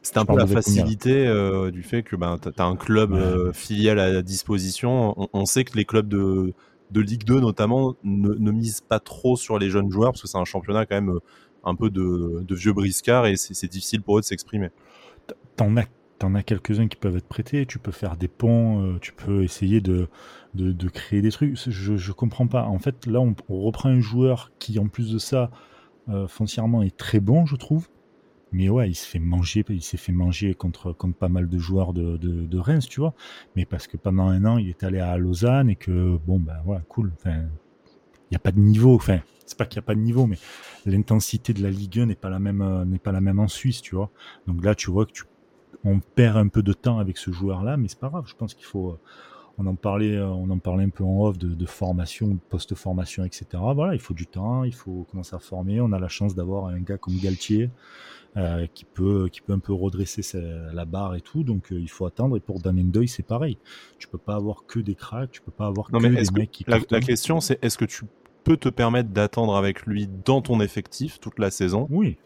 c'est 0.02 0.18
un 0.18 0.26
peu 0.26 0.38
la 0.38 0.48
facilité 0.48 1.28
euh, 1.28 1.72
du 1.72 1.84
fait 1.84 2.02
que 2.02 2.16
ben, 2.16 2.40
tu 2.42 2.50
as 2.58 2.66
un 2.66 2.78
club 2.78 3.12
euh, 3.12 3.52
filial 3.52 4.00
à 4.00 4.22
disposition. 4.22 5.20
On, 5.22 5.28
on, 5.34 5.46
sait 5.46 5.66
que 5.66 5.76
les 5.76 5.84
clubs 5.84 6.08
de, 6.08 6.54
de 6.92 7.02
Ligue 7.02 7.26
2 7.26 7.42
notamment 7.42 7.96
ne, 8.06 8.30
ne 8.30 8.52
mise 8.52 8.80
pas 8.80 9.02
trop 9.02 9.36
sur 9.36 9.60
les 9.60 9.70
jeunes 9.70 9.92
joueurs 9.92 10.14
parce 10.14 10.22
que 10.22 10.30
c'est 10.30 10.38
un 10.38 10.46
championnat 10.46 10.86
quand 10.86 10.96
même 10.96 11.10
euh, 11.10 11.20
un 11.66 11.76
peu 11.76 11.90
de, 11.90 12.42
de 12.48 12.56
vieux 12.56 12.72
briscards 12.72 13.26
et 13.26 13.36
c'est 13.36 13.68
difficile 13.68 14.02
pour 14.02 14.18
eux 14.18 14.22
de 14.22 14.26
s'exprimer. 14.26 14.70
T'en 15.58 15.76
as, 15.76 15.84
en 16.24 16.36
as 16.36 16.44
quelques-uns 16.44 16.88
qui 16.88 16.96
peuvent 16.96 17.18
être 17.18 17.28
prêtés, 17.28 17.66
tu 17.66 17.80
peux 17.80 17.92
faire 17.92 18.16
des 18.16 18.30
ponts, 18.30 18.98
tu 19.02 19.12
peux 19.12 19.44
essayer 19.44 19.82
de, 19.82 20.08
de, 20.56 20.90
créer 20.90 21.22
des 21.22 21.32
trucs. 21.32 21.56
Je, 21.56 21.98
je 21.98 22.12
comprends 22.12 22.48
pas. 22.48 22.64
En 22.64 22.80
fait, 22.80 23.06
là, 23.06 23.20
on, 23.22 23.36
reprend 23.50 23.90
un 23.90 24.00
joueur 24.00 24.52
qui, 24.60 24.80
en 24.80 24.88
plus 24.88 25.12
de 25.12 25.18
ça, 25.18 25.52
euh, 26.10 26.28
foncièrement 26.28 26.84
est 26.84 26.96
très 26.96 27.20
bon, 27.20 27.46
je 27.46 27.56
trouve. 27.56 27.88
Mais 28.52 28.70
ouais, 28.70 28.90
il 28.90 28.96
se 28.96 29.06
fait 29.06 29.20
manger, 29.20 29.66
il 29.70 29.82
s'est 29.82 29.98
fait 29.98 30.14
manger 30.14 30.54
contre, 30.54 30.94
contre 30.94 31.18
pas 31.18 31.28
mal 31.28 31.50
de 31.50 31.58
joueurs 31.58 31.94
de, 31.94 32.16
de, 32.18 32.58
Reims, 32.58 32.88
tu 32.88 33.02
vois. 33.02 33.14
Mais 33.56 33.66
parce 33.66 33.88
que 33.88 33.98
pendant 33.98 34.28
un 34.28 34.46
an, 34.46 34.58
il 34.58 34.70
est 34.70 34.84
allé 34.84 35.00
à 35.00 35.18
Lausanne 35.18 35.70
et 35.70 35.76
que, 35.76 36.18
bon, 36.26 36.40
ben 36.40 36.56
voilà, 36.64 36.82
cool. 36.88 37.12
Il 37.26 37.32
n'y 38.32 38.38
a 38.38 38.40
pas 38.40 38.52
de 38.52 38.60
niveau. 38.60 38.96
Enfin, 38.96 39.20
c'est 39.46 39.58
pas 39.58 39.66
qu'il 39.66 39.80
n'y 39.80 39.84
a 39.84 39.88
pas 39.88 39.96
de 39.96 40.00
niveau, 40.00 40.26
mais 40.26 40.38
l'intensité 40.86 41.54
de 41.54 41.62
la 41.62 41.70
Ligue 41.70 42.00
1 42.00 42.06
n'est 42.06 42.16
pas 42.16 42.30
la 42.30 42.40
même, 42.40 42.62
euh, 42.62 42.86
n'est 42.86 43.00
pas 43.00 43.12
la 43.12 43.20
même 43.20 43.40
en 43.40 43.50
Suisse, 43.50 43.82
tu 43.82 43.96
vois. 43.96 44.10
Donc 44.48 44.64
là, 44.64 44.74
tu 44.74 44.90
vois 44.90 45.06
que 45.06 45.12
tu, 45.12 45.24
on 45.84 46.00
perd 46.00 46.38
un 46.38 46.48
peu 46.48 46.64
de 46.64 46.74
temps 46.74 47.00
avec 47.00 47.18
ce 47.18 47.32
joueur-là, 47.32 47.76
mais 47.76 47.90
c'est 47.90 48.00
pas 48.00 48.10
grave. 48.10 48.26
Je 48.28 48.36
pense 48.36 48.54
qu'il 48.54 48.66
faut, 48.66 48.98
on 49.58 49.66
en 49.68 49.76
parlait, 49.76 50.16
euh, 50.16 50.28
on 50.28 50.50
en 50.50 50.58
parlait 50.58 50.84
un 50.84 50.90
peu 50.90 51.04
en 51.04 51.22
off 51.28 51.38
de, 51.38 51.54
de 51.54 51.66
formation, 51.66 52.28
de 52.28 52.40
post-formation, 52.50 53.24
etc. 53.24 53.46
Voilà, 53.74 53.94
il 53.94 54.00
faut 54.00 54.14
du 54.14 54.28
temps, 54.28 54.64
il 54.64 54.74
faut 54.74 55.06
commencer 55.10 55.36
à 55.36 55.40
former. 55.40 55.80
On 55.82 55.92
a 55.94 56.00
la 56.00 56.08
chance 56.08 56.36
d'avoir 56.36 56.68
un 56.68 56.80
gars 56.80 56.98
comme 56.98 57.16
Galtier 57.16 57.70
euh, 58.38 58.68
qui 58.74 58.84
peut, 58.84 59.30
qui 59.32 59.40
peut 59.40 59.54
un 59.54 59.60
peu 59.60 59.74
redresser 59.74 60.22
la 60.74 60.86
barre 60.86 61.16
et 61.16 61.22
tout. 61.22 61.44
Donc 61.44 61.72
euh, 61.72 61.80
il 61.80 61.90
faut 61.90 62.06
attendre. 62.06 62.36
Et 62.36 62.42
pour 62.42 62.60
Dan 62.60 62.78
Endoy, 62.80 63.08
c'est 63.08 63.24
pareil. 63.24 63.58
Tu 63.98 64.08
peux 64.08 64.18
pas 64.18 64.36
avoir 64.36 64.66
que 64.66 64.80
des 64.80 64.96
cracks, 64.96 65.32
tu 65.32 65.42
peux 65.42 65.52
pas 65.52 65.68
avoir 65.68 65.88
que 65.88 65.98
des 65.98 66.32
mecs 66.38 66.52
qui. 66.52 66.66
La, 66.68 66.80
la 66.90 67.00
question, 67.00 67.40
c'est 67.40 67.64
est-ce 67.64 67.78
que 67.78 67.86
tu 67.86 68.06
peux 68.44 68.58
te 68.58 68.70
permettre 68.70 69.10
d'attendre 69.10 69.56
avec 69.56 69.86
lui 69.86 70.10
dans 70.26 70.42
ton 70.42 70.60
effectif 70.60 71.20
toute 71.20 71.40
la 71.40 71.50
saison? 71.50 71.88
Oui. 71.90 72.18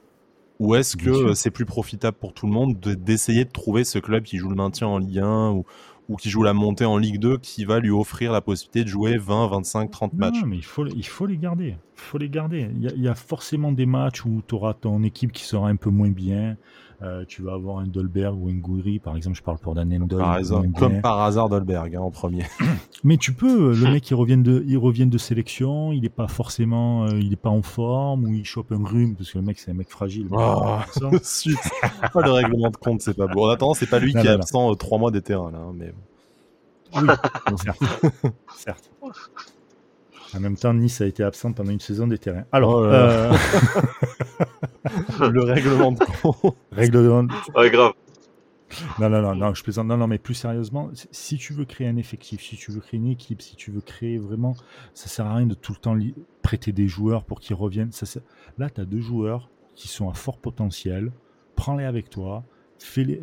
Ou 0.60 0.76
est-ce 0.76 0.98
que 0.98 1.34
c'est 1.36 1.52
plus 1.52 1.66
profitable 1.66 2.18
pour 2.20 2.34
tout 2.34 2.46
le 2.46 2.52
monde 2.52 2.78
d'essayer 2.80 3.46
de, 3.46 3.50
trouver 3.50 3.86
ce 3.86 3.98
club 3.98 4.24
qui 4.24 4.38
joue 4.38 4.50
le 4.50 4.56
maintien 4.56 4.88
en 4.88 4.98
Ligue 4.98 5.20
1 5.20 5.52
ou, 5.52 5.64
ou 6.10 6.16
qui 6.16 6.30
joue 6.30 6.44
la 6.44 6.54
montée 6.54 6.86
en 6.86 6.98
Ligue 6.98 7.20
2 7.20 7.38
qui 7.38 7.64
va 7.64 7.80
lui 7.80 7.92
offrir 7.92 8.32
la 8.32 8.42
possibilité 8.42 8.84
de 8.84 8.90
jouer 8.90 9.18
20, 9.18 9.48
25, 9.48 9.92
30 9.92 10.14
matchs. 10.14 10.42
Non, 10.42 10.48
mais 10.48 10.58
il 10.58 10.66
faut, 10.66 10.88
il 10.88 11.06
faut 11.06 11.28
les 11.28 11.38
garder. 11.38 11.76
Il 11.96 12.02
faut 12.02 12.18
les 12.18 12.30
garder. 12.30 12.68
Il 12.76 13.02
y 13.02 13.08
a, 13.08 13.16
forcément 13.16 13.72
des 13.72 13.86
matchs 13.86 14.26
où 14.26 14.42
tu 14.46 14.56
auras 14.56 14.74
ton 14.74 15.04
équipe 15.04 15.32
qui 15.32 15.44
sera 15.44 15.70
un 15.70 15.76
peu 15.76 15.92
moins 15.92 16.10
bien. 16.10 16.58
Euh, 17.02 17.24
tu 17.26 17.42
vas 17.44 17.54
avoir 17.54 17.78
un 17.78 17.88
Dolberg 17.88 18.36
ou 18.38 18.50
un 18.50 18.56
Gouiri, 18.56 19.00
par 19.00 19.16
exemple, 19.16 19.38
je 19.38 19.42
parle 19.42 19.58
pour 19.58 19.74
Dan 19.74 20.06
Comme 20.78 21.00
par 21.00 21.22
hasard 21.22 21.48
Dolberg 21.48 21.96
hein, 21.96 22.02
en 22.02 22.12
premier. 22.12 22.44
Mais 23.06 23.16
tu 23.16 23.32
peux, 23.32 23.74
le 23.74 23.92
mec 23.92 24.10
il 24.10 24.16
revient 24.16 24.38
de, 24.38 24.66
il 24.68 24.78
revient 24.78 25.08
de 25.08 25.18
sélection, 25.18 25.94
il 25.94 26.02
n'est 26.02 26.10
pas 26.10 26.28
forcément, 26.28 27.06
euh, 27.06 27.18
il 27.18 27.32
est 27.32 27.38
pas 27.38 27.50
en 27.50 27.62
forme 27.62 28.26
ou 28.26 28.34
il 28.34 28.44
chope 28.44 28.74
un 28.74 28.84
rhume 28.84 29.16
parce 29.16 29.32
que 29.32 29.38
le 29.38 29.46
mec 29.46 29.60
c'est 29.60 29.72
un 29.72 29.76
mec 29.76 29.90
fragile. 29.90 30.28
Oh, 30.32 30.80
suite. 31.24 31.58
le 32.16 32.32
règlement 32.32 32.70
de 32.70 32.76
compte 32.76 33.02
c'est 33.02 33.16
pas 33.16 33.28
beau. 33.28 33.46
En 33.46 33.50
attendant, 33.50 33.76
c'est 33.76 33.90
pas 33.90 34.00
lui 34.00 34.12
qui 34.12 34.20
est 34.20 34.28
absent 34.28 34.76
trois 34.76 34.98
mois 34.98 35.12
des 35.12 35.22
terrains 35.22 35.52
là, 35.52 35.60
hein, 35.60 35.74
mais. 35.74 35.94
Oui, 36.96 37.08
certes. 37.64 37.82
certes. 38.58 38.92
En 40.36 40.40
même 40.40 40.58
temps, 40.58 40.74
Nice 40.74 41.02
a 41.02 41.06
été 41.06 41.24
absent 41.24 41.54
pendant 41.54 41.72
une 41.72 41.80
saison 41.80 42.08
des 42.08 42.18
terrains. 42.18 42.46
Alors, 42.52 42.76
oh 42.76 42.84
euh, 42.86 43.32
le 45.30 45.42
règlement 45.44 45.92
de 45.92 46.00
compte. 46.00 46.56
Règlement 46.72 47.24
de... 47.24 47.34
Ouais, 47.56 47.70
grave. 47.70 47.94
Non, 49.00 49.10
non, 49.10 49.22
non, 49.22 49.36
non, 49.36 49.54
je 49.54 49.64
plaisante. 49.64 49.88
Non, 49.88 49.98
non, 49.98 50.08
mais 50.08 50.20
plus 50.20 50.36
sérieusement, 50.36 50.92
si 51.12 51.38
tu 51.38 51.54
veux 51.54 51.66
créer 51.66 51.88
un 51.88 51.98
effectif, 51.98 52.42
si 52.42 52.56
tu 52.56 52.72
veux 52.72 52.80
créer 52.80 53.00
une 53.00 53.08
équipe, 53.08 53.42
si 53.42 53.56
tu 53.56 53.72
veux 53.72 53.82
créer 53.82 54.18
vraiment, 54.18 54.56
ça 54.94 55.08
sert 55.08 55.26
à 55.26 55.36
rien 55.36 55.48
de 55.48 55.56
tout 55.56 55.74
le 55.74 55.80
temps 55.80 55.98
prêter 56.42 56.72
des 56.72 56.88
joueurs 56.88 57.24
pour 57.24 57.40
qu'ils 57.40 57.56
reviennent. 57.56 57.92
Ça 57.92 58.20
Là, 58.58 58.70
tu 58.70 58.82
as 58.82 58.86
deux 58.86 59.02
joueurs 59.02 59.50
qui 59.76 59.88
sont 59.88 60.10
à 60.10 60.14
fort 60.14 60.38
potentiel. 60.38 61.12
Prends-les 61.56 61.86
avec 61.86 62.10
toi. 62.10 62.44
Fais-les, 62.78 63.22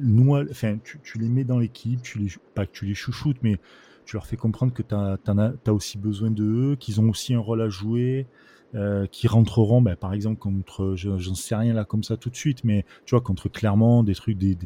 enfin, 0.51 0.79
tu, 0.83 0.99
tu, 1.03 1.19
les 1.19 1.29
mets 1.29 1.45
dans 1.45 1.59
l'équipe. 1.59 2.03
Tu 2.03 2.19
les, 2.19 2.29
pas 2.55 2.67
que 2.67 2.73
tu 2.73 2.85
les 2.85 2.95
chouchoutes, 2.95 3.39
mais 3.43 3.59
tu 4.07 4.17
leur 4.17 4.27
fais 4.27 4.37
comprendre 4.37 4.73
que 4.73 4.83
tu 4.83 4.95
as, 4.95 5.73
aussi 5.73 5.99
besoin 5.99 6.31
d'eux, 6.31 6.77
qu'ils 6.77 7.01
ont 7.01 7.09
aussi 7.11 7.35
un 7.35 7.41
rôle 7.41 7.61
à 7.61 7.69
jouer, 7.69 8.27
euh, 8.75 9.07
qui 9.07 9.27
rentreront, 9.27 9.83
ben, 9.83 9.97
par 9.97 10.13
exemple, 10.13 10.39
contre, 10.39 10.95
j'en 10.97 11.35
sais 11.35 11.57
rien 11.57 11.75
là 11.75 11.85
comme 11.85 12.05
ça 12.05 12.17
tout 12.17 12.31
de 12.31 12.37
suite, 12.37 12.63
mais 12.63 12.85
tu 13.05 13.15
vois, 13.15 13.21
contre 13.21 13.49
Clermont, 13.49 14.05
des 14.05 14.15
trucs, 14.15 14.39
des, 14.39 14.57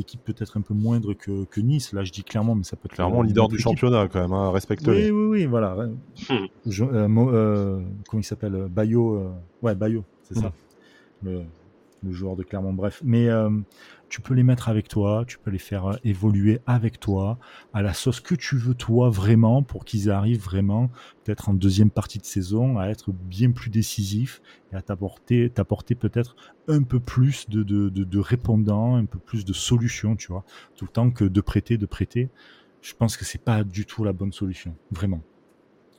équipes 0.00 0.22
peut-être 0.22 0.58
un 0.58 0.60
peu 0.60 0.74
moindres 0.74 1.16
que, 1.16 1.60
Nice. 1.60 1.92
Là, 1.92 2.04
je 2.04 2.12
dis 2.12 2.22
clairement, 2.22 2.54
mais 2.54 2.64
ça 2.64 2.76
peut 2.76 2.86
être. 2.86 2.94
Clairement, 2.94 3.22
leader 3.22 3.48
du 3.48 3.58
championnat 3.58 4.08
quand 4.08 4.20
même, 4.20 4.32
hein, 4.32 4.50
respecte-le. 4.50 4.92
Oui, 4.92 5.10
oui, 5.10 5.26
oui, 5.26 5.46
voilà. 5.46 5.76
Hmm. 6.28 6.32
Euh, 6.66 7.08
euh, 7.08 7.82
comment 8.08 8.20
il 8.20 8.24
s'appelle 8.24 8.66
Bayo. 8.70 9.32
ouais, 9.62 9.74
Bayo, 9.74 10.04
c'est 10.22 10.38
ça. 10.38 10.52
Hmm. 11.22 11.40
Le, 12.02 12.12
joueur 12.12 12.36
de 12.36 12.42
Clermont, 12.42 12.72
bref. 12.72 13.00
Mais 13.04 13.28
tu 14.10 14.20
peux 14.20 14.34
les 14.34 14.42
mettre 14.42 14.68
avec 14.68 14.88
toi, 14.88 15.24
tu 15.26 15.38
peux 15.38 15.50
les 15.50 15.58
faire 15.58 15.86
euh, 15.86 15.96
évoluer 16.04 16.60
avec 16.66 16.98
toi, 17.00 17.38
à 17.72 17.80
la 17.80 17.94
sauce 17.94 18.20
que 18.20 18.34
tu 18.34 18.56
veux 18.56 18.74
toi 18.74 19.08
vraiment, 19.08 19.62
pour 19.62 19.84
qu'ils 19.84 20.10
arrivent 20.10 20.42
vraiment, 20.42 20.90
peut-être 21.24 21.48
en 21.48 21.54
deuxième 21.54 21.90
partie 21.90 22.18
de 22.18 22.24
saison, 22.24 22.78
à 22.78 22.88
être 22.88 23.12
bien 23.12 23.52
plus 23.52 23.70
décisifs 23.70 24.42
et 24.72 24.76
à 24.76 24.82
t'apporter, 24.82 25.48
t'apporter 25.48 25.94
peut-être 25.94 26.34
un 26.68 26.82
peu 26.82 26.98
plus 26.98 27.48
de, 27.48 28.18
répondants, 28.18 28.96
un 28.96 29.06
peu 29.06 29.18
plus 29.18 29.44
de 29.44 29.52
solutions, 29.52 30.16
tu 30.16 30.28
vois, 30.28 30.44
tout 30.76 30.84
le 30.84 30.90
temps 30.90 31.10
que 31.10 31.24
de 31.24 31.40
prêter, 31.40 31.78
de 31.78 31.86
prêter. 31.86 32.28
Je 32.82 32.94
pense 32.94 33.16
que 33.16 33.24
c'est 33.24 33.42
pas 33.42 33.62
du 33.62 33.86
tout 33.86 34.02
la 34.04 34.12
bonne 34.12 34.32
solution, 34.32 34.74
vraiment. 34.90 35.22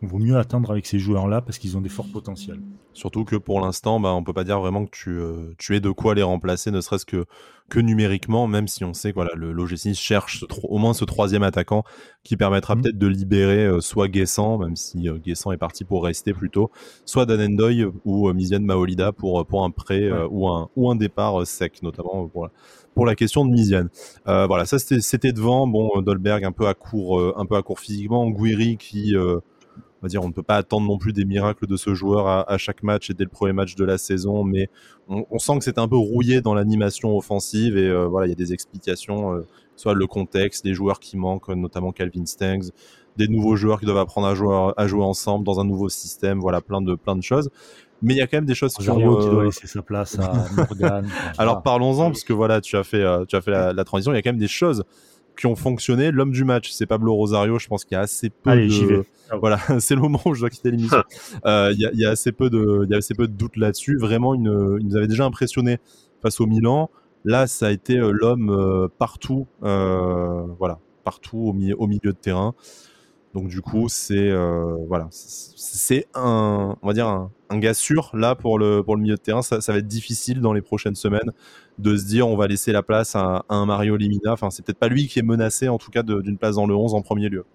Il 0.02 0.08
vaut 0.08 0.18
mieux 0.18 0.38
attendre 0.38 0.72
avec 0.72 0.86
ces 0.88 1.00
joueurs-là 1.00 1.42
parce 1.42 1.58
qu'ils 1.60 1.78
ont 1.78 1.82
des 1.82 1.90
forts 1.90 2.10
potentiels. 2.12 2.60
Surtout 2.94 3.24
que 3.24 3.36
pour 3.36 3.62
l'instant, 3.62 4.00
bah, 4.00 4.14
on 4.14 4.24
peut 4.24 4.34
pas 4.34 4.44
dire 4.44 4.60
vraiment 4.60 4.86
que 4.86 4.92
tu, 4.92 5.12
euh, 5.12 5.54
tu 5.58 5.76
aies 5.76 5.80
de 5.80 5.92
quoi 5.92 6.16
les 6.16 6.24
remplacer, 6.24 6.72
ne 6.72 6.82
serait-ce 6.82 7.06
que, 7.06 7.26
que 7.72 7.80
numériquement, 7.80 8.48
même 8.48 8.68
si 8.68 8.84
on 8.84 8.94
sait 8.94 9.12
que 9.12 9.16
voilà, 9.16 9.32
le 9.36 9.52
logiciel 9.54 9.96
cherche 9.96 10.44
au 10.64 10.78
moins 10.78 10.94
ce 10.94 11.06
troisième 11.06 11.42
attaquant 11.42 11.84
qui 12.24 12.36
permettra 12.36 12.76
mmh. 12.76 12.82
peut-être 12.82 12.98
de 12.98 13.08
libérer 13.08 13.66
euh, 13.66 13.80
soit 13.80 14.10
Guessant, 14.10 14.58
même 14.58 14.76
si 14.76 15.08
euh, 15.08 15.18
Guessant 15.18 15.54
est 15.54 15.58
parti 15.58 15.86
pour 15.86 16.04
rester 16.04 16.34
plutôt, 16.34 16.70
soit 17.06 17.26
Danendoy 17.26 17.86
ou 18.04 18.28
euh, 18.28 18.34
Miziane 18.34 18.66
Maolida 18.66 19.14
pour, 19.14 19.46
pour 19.46 19.64
un 19.64 19.72
prêt 19.72 20.12
ou, 20.30 20.50
un, 20.50 20.70
ou 20.76 20.92
un 20.92 20.96
départ 20.96 21.48
sec, 21.48 21.82
notamment 21.82 22.28
pour 22.28 22.46
la, 22.46 22.52
pour 22.94 23.06
la 23.06 23.16
question 23.16 23.46
de 23.46 23.52
Miziane. 23.52 23.90
voilà, 24.26 24.66
ça 24.66 24.78
c'était 24.78 25.32
devant. 25.32 25.66
Bon, 25.66 26.02
Dolberg 26.02 26.44
un 26.44 26.52
peu 26.52 26.68
à 26.68 26.74
court, 26.74 27.22
un 27.38 27.46
peu 27.46 27.56
à 27.56 27.62
court 27.62 27.80
physiquement, 27.80 28.30
Guiri 28.30 28.78
qui 28.78 29.16
on 30.02 30.08
va 30.08 30.10
dire, 30.10 30.24
on 30.24 30.28
ne 30.28 30.34
peut 30.34 30.42
pas 30.44 30.58
attendre 30.58 30.88
non 30.88 30.98
plus 30.98 31.14
des 31.14 31.26
miracles 31.26 31.68
de 31.68 31.78
ce 31.78 31.94
joueur 31.94 32.28
à, 32.28 32.58
chaque 32.58 32.82
match 32.82 33.12
et 33.12 33.14
dès 33.14 33.24
le 33.24 33.30
premier 33.30 33.54
match 33.54 33.76
de 33.76 33.86
la 33.86 34.00
saison, 34.00 34.44
mais 34.44 34.68
on, 35.08 35.38
sent 35.38 35.60
que 35.60 35.64
c'est 35.64 35.78
un 35.78 35.88
peu 35.88 35.96
rouillé 35.98 36.42
dans 36.42 36.56
l'animation 36.56 37.16
offensive 37.16 37.78
et 37.78 37.88
euh, 37.88 38.08
voilà, 38.08 38.26
il 38.26 38.30
y 38.30 38.34
a 38.34 38.36
des 38.36 38.52
explications, 38.52 39.34
euh, 39.34 39.46
soit 39.76 39.94
le 39.94 40.08
contexte, 40.08 40.66
les 40.66 40.74
joueurs 40.74 41.00
qui 41.00 41.18
manquent, 41.18 41.50
notamment 41.50 41.92
Calvin 41.92 42.26
Stangs, 42.26 42.72
des 43.16 43.28
nouveaux 43.28 43.56
joueurs 43.56 43.80
qui 43.80 43.86
doivent 43.86 44.00
apprendre 44.00 44.26
à 44.26 44.34
jouer, 44.34 44.72
à 44.76 44.88
jouer 44.88 45.04
ensemble 45.04 45.46
dans 45.46 45.60
un 45.60 45.66
nouveau 45.66 45.90
système, 45.90 46.40
voilà, 46.40 46.62
plein 46.62 46.82
de, 46.82 46.96
plein 46.96 47.16
de 47.16 47.22
choses. 47.22 47.52
Mais 48.02 48.16
il 48.16 48.18
y 48.18 48.22
a 48.22 48.28
quand 48.28 48.38
même 48.38 48.46
des 48.46 48.56
choses 48.56 48.74
qui, 48.74 48.90
ont, 48.90 48.96
qui 48.96 49.04
doit 49.04 49.42
euh, 49.42 49.44
laisser 49.44 49.68
sa 49.68 49.84
place 49.84 50.18
à 50.18 50.48
Morgan. 50.56 51.08
Alors 51.38 51.62
parlons-en 51.62 52.06
parce 52.10 52.24
que 52.24 52.34
voilà, 52.34 52.60
tu 52.60 52.76
as 52.76 52.84
fait, 52.84 53.06
tu 53.28 53.36
as 53.36 53.42
fait 53.42 53.52
la, 53.52 53.74
la 53.74 53.84
transition. 53.84 54.12
Il 54.12 54.16
y 54.16 54.18
a 54.18 54.24
quand 54.24 54.32
même 54.32 54.40
des 54.40 54.48
choses 54.48 54.84
qui 55.42 55.48
ont 55.48 55.56
fonctionné. 55.56 56.12
L'homme 56.12 56.32
du 56.32 56.44
match, 56.44 56.70
c'est 56.70 56.86
Pablo 56.86 57.16
Rosario. 57.16 57.58
Je 57.58 57.68
pense 57.68 57.84
qu'il 57.84 57.96
y 57.96 57.98
a 57.98 58.02
assez 58.02 58.30
peu 58.30 58.56
de. 58.56 59.04
Ah 59.32 59.38
voilà, 59.38 59.58
c'est 59.80 59.96
le 59.96 60.02
moment 60.02 60.22
où 60.26 60.36
je 60.36 60.42
dois 60.42 60.50
quitter 60.50 60.72
l'émission. 60.72 61.04
Euh, 61.46 61.74
il 61.74 61.80
y, 61.80 62.06
a, 62.06 62.10
assez 62.10 62.32
peu 62.32 62.50
de, 62.50 62.82
il 62.84 62.92
y 62.92 62.94
a 62.94 62.98
assez 62.98 63.16
peu 63.16 63.28
de 63.28 63.34
doutes 63.34 63.58
là-dessus. 63.58 63.98
Vraiment, 63.98 64.36
il 64.36 64.44
nous 64.44 64.96
avait 64.96 65.08
déjà 65.08 65.26
impressionné 65.26 65.80
face 66.22 66.40
au 66.40 66.46
Milan. 66.46 66.92
Là, 67.26 67.48
ça 67.48 67.68
a 67.68 67.72
été 67.72 67.98
euh, 67.98 68.12
l'homme 68.12 68.52
euh, 68.52 68.88
partout, 69.00 69.48
voilà, 69.62 70.80
partout 71.04 71.38
au, 71.38 71.50
au 71.50 71.88
milieu 71.88 72.12
de 72.12 72.12
terrain. 72.12 72.54
Donc 73.34 73.48
du 73.48 73.62
coup, 73.62 73.88
c'est 73.88 74.30
euh, 74.30 74.76
voilà, 74.88 75.08
c'est 75.12 76.08
un, 76.14 76.76
on 76.82 76.88
va 76.88 76.94
dire 76.94 77.08
un, 77.08 77.58
gars 77.60 77.74
sûr 77.74 78.12
là 78.14 78.36
pour 78.36 78.60
le 78.60 78.82
pour 78.84 78.98
le 78.98 79.02
milieu 79.02 79.16
de 79.16 79.22
terrain. 79.22 79.42
Ça, 79.42 79.60
va 79.66 79.78
être 79.78 79.88
difficile 79.88 80.42
dans 80.42 80.52
les 80.52 80.62
prochaines 80.62 80.96
semaines 80.96 81.32
de 81.82 81.98
se 81.98 82.06
dire 82.06 82.28
on 82.28 82.36
va 82.36 82.48
laisser 82.48 82.72
la 82.72 82.84
place 82.84 83.16
à, 83.16 83.46
un 83.50 83.66
Mario 83.66 83.96
Limina. 83.98 84.34
Enfin, 84.34 84.50
c'est 84.50 84.66
peut-être 84.66 84.80
pas 84.80 84.88
lui 84.88 85.08
qui 85.08 85.20
est 85.20 85.24
menacé 85.24 85.68
en 85.68 85.78
tout 85.78 85.92
cas 85.92 86.04
d'une 86.04 86.38
place 86.38 86.56
dans 86.56 86.68
le 86.68 86.76
11 86.76 86.94
en 86.94 87.02
premier 87.02 87.30
lieu. 87.30 87.46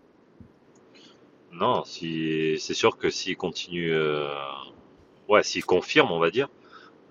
Non, 1.53 1.85
si 1.85 2.57
c'est 2.59 2.75
sûr 2.75 2.99
que 2.99 3.09
s'il 3.09 3.37
continue, 3.37 3.93
euh, 3.93 4.29
ouais, 5.29 5.43
s'il 5.43 5.65
confirme, 5.65 6.11
on 6.12 6.19
va 6.19 6.31
dire, 6.31 6.49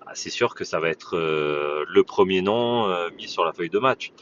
ah, 0.06 0.12
c'est 0.14 0.30
sûr 0.30 0.54
que 0.54 0.64
ça 0.64 0.78
va 0.78 0.88
être 0.88 1.16
euh, 1.16 1.84
le 1.88 2.04
premier 2.04 2.42
nom 2.42 2.86
mis 3.16 3.26
sur 3.26 3.44
la 3.44 3.52
feuille 3.52 3.70
de 3.70 3.78
match. 3.80 4.12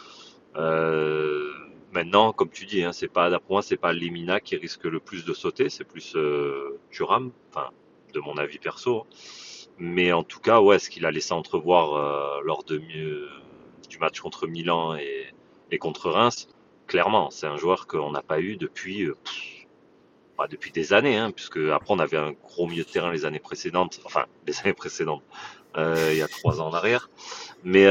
Maintenant, 1.95 2.33
comme 2.33 2.51
tu 2.51 2.67
dis, 2.67 2.83
hein, 2.83 2.93
c'est 2.93 3.07
pas, 3.07 3.31
pour 3.39 3.53
moi, 3.53 3.63
c'est 3.63 3.77
pas 3.77 3.93
Limina 3.93 4.41
qui 4.41 4.57
risque 4.57 4.85
le 4.85 4.99
plus 4.99 5.25
de 5.25 5.33
sauter, 5.33 5.69
c'est 5.71 5.85
plus 5.85 6.17
euh, 6.17 6.81
Thuram, 6.91 7.31
enfin, 7.51 7.71
de 8.13 8.19
mon 8.19 8.37
avis 8.37 8.59
perso. 8.59 9.07
Mais 9.79 10.13
en 10.13 10.23
tout 10.23 10.41
cas, 10.41 10.61
ouais, 10.61 10.79
ce 10.79 10.89
qu'il 10.91 11.05
a 11.07 11.11
laissé 11.11 11.33
entrevoir 11.33 11.95
euh, 11.95 12.41
lors 12.45 12.65
de 12.65 12.81
du 13.89 13.99
match 13.99 14.21
contre 14.21 14.47
Milan 14.47 14.97
et, 14.97 15.79
contre 15.79 16.09
Reims, 16.11 16.49
clairement, 16.87 17.31
c'est 17.31 17.49
un 17.49 17.57
joueur 17.57 17.89
qu'on 17.89 18.13
n'a 18.13 18.23
pas 18.23 18.41
eu 18.41 18.57
depuis, 18.57 19.03
euh, 19.03 19.17
depuis 20.49 20.71
des 20.71 20.93
années, 20.93 21.17
hein, 21.17 21.33
puisque 21.33 21.57
après 21.57 21.93
on 21.93 21.99
avait 21.99 22.17
un 22.17 22.31
gros 22.31 22.69
milieu 22.69 22.85
de 22.85 22.89
terrain 22.89 23.11
les 23.11 23.25
années 23.25 23.41
précédentes, 23.41 24.01
enfin 24.05 24.27
les 24.47 24.61
années 24.61 24.73
précédentes, 24.73 25.25
euh, 25.77 26.11
il 26.13 26.19
y 26.19 26.23
a 26.23 26.29
trois 26.29 26.61
ans 26.61 26.69
en 26.69 26.73
arrière, 26.75 27.11
mais 27.65 27.87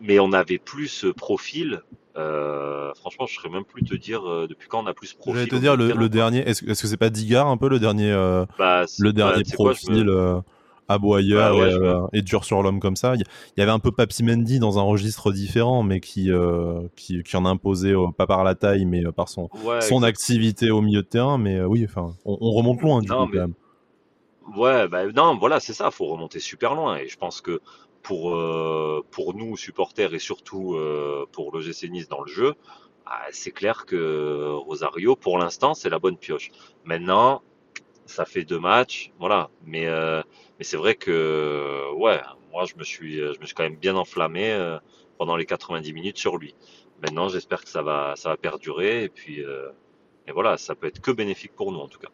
mais 0.00 0.20
on 0.20 0.32
avait 0.32 0.58
plus 0.58 0.86
ce 0.86 1.08
profil 1.08 1.82
euh, 2.16 2.92
franchement, 2.94 3.26
je 3.26 3.34
serais 3.34 3.48
même 3.48 3.64
plus 3.64 3.82
te 3.84 3.94
dire 3.94 4.28
euh, 4.28 4.46
depuis 4.46 4.68
quand 4.68 4.82
on 4.82 4.86
a 4.86 4.94
plus 4.94 5.14
profil. 5.14 5.40
Je 5.40 5.44
vais 5.44 5.50
te 5.50 5.56
dire 5.56 5.76
le, 5.76 6.08
dernier. 6.08 6.40
Est-ce 6.40 6.64
est 6.64 6.72
-ce 6.72 6.82
que 6.82 6.88
c'est 6.88 6.96
pas 6.96 7.10
Digard 7.10 7.46
un 7.46 7.56
peu 7.56 7.68
le 7.68 7.78
dernier, 7.78 8.12
euh, 8.12 8.44
bah, 8.58 8.84
le 8.98 9.12
dernier 9.12 9.44
profil 9.44 10.10
aboyeur 10.92 11.56
bah 11.80 12.08
et, 12.12 12.22
dur 12.22 12.44
sur 12.44 12.62
l'homme 12.62 12.80
comme 12.80 12.96
ça. 12.96 13.14
Il 13.16 13.24
y 13.56 13.62
avait 13.62 13.72
un 13.72 13.78
peu 13.78 13.92
Papi 13.92 14.22
Mendy 14.22 14.58
dans 14.58 14.78
un 14.78 14.82
registre 14.82 15.32
différent, 15.32 15.82
mais 15.82 16.00
qui, 16.00 16.30
qui, 16.96 17.22
qui, 17.22 17.36
en 17.36 17.44
imposait 17.44 17.94
pas 18.16 18.26
par 18.26 18.44
la 18.44 18.54
taille, 18.54 18.84
mais 18.84 19.02
par 19.12 19.28
son, 19.28 19.48
son 19.80 20.02
activité 20.02 20.70
au 20.70 20.80
milieu 20.80 21.02
de 21.02 21.08
terrain. 21.08 21.38
Mais 21.38 21.62
oui, 21.62 21.84
enfin, 21.88 22.14
on, 22.24 22.52
remonte 22.52 22.80
loin 22.80 23.00
du 23.00 23.08
coup 23.08 23.14
quand 23.14 23.28
même. 23.28 23.54
Ouais, 24.56 24.88
bah, 24.88 25.06
non, 25.12 25.36
voilà, 25.36 25.60
c'est 25.60 25.72
ça. 25.72 25.90
Faut 25.90 26.06
remonter 26.06 26.40
super 26.40 26.74
loin. 26.74 26.96
Et 26.96 27.08
je 27.08 27.16
pense 27.16 27.40
que 27.40 27.60
pour, 28.02 28.34
euh, 28.34 29.04
pour 29.10 29.34
nous, 29.34 29.56
supporters, 29.56 30.14
et 30.14 30.18
surtout 30.18 30.74
euh, 30.74 31.26
pour 31.32 31.54
le 31.54 31.60
GC 31.60 31.88
Nice 31.88 32.08
dans 32.08 32.22
le 32.22 32.30
jeu, 32.30 32.54
ah, 33.06 33.26
c'est 33.30 33.50
clair 33.50 33.86
que 33.86 34.50
Rosario, 34.52 35.16
pour 35.16 35.38
l'instant, 35.38 35.74
c'est 35.74 35.88
la 35.88 35.98
bonne 35.98 36.16
pioche. 36.16 36.50
Maintenant, 36.84 37.42
ça 38.12 38.24
fait 38.24 38.44
deux 38.44 38.58
matchs, 38.58 39.12
voilà. 39.18 39.50
Mais, 39.64 39.86
euh, 39.86 40.22
mais 40.58 40.64
c'est 40.64 40.76
vrai 40.76 40.94
que, 40.94 41.92
ouais, 41.94 42.20
moi, 42.52 42.64
je 42.64 42.74
me 42.76 42.84
suis, 42.84 43.20
quand 43.54 43.62
même 43.64 43.76
bien 43.76 43.96
enflammé 43.96 44.78
pendant 45.18 45.36
les 45.36 45.46
90 45.46 45.92
minutes 45.92 46.18
sur 46.18 46.36
lui. 46.36 46.54
Maintenant, 47.00 47.28
j'espère 47.28 47.62
que 47.62 47.68
ça 47.68 47.82
va, 47.82 48.14
ça 48.16 48.28
va 48.30 48.36
perdurer. 48.36 49.04
Et 49.04 49.08
puis, 49.08 49.40
et 50.26 50.32
voilà, 50.32 50.56
ça 50.56 50.74
peut 50.74 50.86
être 50.86 51.00
que 51.00 51.10
bénéfique 51.10 51.54
pour 51.54 51.72
nous, 51.72 51.80
en 51.80 51.88
tout 51.88 51.98
cas. 51.98 52.10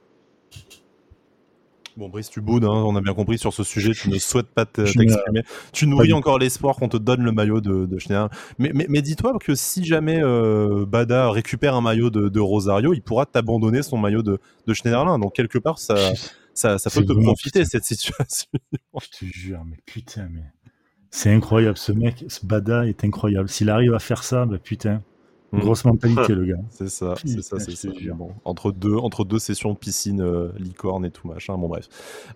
Bon, 1.98 2.08
Brice, 2.08 2.30
tu 2.30 2.40
boudes, 2.40 2.62
hein, 2.62 2.68
on 2.68 2.94
a 2.94 3.00
bien 3.00 3.12
compris 3.12 3.38
sur 3.38 3.52
ce 3.52 3.64
sujet, 3.64 3.92
tu 3.92 4.08
ne 4.08 4.18
souhaites 4.18 4.46
pas 4.46 4.64
t'exprimer. 4.64 5.42
tu 5.72 5.88
nourris 5.88 6.12
encore 6.12 6.38
l'espoir 6.38 6.76
qu'on 6.76 6.88
te 6.88 6.96
donne 6.96 7.22
le 7.22 7.32
maillot 7.32 7.60
de, 7.60 7.86
de 7.86 7.98
Schneider. 7.98 8.28
Mais, 8.60 8.70
mais, 8.72 9.02
dis-toi 9.02 9.36
que 9.40 9.56
si 9.56 9.84
jamais 9.84 10.22
euh, 10.22 10.86
Bada 10.86 11.28
récupère 11.32 11.74
un 11.74 11.80
maillot 11.80 12.10
de, 12.10 12.38
Rosario, 12.38 12.94
il 12.94 13.02
pourra 13.02 13.26
t'abandonner 13.26 13.82
son 13.82 13.98
maillot 13.98 14.22
de, 14.22 14.38
de 14.68 14.74
Schneiderlin. 14.74 15.18
Donc, 15.18 15.34
quelque 15.34 15.58
part, 15.58 15.80
ça, 15.80 15.96
ça, 16.54 16.78
ça 16.78 16.88
peut 16.88 17.04
te 17.04 17.12
profiter, 17.12 17.64
cette 17.64 17.84
situation. 17.84 18.48
Je 19.02 19.18
te 19.18 19.24
jure, 19.24 19.64
mais 19.68 19.78
putain, 19.84 20.28
mais. 20.30 20.44
C'est 21.10 21.32
incroyable, 21.32 21.78
ce 21.78 21.90
mec, 21.90 22.24
ce 22.28 22.46
Bada 22.46 22.86
est 22.86 23.02
incroyable. 23.02 23.48
S'il 23.48 23.70
arrive 23.70 23.94
à 23.94 23.98
faire 23.98 24.22
ça, 24.22 24.46
bah 24.46 24.58
putain, 24.58 25.02
hmm. 25.52 25.60
grosse 25.60 25.84
mentalité 25.84 26.34
le 26.34 26.44
gars. 26.44 26.60
C'est 26.70 26.88
ça, 26.88 27.14
c'est 27.24 27.42
ça, 27.42 27.58
c'est 27.58 27.74
ça. 27.74 27.88
entre 28.44 28.72
deux, 28.72 28.96
entre 28.96 29.24
deux 29.24 29.38
sessions 29.38 29.72
de 29.72 29.78
piscine, 29.78 30.20
euh, 30.20 30.50
licorne 30.58 31.04
et 31.04 31.10
tout 31.10 31.28
machin. 31.28 31.56
Bon 31.56 31.68
bref, 31.68 31.88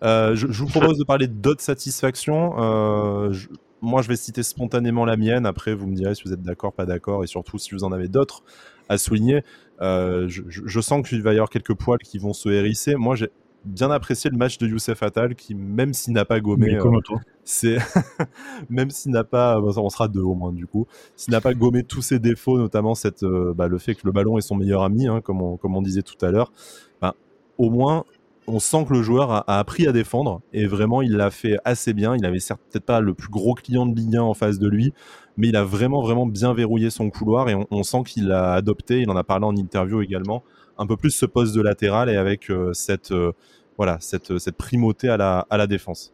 euh, 0.03 0.35
je, 0.35 0.47
vous 0.47 0.67
propose 0.67 0.99
de 0.99 1.05
parler 1.05 1.27
d'autres 1.27 1.63
satisfactions. 1.63 2.55
Euh, 2.59 3.35
moi, 3.81 4.01
je 4.03 4.09
vais 4.09 4.17
citer 4.17 4.43
spontanément 4.43 5.05
la 5.05 5.17
mienne. 5.17 5.45
Après, 5.45 5.75
vous 5.75 5.87
me 5.87 5.95
direz 5.95 6.15
si 6.15 6.23
vous 6.25 6.33
êtes 6.33 6.43
d'accord, 6.43 6.73
pas 6.73 6.87
d'accord, 6.87 7.25
et 7.25 7.27
surtout 7.27 7.59
si 7.59 7.75
vous 7.75 7.85
en 7.85 7.93
avez 7.93 8.09
d'autres 8.09 8.45
à 8.89 8.99
souligner. 8.99 9.43
Je, 9.81 10.43
je, 10.49 10.81
sens 10.81 11.07
qu'il 11.09 11.23
va 11.23 11.33
y 11.33 11.35
avoir 11.35 11.51
quelques 11.51 11.75
poils 11.75 11.99
qui 11.99 12.19
vont 12.19 12.33
se 12.33 12.49
hérisser. 12.49 12.95
Moi, 12.95 13.17
j'ai 13.17 13.31
bien 13.65 13.91
apprécié 13.91 14.31
le 14.31 14.37
match 14.37 14.59
de 14.59 14.67
Youssef 14.67 15.03
Attal 15.03 15.35
qui, 15.35 15.55
même 15.55 15.93
s'il 15.95 16.13
n'a 16.13 16.25
pas 16.25 16.41
gommé, 16.41 16.75
euh, 16.75 17.01
c'est 17.45 17.77
même 18.71 18.91
s'il 18.91 19.13
n'a 19.13 19.25
pas, 19.25 19.61
on 19.61 19.89
sera 19.89 20.09
deux 20.09 20.21
au 20.21 20.35
moins 20.35 20.53
du 20.53 20.67
coup, 20.67 20.87
s'il 21.17 21.33
n'a 21.33 21.41
pas 21.41 21.55
gommé 21.55 21.83
tous 21.85 22.03
ses 22.03 22.19
défauts, 22.19 22.59
notamment 22.59 22.95
cette, 22.95 23.23
euh, 23.23 23.53
bah, 23.55 23.69
le 23.69 23.79
fait 23.79 23.95
que 23.95 24.03
le 24.05 24.13
ballon 24.13 24.39
est 24.39 24.43
son 24.43 24.57
meilleur 24.57 24.83
ami, 24.83 25.07
hein, 25.07 25.21
comme, 25.21 25.43
on, 25.43 25.57
comme 25.57 25.77
on 25.77 25.83
disait 25.83 26.03
tout 26.03 26.23
à 26.25 26.31
l'heure, 26.31 26.53
bah, 27.01 27.15
au 27.59 27.71
moins 27.71 28.05
on 28.49 28.59
sent 28.59 28.85
que 28.89 28.93
le 28.93 29.03
joueur 29.03 29.31
a, 29.31 29.59
appris 29.59 29.87
à 29.87 29.93
défendre 29.93 30.41
et 30.53 30.67
vraiment 30.67 31.01
il 31.01 31.13
l'a 31.13 31.31
fait 31.31 31.59
assez 31.65 31.93
bien. 31.93 32.17
Il 32.17 32.25
avait 32.27 32.41
certes 32.41 32.61
peut-être 32.71 32.85
pas 32.85 33.01
le 33.01 33.15
plus 33.15 33.29
gros 33.29 33.55
client 33.55 33.87
de 33.87 33.95
Ligue 33.95 34.17
1 34.17 34.23
en 34.23 34.35
face 34.35 34.59
de 34.59 34.69
lui, 34.69 34.93
mais 35.37 35.49
il 35.49 35.57
a 35.57 35.63
vraiment 35.63 36.03
vraiment 36.03 36.27
bien 36.27 36.53
verrouillé 36.53 36.91
son 36.91 37.09
couloir 37.09 37.49
et 37.49 37.55
on, 37.55 37.67
on 37.71 37.85
sent 37.85 38.03
qu'il 38.05 38.33
a 38.33 38.55
adopté. 38.55 39.01
Il 39.01 39.11
en 39.11 39.17
a 39.17 39.23
parlé 39.23 39.47
en 39.47 39.55
interview 39.55 40.03
également 40.03 40.43
un 40.83 40.87
peu 40.87 40.97
plus 40.97 41.11
ce 41.11 41.26
poste 41.26 41.55
de 41.55 41.62
latéral 41.62 42.11
et 42.11 42.16
avec 42.16 42.51
euh, 42.51 42.72
cette, 42.72 43.12
euh, 43.12 43.33
voilà, 43.76 43.99
cette, 44.01 44.39
cette 44.39 44.57
primauté 44.57 45.09
à 45.09 45.16
la, 45.16 45.47
à 45.49 45.57
la 45.57 45.66
défense. 45.66 46.12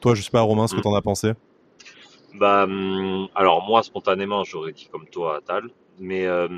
Toi, 0.00 0.14
je 0.14 0.22
sais 0.22 0.30
pas, 0.30 0.42
Romain, 0.42 0.66
ce 0.66 0.74
que 0.74 0.80
mm. 0.80 0.82
tu 0.82 0.88
en 0.88 0.94
as 0.94 1.02
pensé? 1.02 1.32
Bah, 2.38 2.64
hum, 2.64 3.28
alors 3.34 3.66
moi, 3.66 3.82
spontanément, 3.82 4.44
j'aurais 4.44 4.72
dit 4.72 4.88
comme 4.92 5.06
toi, 5.06 5.40
Tal, 5.44 5.70
mais, 5.98 6.26
euh, 6.26 6.48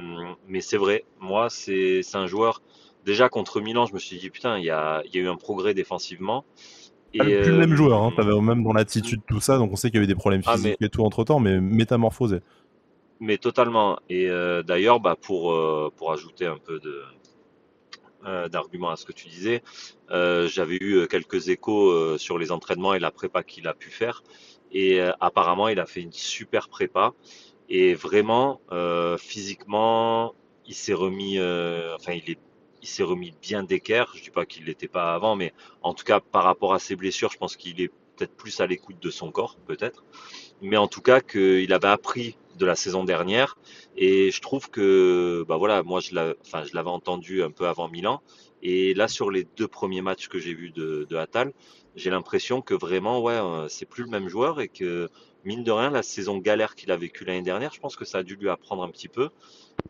mais 0.49 0.61
c'est 0.61 0.77
vrai, 0.77 1.05
moi, 1.21 1.49
c'est 1.49 2.03
un 2.15 2.27
joueur. 2.27 2.63
Déjà 3.05 3.29
contre 3.29 3.61
Milan, 3.61 3.87
je 3.87 3.95
me 3.95 3.99
suis 3.99 4.19
dit 4.19 4.29
putain, 4.29 4.59
il 4.59 4.65
y 4.65 4.71
a, 4.71 5.03
y 5.13 5.19
a 5.19 5.21
eu 5.21 5.29
un 5.29 5.37
progrès 5.37 5.73
défensivement. 5.73 6.45
Et 7.15 7.21
plus 7.21 7.53
le 7.53 7.57
même 7.57 7.75
joueur, 7.75 8.03
hein, 8.03 8.13
avais 8.19 8.39
même 8.39 8.63
dans 8.63 8.75
l'attitude 8.75 9.23
tout 9.27 9.41
ça, 9.41 9.57
donc 9.57 9.73
on 9.73 9.77
sait 9.77 9.89
qu'il 9.89 9.97
y 9.97 9.99
avait 9.99 10.07
des 10.07 10.15
problèmes 10.15 10.43
ah, 10.45 10.57
physiques 10.57 10.77
et 10.83 10.91
tout 10.91 11.03
entre 11.03 11.25
temps, 11.25 11.41
mais 11.41 11.59
métamorphosé. 11.59 12.41
Mais 13.21 13.39
totalement. 13.39 13.99
Et 14.09 14.29
euh, 14.29 14.63
d'ailleurs, 14.63 15.01
bah, 15.01 15.17
pour, 15.21 15.53
euh, 15.53 15.93
pour 15.97 16.13
ajouter 16.13 16.47
un 16.47 16.59
peu 16.59 16.79
de, 16.79 17.03
euh, 18.25 18.49
d'arguments 18.49 18.91
à 18.91 18.97
ce 18.97 19.05
que 19.05 19.13
tu 19.13 19.29
disais, 19.29 19.63
j'avais 20.11 20.79
eu 20.81 21.07
quelques 21.09 21.49
échos 21.49 22.19
sur 22.19 22.39
les 22.39 22.53
entraînements 22.53 22.95
et 22.95 22.99
la 22.99 23.11
prépa 23.11 23.43
qu'il 23.43 23.67
a 23.69 23.75
pu 23.75 23.91
faire. 23.91 24.23
Et 24.73 25.01
apparemment, 25.21 25.69
il 25.69 25.81
a 25.81 25.87
fait 25.87 26.03
une 26.03 26.13
super 26.13 26.69
prépa. 26.69 27.13
Et 27.69 27.95
vraiment, 27.95 28.61
physiquement, 29.19 30.35
il 30.67 30.75
s'est 30.75 30.95
remis, 30.95 31.39
enfin, 31.41 32.13
il 32.13 32.31
est 32.31 32.39
il 32.81 32.87
s'est 32.87 33.03
remis 33.03 33.35
bien 33.43 33.63
d'équerre. 33.65 34.13
Je 34.15 34.23
dis 34.23 34.31
pas 34.31 34.47
qu'il 34.47 34.65
l'était 34.65 34.89
pas 34.89 35.15
avant, 35.15 35.37
mais 35.37 35.53
en 35.83 35.95
tout 35.95 36.05
cas, 36.05 36.21
par 36.21 36.45
rapport 36.45 36.75
à 36.75 36.79
ses 36.79 36.97
blessures, 36.97 37.31
je 37.33 37.39
pense 37.39 37.57
qu'il 37.57 37.81
est 37.81 37.91
peut-être 38.17 38.35
plus 38.35 38.61
à 38.61 38.67
l'écoute 38.67 39.01
de 39.01 39.11
son 39.11 39.31
corps, 39.31 39.57
peut-être. 39.67 40.05
Mais 40.61 40.77
en 40.77 40.89
tout 40.89 41.03
cas, 41.03 41.21
qu'il 41.21 41.73
avait 41.73 41.89
appris 41.89 42.37
de 42.59 42.67
la 42.67 42.77
saison 42.77 43.05
dernière. 43.05 43.57
Et 43.97 44.31
je 44.31 44.41
trouve 44.41 44.71
que, 44.71 45.45
bah 45.49 45.57
voilà, 45.57 45.83
moi 45.83 46.01
je 46.01 46.15
l'avais, 46.15 46.89
entendu 46.91 47.43
un 47.43 47.51
peu 47.51 47.67
avant 47.67 47.89
Milan. 47.89 48.21
Et 48.63 48.95
là, 48.95 49.09
sur 49.09 49.31
les 49.31 49.45
deux 49.57 49.69
premiers 49.69 50.03
matchs 50.03 50.29
que 50.29 50.39
j'ai 50.39 50.53
vus 50.53 50.71
de, 50.71 51.07
de 51.09 51.17
Atal, 51.17 51.53
j'ai 51.95 52.11
l'impression 52.11 52.61
que 52.61 52.75
vraiment, 52.75 53.21
ouais, 53.21 53.35
euh, 53.35 53.69
c'est 53.69 53.87
plus 53.87 54.05
le 54.05 54.11
même 54.11 54.29
joueur 54.29 54.61
et 54.61 54.69
que 54.69 55.09
mine 55.45 55.65
de 55.65 55.71
rien, 55.71 55.91
la 55.91 56.03
saison 56.03 56.39
galère 56.39 56.75
qu'il 56.75 56.91
a 56.91 56.97
vécue 56.97 57.25
l'année 57.25 57.43
dernière, 57.43 57.73
je 57.73 57.81
pense 57.81 57.97
que 57.97 58.05
ça 58.05 58.19
a 58.19 58.23
dû 58.23 58.37
lui 58.37 58.49
apprendre 58.49 58.83
un 58.83 58.91
petit 58.91 59.09
peu. 59.09 59.31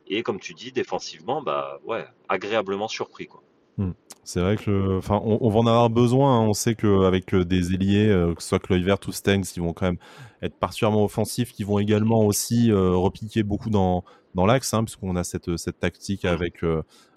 Et 0.06 0.22
comme 0.22 0.40
tu 0.40 0.54
dis, 0.54 0.72
défensivement, 0.72 1.42
bah 1.42 1.80
ouais, 1.84 2.06
agréablement 2.28 2.88
surpris 2.88 3.26
quoi. 3.26 3.42
Hmm. 3.78 3.92
C'est 4.24 4.40
vrai 4.40 4.56
que, 4.56 4.98
enfin, 4.98 5.20
on, 5.24 5.48
va 5.48 5.58
en 5.60 5.66
avoir 5.66 5.88
besoin. 5.88 6.36
Hein. 6.36 6.42
On 6.42 6.52
sait 6.52 6.74
qu'avec 6.74 7.32
euh, 7.32 7.46
des 7.46 7.72
ailiers, 7.72 8.08
euh, 8.08 8.34
que 8.34 8.42
ce 8.42 8.48
soit 8.50 8.58
Kluivert 8.58 8.98
ou 9.06 9.12
Stengs, 9.12 9.40
qui 9.40 9.60
vont 9.60 9.72
quand 9.72 9.86
même 9.86 9.96
être 10.42 10.54
particulièrement 10.54 11.04
offensifs, 11.04 11.52
qui 11.52 11.64
vont 11.64 11.78
également 11.78 12.26
aussi 12.26 12.70
euh, 12.70 12.90
repiquer 12.94 13.42
beaucoup 13.42 13.70
dans, 13.70 14.04
dans 14.34 14.44
l'axe, 14.44 14.74
hein, 14.74 14.84
puisqu'on 14.84 15.16
a 15.16 15.24
cette, 15.24 15.56
cette 15.56 15.78
tactique 15.78 16.26
avec, 16.26 16.62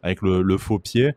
avec 0.04 0.22
le, 0.22 0.58
faux 0.58 0.80
pied. 0.80 1.16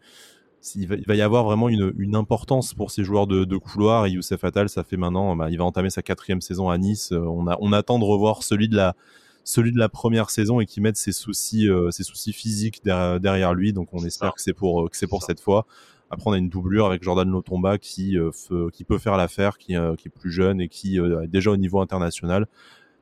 Il 0.74 0.88
va, 0.88 1.14
y 1.14 1.22
avoir 1.22 1.44
vraiment 1.44 1.68
une, 1.68 1.92
une, 1.98 2.16
importance 2.16 2.74
pour 2.74 2.90
ces 2.90 3.04
joueurs 3.04 3.26
de, 3.26 3.44
de 3.44 3.56
couloir. 3.56 4.06
Et 4.06 4.10
Youssef 4.10 4.42
Attal, 4.42 4.68
ça 4.70 4.82
fait 4.82 4.96
maintenant, 4.96 5.36
bah, 5.36 5.50
il 5.50 5.58
va 5.58 5.64
entamer 5.64 5.90
sa 5.90 6.02
quatrième 6.02 6.40
saison 6.40 6.70
à 6.70 6.78
Nice. 6.78 7.12
On, 7.12 7.46
a, 7.46 7.56
on 7.60 7.72
attend 7.72 8.00
de 8.00 8.04
revoir 8.04 8.42
celui 8.42 8.68
de 8.68 8.74
la, 8.74 8.96
celui 9.44 9.72
de 9.72 9.78
la 9.78 9.90
première 9.90 10.30
saison 10.30 10.58
et 10.60 10.66
qui 10.66 10.80
mette 10.80 10.96
ses 10.96 11.12
soucis, 11.12 11.68
euh, 11.68 11.90
ses 11.90 12.02
soucis 12.02 12.32
physiques 12.32 12.82
derrière, 12.82 13.54
lui. 13.54 13.72
Donc 13.72 13.88
on 13.92 14.02
espère 14.04 14.34
que 14.34 14.40
c'est 14.40 14.54
pour, 14.54 14.82
euh, 14.82 14.88
que 14.88 14.96
c'est 14.96 15.06
pour 15.06 15.22
cette 15.22 15.40
fois. 15.40 15.66
Après, 16.10 16.30
on 16.30 16.32
a 16.32 16.38
une 16.38 16.48
doublure 16.48 16.86
avec 16.86 17.02
Jordan 17.02 17.28
Lotomba 17.28 17.78
qui, 17.78 18.18
euh, 18.18 18.30
qui 18.72 18.84
peut 18.84 18.98
faire 18.98 19.16
l'affaire, 19.16 19.58
qui, 19.58 19.74
qui, 19.98 20.08
est 20.08 20.12
plus 20.14 20.30
jeune 20.30 20.60
et 20.60 20.68
qui 20.68 20.98
est 20.98 21.26
déjà 21.26 21.50
au 21.50 21.56
niveau 21.56 21.80
international 21.80 22.46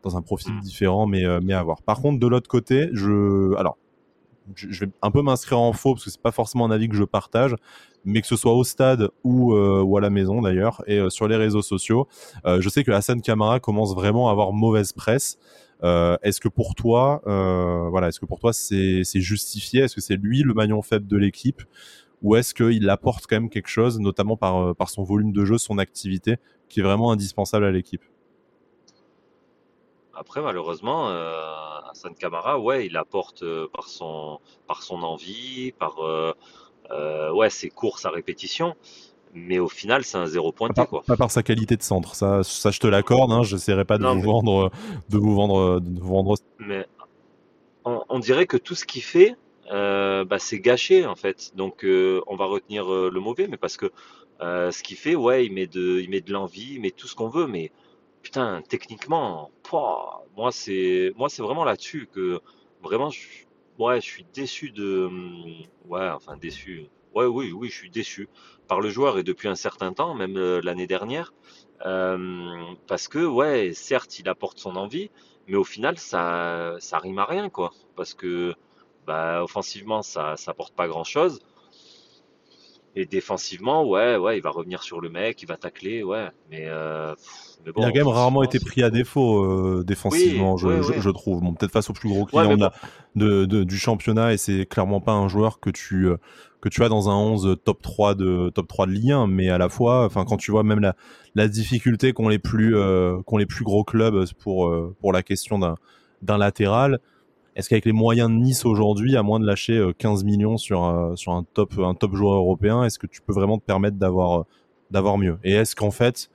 dans 0.03 0.17
un 0.17 0.23
profil 0.23 0.55
mm. 0.55 0.61
différent, 0.61 1.07
mais, 1.07 1.25
mais 1.41 1.53
à 1.53 1.63
voir. 1.63 1.83
Par 1.83 2.01
contre, 2.01 2.19
de 2.19 2.27
l'autre 2.27 2.49
côté, 2.49 2.89
je, 2.93 3.55
alors, 3.57 3.77
je 4.55 4.85
vais 4.85 4.91
un 5.03 5.11
peu 5.11 5.23
m'inscrire 5.23 5.61
en 5.61 5.73
faux 5.73 5.95
parce 5.95 6.05
que 6.05 6.11
c'est 6.11 6.23
pas 6.23 6.33
forcément 6.33 6.65
un 6.65 6.71
avis 6.71 6.89
que 6.89 6.97
je 6.97 7.05
partage, 7.05 7.55
mais 8.05 8.21
que 8.21 8.27
ce 8.27 8.37
soit 8.37 8.55
au 8.55 8.65
stade 8.65 9.11
ou, 9.25 9.55
ou 9.55 9.97
à 9.97 10.01
la 10.01 10.11
maison 10.11 10.41
d'ailleurs 10.41 10.83
et 10.87 11.01
sur 11.11 11.29
les 11.29 11.37
réseaux 11.37 11.63
sociaux, 11.63 12.09
je 12.45 12.69
sais 12.69 12.83
que 12.83 12.93
Hassan 12.93 13.21
Kamara 13.21 13.61
commence 13.61 13.95
vraiment 13.95 14.29
à 14.29 14.33
avoir 14.33 14.53
mauvaise 14.53 14.93
presse. 14.93 15.39
Euh, 15.85 16.17
est-ce 16.23 16.41
que 16.41 16.49
pour 16.49 16.75
toi, 16.75 17.23
euh, 17.27 17.89
voilà, 17.89 18.09
est-ce 18.09 18.21
que 18.21 18.27
pour 18.27 18.39
toi 18.39 18.53
c'est 18.53 19.03
justifié? 19.15 19.83
Est-ce 19.83 19.95
que 19.95 20.01
c'est 20.01 20.17
lui 20.17 20.43
le 20.43 20.55
maillon 20.55 20.83
faible 20.83 21.07
de 21.07 21.17
l'équipe? 21.17 21.63
Ou 22.23 22.37
est-ce 22.37 22.55
qu'il 22.55 22.89
apporte 22.89 23.27
quand 23.27 23.37
même 23.37 23.51
quelque 23.51 23.69
chose, 23.69 23.99
notamment 23.99 24.37
par, 24.37 24.57
euh, 24.63 24.75
son 24.87 25.03
volume 25.03 25.33
de 25.33 25.45
jeu, 25.45 25.59
son 25.59 25.79
activité, 25.79 26.37
qui 26.69 26.81
est 26.81 26.83
vraiment 26.85 27.11
indispensable 27.11 27.65
à 27.65 27.73
l'équipe? 27.73 28.03
Après, 30.15 30.41
malheureusement, 30.41 31.09
euh, 31.09 31.43
Hassan 31.91 32.15
Kamara, 32.15 32.61
ouais, 32.61 32.87
il 32.87 32.97
apporte 32.97 33.45
par, 33.73 33.89
son, 33.89 34.39
par 34.69 34.83
son 34.85 35.03
envie, 35.03 35.73
par 35.73 35.99
ouais, 37.35 37.51
ses 37.51 37.71
courses 37.71 38.05
à 38.05 38.11
répétition 38.11 38.77
mais 39.33 39.59
au 39.59 39.69
final, 39.69 40.05
c'est 40.05 40.19
un 40.19 40.27
zéro 40.27 40.53
pointé. 40.53 40.85
Quoi. 40.87 41.03
Pas 41.07 41.17
par 41.17 41.31
sa 41.31 41.43
qualité 41.43 41.77
de 41.77 41.83
centre, 41.83 42.15
ça, 42.15 42.43
ça 42.43 42.71
je 42.71 42.79
te 42.81 42.87
l'accorde. 42.87 43.33
Hein, 43.33 43.43
J'essaierai 43.43 43.85
pas 43.85 43.99
de 43.99 44.05
vous 44.07 44.21
vendre, 44.21 44.71
de 45.09 45.19
vous 45.19 45.35
vendre, 45.35 45.81
de 45.81 46.01
vous 46.01 46.09
vendre. 46.09 46.35
Mais 46.59 46.87
on, 47.85 48.19
dirait 48.19 48.47
que 48.47 48.57
tout 48.57 48.75
ce 48.75 48.85
qu'il 48.85 49.03
fait, 49.03 49.37
euh, 49.71 50.25
bah, 50.25 50.39
c'est 50.39 50.61
gâché 50.61 51.07
en 51.07 51.17
fait. 51.17 51.53
Donc, 51.57 51.85
euh, 51.85 52.21
on 52.27 52.37
va 52.37 52.45
retenir 52.45 52.93
euh, 52.93 53.11
le 53.13 53.21
mauvais, 53.21 53.49
mais 53.49 53.57
parce 53.57 53.77
que 53.77 53.91
euh, 54.41 54.71
ce 54.71 54.83
qu'il 54.83 54.97
fait, 54.97 55.15
ouais, 55.15 55.47
il 55.47 55.53
met 55.53 55.67
de, 55.67 56.01
il 56.01 56.11
met 56.11 56.21
de 56.21 56.33
l'envie, 56.33 56.75
il 56.75 56.81
met 56.81 56.91
tout 56.91 57.07
ce 57.07 57.15
qu'on 57.15 57.29
veut, 57.29 57.47
mais 57.47 57.71
putain, 58.23 58.63
techniquement, 58.69 59.51
moi 60.37 60.53
c'est, 60.53 61.13
moi 61.17 61.29
c'est 61.29 61.43
vraiment 61.43 61.65
là-dessus 61.65 62.09
que 62.13 62.41
vraiment, 62.83 63.11
je, 63.11 63.21
ouais, 63.79 64.01
je 64.01 64.07
suis 64.07 64.27
déçu 64.35 64.71
de, 64.71 65.09
ouais, 65.87 66.09
enfin 66.11 66.37
déçu 66.37 66.89
Ouais, 67.15 67.27
oui, 67.27 67.53
oui, 67.53 67.69
je 67.69 67.75
suis 67.75 67.91
déçu 67.91 68.29
par 68.73 68.81
le 68.81 68.89
joueur 68.89 69.19
et 69.19 69.23
depuis 69.23 69.49
un 69.49 69.55
certain 69.55 69.93
temps, 69.93 70.15
même 70.15 70.39
euh, 70.39 70.63
l'année 70.65 70.87
dernière, 70.87 71.35
euh, 71.85 72.73
parce 72.87 73.07
que 73.07 73.23
ouais, 73.23 73.73
certes, 73.75 74.19
il 74.19 74.31
apporte 74.31 74.59
son 74.59 74.77
envie, 74.77 75.11
mais 75.47 75.57
au 75.57 75.65
final, 75.65 75.99
ça, 75.99 76.77
ça 76.79 76.97
rime 76.99 77.19
à 77.19 77.27
rien, 77.27 77.51
quoi. 77.51 77.73
Parce 77.97 78.15
que, 78.15 78.55
bah, 79.07 79.43
offensivement, 79.43 80.01
ça, 80.01 80.39
ça 80.39 80.53
apporte 80.53 80.75
pas 80.75 80.89
grand 80.89 81.05
chose. 81.05 81.41
Et 82.95 83.07
défensivement, 83.07 83.89
ouais, 83.89 84.17
ouais, 84.17 84.37
il 84.37 84.43
va 84.43 84.51
revenir 84.51 84.83
sur 84.83 85.01
le 85.01 85.09
mec, 85.09 85.43
il 85.43 85.47
va 85.47 85.57
tacler, 85.57 86.03
ouais. 86.03 86.29
Mais, 86.51 86.65
euh, 86.67 87.15
il 87.65 87.71
a 87.71 87.91
quand 87.91 87.95
même 87.95 88.09
rarement 88.09 88.43
été 88.43 88.59
pris 88.59 88.83
à 88.83 88.91
défaut 88.91 89.45
euh, 89.45 89.85
défensivement, 89.87 90.57
je, 90.57 90.83
je, 90.83 91.11
trouve. 91.11 91.41
Bon, 91.41 91.55
peut-être 91.55 91.73
face 91.73 91.89
au 91.89 91.93
plus 91.93 92.09
gros 92.09 92.27
client 92.27 92.57
de, 93.15 93.45
de, 93.47 93.65
du 93.65 93.79
championnat, 93.79 94.33
et 94.33 94.37
c'est 94.37 94.67
clairement 94.67 95.01
pas 95.01 95.13
un 95.13 95.29
joueur 95.29 95.61
que 95.61 95.71
tu 95.71 96.07
euh, 96.09 96.17
que 96.63 96.69
tu 96.69 96.83
as 96.85 96.89
dans 96.89 97.11
un 97.11 97.17
11 97.17 97.57
top 97.65 97.83
3 97.83 98.15
de 98.15 98.51
top 98.51 98.69
3 98.69 98.87
de 98.87 98.93
Ligue 98.93 99.11
1, 99.11 99.27
mais 99.27 99.51
à 99.51 99.59
la 99.59 99.69
fois, 99.69 100.07
enfin 100.07 100.25
quand 100.25 100.37
tu 100.37 100.53
vois 100.53 100.63
même 100.63 100.79
la, 100.79 100.95
la 101.35 101.49
difficulté 101.49 102.13
qu'ont 102.13 102.29
les 102.29 102.39
plus 102.39 102.77
euh, 102.77 103.21
qu'ont 103.23 103.37
les 103.37 103.47
plus 103.47 103.65
gros 103.65 103.85
clubs 103.85 104.25
pour 104.39 104.69
euh, 104.69 104.95
pour 105.01 105.13
la 105.13 105.23
question 105.23 105.59
d'un 105.59 105.77
d'un 106.23 106.39
latéral, 106.39 107.01
est-ce 107.55 107.69
qu'avec 107.69 107.85
les 107.85 107.93
moyens 107.93 108.31
de 108.31 108.35
Nice 108.35 108.65
aujourd'hui, 108.65 109.17
à 109.17 109.23
moins 109.23 109.39
de 109.39 109.47
lâcher 109.47 109.91
15 109.99 110.23
euh, 110.23 110.25
millions 110.25 110.57
sur, 110.57 110.85
euh, 110.85 111.15
sur 111.17 111.33
un, 111.33 111.45
top, 111.45 111.79
un 111.79 111.95
top 111.95 112.15
joueur 112.15 112.35
européen, 112.35 112.83
est-ce 112.85 112.99
que 112.99 113.07
tu 113.07 113.21
peux 113.21 113.33
vraiment 113.33 113.59
te 113.59 113.65
permettre 113.65 113.99
d'avoir, 113.99 114.41
euh, 114.41 114.45
d'avoir 114.91 115.19
mieux? 115.19 115.39
Et 115.45 115.53
est-ce 115.53 115.77
qu'en 115.77 115.91
fait, 115.91 116.31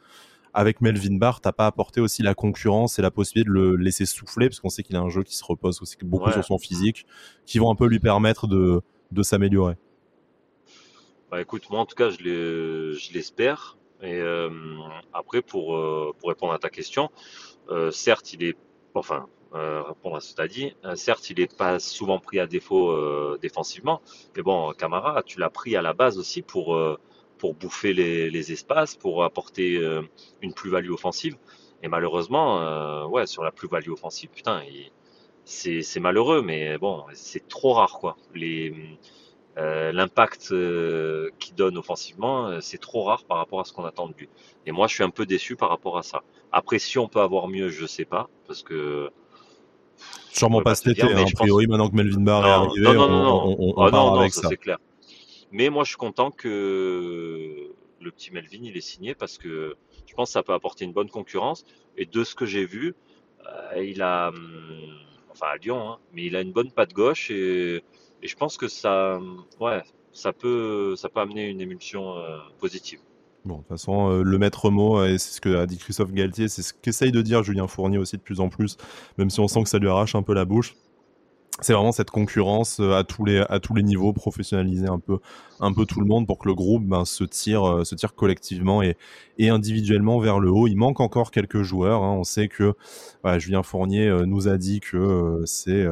avec 0.54 0.80
Melvin 0.80 1.18
Barr, 1.18 1.42
t'as 1.42 1.52
pas 1.52 1.66
apporté 1.66 2.02
aussi 2.02 2.22
la 2.22 2.36
concurrence 2.36 3.00
et 3.00 3.02
la 3.02 3.10
possibilité 3.10 3.50
de 3.50 3.54
le 3.54 3.76
laisser 3.78 4.06
souffler, 4.06 4.48
parce 4.48 4.60
qu'on 4.60 4.70
sait 4.70 4.84
qu'il 4.84 4.96
a 4.96 5.00
un 5.00 5.10
jeu 5.10 5.24
qui 5.24 5.36
se 5.36 5.44
repose 5.44 5.82
aussi 5.82 5.98
beaucoup 6.04 6.32
sur 6.32 6.44
son 6.44 6.60
physique, 6.60 7.08
qui 7.46 7.58
vont 7.58 7.72
un 7.72 7.76
peu 7.76 7.88
lui 7.88 8.00
permettre 8.00 8.48
de, 8.48 8.82
de 9.12 9.24
s'améliorer. 9.24 9.76
Bah 11.32 11.42
écoute, 11.42 11.70
moi 11.70 11.80
en 11.80 11.86
tout 11.86 11.96
cas, 11.96 12.10
je 12.10 13.14
l'espère. 13.14 13.78
Et 14.02 14.22
après, 15.14 15.42
pour, 15.42 15.78
pour 16.20 16.30
répondre 16.30 16.54
à 16.54 16.60
ta 16.60 16.70
question, 16.70 17.10
certes, 17.92 18.34
il 18.34 18.44
est, 18.44 18.58
enfin, 18.94 19.28
répondre 19.54 20.18
à 20.18 20.20
ce 20.20 20.32
que 20.32 20.36
tu 20.36 20.42
as 20.42 20.48
dit, 20.48 20.76
certes, 20.96 21.30
il 21.30 21.40
n'est 21.40 21.48
pas 21.48 21.80
souvent 21.80 22.20
pris 22.20 22.40
à 22.40 22.48
défaut 22.48 23.38
défensivement, 23.38 24.02
mais 24.36 24.42
bon, 24.42 24.72
Camara, 24.74 25.24
tu 25.24 25.40
l'as 25.40 25.50
pris 25.50 25.76
à 25.76 25.82
la 25.82 25.94
base 25.94 26.18
aussi 26.18 26.42
pour, 26.42 26.80
pour 27.38 27.54
bouffer 27.54 27.94
les, 27.94 28.30
les 28.30 28.52
espaces, 28.52 28.96
pour 28.96 29.24
apporter 29.24 29.82
une 30.42 30.54
plus-value 30.54 30.92
offensive. 30.92 31.38
Et 31.84 31.88
malheureusement, 31.88 33.06
ouais, 33.08 33.26
sur 33.28 33.44
la 33.44 33.52
plus-value 33.52 33.92
offensive, 33.92 34.30
putain, 34.30 34.62
c'est 35.46 36.00
malheureux, 36.00 36.42
mais 36.42 36.78
bon, 36.78 37.06
c'est 37.14 37.48
trop 37.48 37.74
rare, 37.74 38.00
quoi. 38.00 38.18
Euh, 39.58 39.92
l'impact 39.92 40.50
euh, 40.52 41.32
qu'il 41.40 41.56
donne 41.56 41.80
offensivement, 41.80 42.48
euh, 42.48 42.60
c'est 42.62 42.78
trop 42.78 43.04
rare 43.04 43.24
par 43.24 43.38
rapport 43.38 43.60
à 43.60 43.64
ce 43.64 43.74
qu'on 43.74 43.86
attend 43.86 44.08
de 44.08 44.14
lui. 44.14 44.30
Et 44.68 44.72
moi, 44.72 44.86
je 44.88 44.94
suis 44.94 45.04
un 45.04 45.10
peu 45.10 45.26
déçu 45.26 45.56
par 45.56 45.70
rapport 45.70 45.98
à 45.98 46.04
ça. 46.04 46.22
Après, 46.52 46.78
si 46.78 47.00
on 47.00 47.08
peut 47.08 47.22
avoir 47.22 47.48
mieux, 47.48 47.70
je 47.70 47.88
sais 47.88 48.06
pas, 48.06 48.30
parce 48.46 48.62
que 48.62 49.10
sûrement 50.32 50.62
pas 50.62 50.76
cet 50.76 50.98
été. 50.98 51.04
Hein, 51.04 51.26
a 51.26 51.36
priori, 51.36 51.68
maintenant 51.68 51.90
que 51.90 51.96
Melvin 51.96 52.22
Barr 52.22 52.46
est 52.46 52.50
arrivé, 52.50 52.86
non, 52.86 52.94
non, 52.94 53.24
non, 53.24 53.56
on, 53.60 53.74
on, 53.78 53.86
ah, 53.86 54.20
avec 54.20 54.34
ça. 54.34 54.48
C'est 54.50 54.58
clair. 54.58 54.78
Mais 55.52 55.70
moi, 55.70 55.84
je 55.84 55.90
suis 55.90 55.98
content 55.98 56.32
que 56.32 57.74
le 58.00 58.12
petit 58.12 58.32
Melvin 58.32 58.60
il 58.62 58.78
est 58.78 58.82
signé 58.82 59.16
parce 59.16 59.38
que 59.38 59.76
je 60.06 60.14
pense 60.14 60.30
que 60.30 60.34
ça 60.34 60.44
peut 60.44 60.54
apporter 60.54 60.86
une 60.86 60.94
bonne 60.94 61.10
concurrence. 61.10 61.66
Et 61.98 62.06
de 62.06 62.24
ce 62.24 62.36
que 62.36 62.46
j'ai 62.46 62.66
vu, 62.66 62.96
il 63.78 64.02
a, 64.02 64.30
hum, 64.30 65.00
enfin 65.32 65.48
à 65.54 65.58
Lyon, 65.58 65.90
hein, 65.90 65.98
mais 66.14 66.26
il 66.26 66.36
a 66.36 66.42
une 66.42 66.52
bonne 66.52 66.72
patte 66.72 66.94
gauche 66.94 67.32
et 67.32 67.84
et 68.24 68.28
je 68.28 68.36
pense 68.36 68.58
que 68.58 68.68
ça, 68.68 69.20
ouais, 69.60 69.82
ça 70.12 70.34
peut, 70.34 70.96
ça 70.96 71.10
peut 71.10 71.20
amener 71.20 71.48
une 71.48 71.62
émulsion 71.62 72.18
euh, 72.18 72.38
positive. 72.60 73.00
Bon, 73.48 73.56
de 73.56 73.60
toute 73.60 73.70
façon, 73.70 74.12
euh, 74.12 74.24
le 74.24 74.38
maître 74.38 74.70
mot, 74.70 75.06
et 75.06 75.18
c'est 75.18 75.36
ce 75.36 75.40
que 75.40 75.56
a 75.56 75.66
dit 75.66 75.78
Christophe 75.78 76.12
Galtier, 76.12 76.50
c'est 76.50 76.62
ce 76.62 76.74
qu'essaye 76.74 77.14
de 77.14 77.22
dire 77.22 77.44
Julien 77.44 77.68
Fournier 77.68 77.98
aussi 77.98 78.18
de 78.18 78.22
plus 78.22 78.42
en 78.42 78.50
plus, 78.50 78.76
même 79.18 79.30
si 79.30 79.40
on 79.40 79.48
sent 79.48 79.64
que 79.64 79.70
ça 79.70 79.80
lui 79.80 79.88
arrache 79.88 80.16
un 80.16 80.22
peu 80.22 80.34
la 80.34 80.44
bouche. 80.44 80.76
C'est 81.62 81.72
vraiment 81.72 81.94
cette 81.94 82.12
concurrence 82.12 82.82
euh, 82.82 82.92
à 82.92 83.06
tous 83.06 83.24
les 83.24 83.40
à 83.50 83.60
tous 83.62 83.74
les 83.74 83.84
niveaux, 83.84 84.12
professionnaliser 84.12 84.88
un 84.88 85.00
peu 85.00 85.20
un 85.62 85.72
peu 85.74 85.86
tout 85.86 86.02
le 86.02 86.06
monde 86.06 86.28
pour 86.28 86.40
que 86.40 86.50
le 86.50 86.56
groupe 86.56 86.84
ben, 86.84 87.06
se 87.06 87.24
tire 87.24 87.86
se 87.86 87.96
tire 87.96 88.16
collectivement 88.16 88.84
et, 88.84 88.98
et 89.38 89.48
individuellement 89.50 90.20
vers 90.20 90.40
le 90.40 90.52
haut. 90.52 90.68
Il 90.68 90.76
manque 90.76 91.00
encore 91.00 91.32
quelques 91.32 91.64
joueurs. 91.64 92.04
Hein. 92.04 92.16
On 92.20 92.26
sait 92.26 92.50
que 92.50 92.74
Julien 93.38 93.64
Fournier 93.64 94.14
nous 94.26 94.48
a 94.50 94.58
dit 94.58 94.82
que 94.82 95.42
c'est 95.46 95.88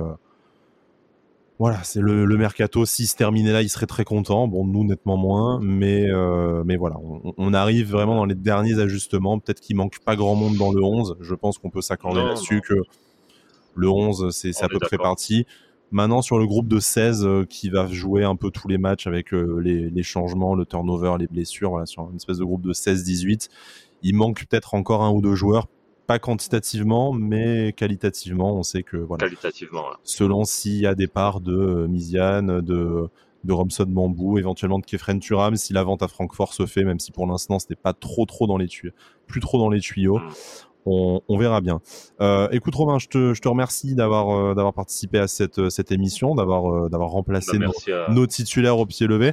voilà, 1.58 1.82
c'est 1.84 2.02
le, 2.02 2.26
le, 2.26 2.38
mercato. 2.38 2.86
S'il 2.86 3.08
se 3.08 3.16
terminait 3.16 3.54
là, 3.54 3.62
il 3.62 3.70
serait 3.70 3.86
très 3.86 4.04
content. 4.04 4.48
Bon, 4.48 4.66
nous 4.66 4.84
nettement 4.84 5.16
moins, 5.16 5.60
mais 5.62 6.06
euh, 6.10 6.64
mais 6.66 6.76
voilà, 6.76 6.98
on, 7.38 7.54
arrive 7.54 7.92
vraiment 7.92 8.16
dans 8.16 8.26
les 8.26 8.36
derniers 8.36 8.80
ajustements. 8.80 9.40
Peut-être 9.40 9.62
qu'il 9.62 9.78
manque 9.78 10.00
pas 10.00 10.18
grand 10.18 10.36
monde 10.36 10.58
dans 10.58 10.74
le 10.74 10.84
11. 10.84 11.18
Je 11.22 11.34
pense 11.34 11.58
qu'on 11.58 11.70
peut 11.70 11.82
s'accorder 11.82 12.22
là-dessus 12.22 12.60
que 12.60 12.76
le 13.76 13.90
11, 13.90 14.36
c'est 14.36 14.64
à 14.64 14.68
peu 14.68 14.80
près 14.80 14.98
parti. 14.98 15.46
Maintenant, 15.92 16.22
sur 16.22 16.40
le 16.40 16.46
groupe 16.46 16.68
de 16.68 16.80
16 16.80 17.26
euh, 17.26 17.46
qui 17.46 17.70
va 17.70 17.88
jouer 17.88 18.26
un 18.26 18.36
peu 18.36 18.52
tous 18.52 18.68
les 18.68 18.78
matchs 18.78 19.08
avec 19.08 19.34
euh, 19.34 19.60
les, 19.64 19.90
les, 19.90 20.04
changements, 20.04 20.56
le 20.56 20.66
turnover, 20.66 21.16
les 21.20 21.28
blessures, 21.28 21.70
voilà, 21.70 21.86
sur 21.86 22.10
une 22.10 22.18
espèce 22.18 22.40
de 22.40 22.44
groupe 22.44 22.64
de 22.64 22.74
16-18, 22.74 23.50
il 24.02 24.16
manque 24.16 24.46
peut-être 24.46 24.74
encore 24.74 25.04
un 25.04 25.12
ou 25.12 25.22
deux 25.22 25.36
joueurs 25.36 25.68
pas 26.06 26.20
quantitativement, 26.20 27.14
mais 27.14 27.74
qualitativement, 27.74 28.56
on 28.56 28.64
sait 28.64 28.84
que 28.84 28.98
voilà. 28.98 29.26
Qualitativement. 29.26 29.86
Selon 30.04 30.44
s'il 30.44 30.80
y 30.80 30.88
a 30.88 30.96
des 30.96 31.08
parts 31.08 31.42
de 31.42 31.56
euh, 31.56 31.88
Misiane, 31.88 32.62
de 32.62 33.10
de 33.46 33.54
Robson 33.54 33.86
Bambou, 33.88 34.38
éventuellement 34.38 34.80
de 34.80 34.86
Kefren 34.86 35.20
Turam, 35.20 35.56
si 35.56 35.72
la 35.72 35.84
vente 35.84 36.04
à 36.04 36.08
Francfort 36.08 36.54
se 36.54 36.66
fait, 36.66 36.84
même 36.84 37.00
si 37.00 37.12
pour 37.12 37.28
l'instant 37.28 37.60
c'était 37.60 37.76
pas 37.76 37.94
trop 37.94 38.26
trop 38.26 38.48
dans 38.48 38.58
les 38.58 38.68
tuyaux, 38.68 38.94
plus 39.28 39.40
trop 39.40 39.58
dans 39.58 39.70
les 39.70 39.80
tuyaux. 39.80 40.18
Mm. 40.18 40.32
On, 40.88 41.22
on, 41.28 41.38
verra 41.40 41.62
bien. 41.62 41.82
Euh, 42.22 42.48
écoute 42.52 42.76
Romain, 42.76 43.00
je 43.00 43.08
te, 43.08 43.34
je 43.34 43.42
te 43.42 43.48
remercie 43.48 43.96
d'avoir 43.96 44.30
euh, 44.30 44.54
d'avoir 44.54 44.74
participé 44.74 45.18
à 45.18 45.28
cette, 45.28 45.70
cette 45.70 45.92
émission, 45.92 46.36
d'avoir 46.36 46.72
euh, 46.72 46.90
d'avoir 46.90 47.10
remplacé 47.10 47.58
bah, 47.58 47.72
nos, 48.10 48.28
titulaires 48.28 48.78
au 48.78 48.86
pied 48.86 49.08
levé. 49.08 49.32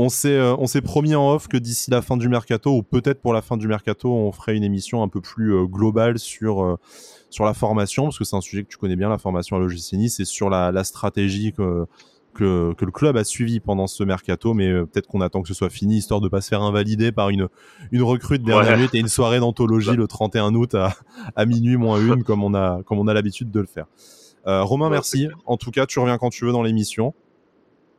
On 0.00 0.08
s'est, 0.08 0.28
euh, 0.36 0.54
on 0.58 0.68
s'est 0.68 0.80
promis 0.80 1.16
en 1.16 1.28
off 1.32 1.48
que 1.48 1.56
d'ici 1.56 1.90
la 1.90 2.02
fin 2.02 2.16
du 2.16 2.28
mercato, 2.28 2.70
ou 2.70 2.84
peut-être 2.84 3.20
pour 3.20 3.32
la 3.32 3.42
fin 3.42 3.56
du 3.56 3.66
mercato, 3.66 4.12
on 4.14 4.30
ferait 4.30 4.56
une 4.56 4.62
émission 4.62 5.02
un 5.02 5.08
peu 5.08 5.20
plus 5.20 5.52
euh, 5.52 5.64
globale 5.64 6.20
sur, 6.20 6.62
euh, 6.62 6.76
sur 7.30 7.44
la 7.44 7.52
formation, 7.52 8.04
parce 8.04 8.16
que 8.16 8.22
c'est 8.22 8.36
un 8.36 8.40
sujet 8.40 8.62
que 8.62 8.68
tu 8.68 8.76
connais 8.76 8.94
bien, 8.94 9.08
la 9.08 9.18
formation 9.18 9.56
à 9.56 9.58
l'OGC 9.58 9.94
Nice, 9.94 10.20
et 10.20 10.24
sur 10.24 10.50
la, 10.50 10.70
la 10.70 10.84
stratégie 10.84 11.52
que, 11.52 11.86
que, 12.32 12.74
que, 12.74 12.84
le 12.84 12.92
club 12.92 13.16
a 13.16 13.24
suivi 13.24 13.58
pendant 13.58 13.88
ce 13.88 14.04
mercato, 14.04 14.54
mais 14.54 14.72
peut-être 14.72 15.08
qu'on 15.08 15.20
attend 15.20 15.42
que 15.42 15.48
ce 15.48 15.54
soit 15.54 15.68
fini, 15.68 15.96
histoire 15.96 16.20
de 16.20 16.28
pas 16.28 16.42
se 16.42 16.48
faire 16.48 16.62
invalider 16.62 17.10
par 17.10 17.30
une, 17.30 17.48
une 17.90 18.02
recrue 18.02 18.38
de 18.38 18.44
dernière 18.44 18.76
minute 18.76 18.94
et 18.94 19.00
une 19.00 19.08
soirée 19.08 19.40
d'anthologie 19.40 19.96
le 19.96 20.06
31 20.06 20.54
août 20.54 20.76
à, 20.76 20.94
à 21.34 21.44
minuit 21.44 21.76
moins 21.76 22.00
une, 22.00 22.22
comme 22.22 22.44
on 22.44 22.54
a, 22.54 22.84
comme 22.84 23.00
on 23.00 23.08
a 23.08 23.14
l'habitude 23.14 23.50
de 23.50 23.58
le 23.58 23.66
faire. 23.66 23.86
Romain, 24.46 24.90
merci. 24.90 25.28
En 25.44 25.56
tout 25.56 25.72
cas, 25.72 25.86
tu 25.86 25.98
reviens 25.98 26.16
quand 26.16 26.30
tu 26.30 26.46
veux 26.46 26.52
dans 26.52 26.62
l'émission. 26.62 27.14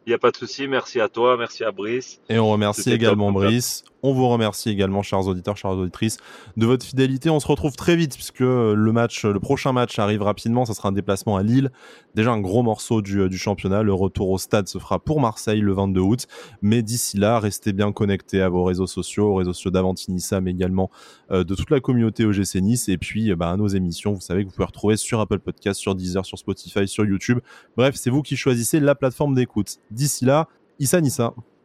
Il 0.10 0.14
n'y 0.14 0.16
a 0.16 0.18
pas 0.18 0.32
de 0.32 0.38
souci. 0.38 0.68
Merci 0.68 1.00
à 1.00 1.08
toi, 1.08 1.38
merci 1.38 1.64
à 1.64 1.72
Brice. 1.72 2.20
Et 2.30 2.40
on 2.40 2.50
remercie 2.50 2.92
également 2.92 3.32
Brice. 3.32 3.84
On 4.02 4.14
vous 4.14 4.28
remercie 4.28 4.70
également, 4.70 5.02
chers 5.02 5.28
auditeurs, 5.28 5.58
chères 5.58 5.72
auditrices, 5.72 6.18
de 6.56 6.66
votre 6.66 6.86
fidélité. 6.86 7.30
On 7.30 7.40
se 7.40 7.48
retrouve 7.48 7.76
très 7.76 7.96
vite 7.96 8.14
puisque 8.14 8.40
le 8.40 8.92
match, 8.92 9.26
le 9.26 9.40
prochain 9.40 9.74
match 9.74 10.00
arrive 10.00 10.22
rapidement. 10.22 10.66
Ça 10.66 10.74
sera 10.74 10.90
un 10.90 10.94
déplacement 10.94 11.36
à 11.36 11.44
Lille. 11.44 11.72
Déjà 12.16 12.32
un 12.32 12.40
gros 12.40 12.64
morceau 12.64 13.02
du, 13.02 13.28
du 13.28 13.38
championnat. 13.38 13.84
Le 13.84 13.94
retour 13.94 14.30
au 14.30 14.38
stade 14.38 14.68
se 14.68 14.78
fera 14.78 15.00
pour 15.00 15.20
Marseille 15.20 15.60
le 15.60 15.74
22 15.74 16.00
août. 16.00 16.28
Mais 16.62 16.82
d'ici 16.82 17.18
là, 17.18 17.40
restez 17.40 17.74
bien 17.74 17.92
connectés 17.92 18.42
à 18.42 18.50
vos 18.50 18.64
réseaux 18.64 18.88
sociaux, 18.88 19.32
aux 19.32 19.36
réseaux 19.36 19.54
sociaux 19.54 19.72
d'Avantinissa, 19.72 20.40
mais 20.40 20.52
également 20.52 20.90
euh, 21.32 21.44
de 21.44 21.56
toute 21.56 21.70
la 21.70 21.82
communauté 21.82 22.26
OGC 22.26 22.56
Nice. 22.56 22.88
Et 22.88 22.98
puis, 22.98 23.36
bah, 23.36 23.52
à 23.52 23.58
nos 23.58 23.68
émissions, 23.68 24.14
vous 24.14 24.22
savez 24.22 24.44
que 24.44 24.50
vous 24.50 24.56
pouvez 24.56 24.66
retrouver 24.66 24.96
sur 24.96 25.20
Apple 25.20 25.40
Podcast, 25.40 25.80
sur 25.80 25.96
Deezer, 25.96 26.26
sur 26.26 26.38
Spotify, 26.38 26.88
sur 26.88 27.06
YouTube. 27.06 27.40
Bref, 27.76 27.96
c'est 27.96 28.10
vous 28.10 28.22
qui 28.22 28.38
choisissez 28.38 28.80
la 28.80 28.96
plateforme 28.96 29.36
d'écoute. 29.36 29.78
D'ici 29.92 30.26
là, 30.26 30.48
Issa 30.80 31.02
Nissa. 31.02 31.34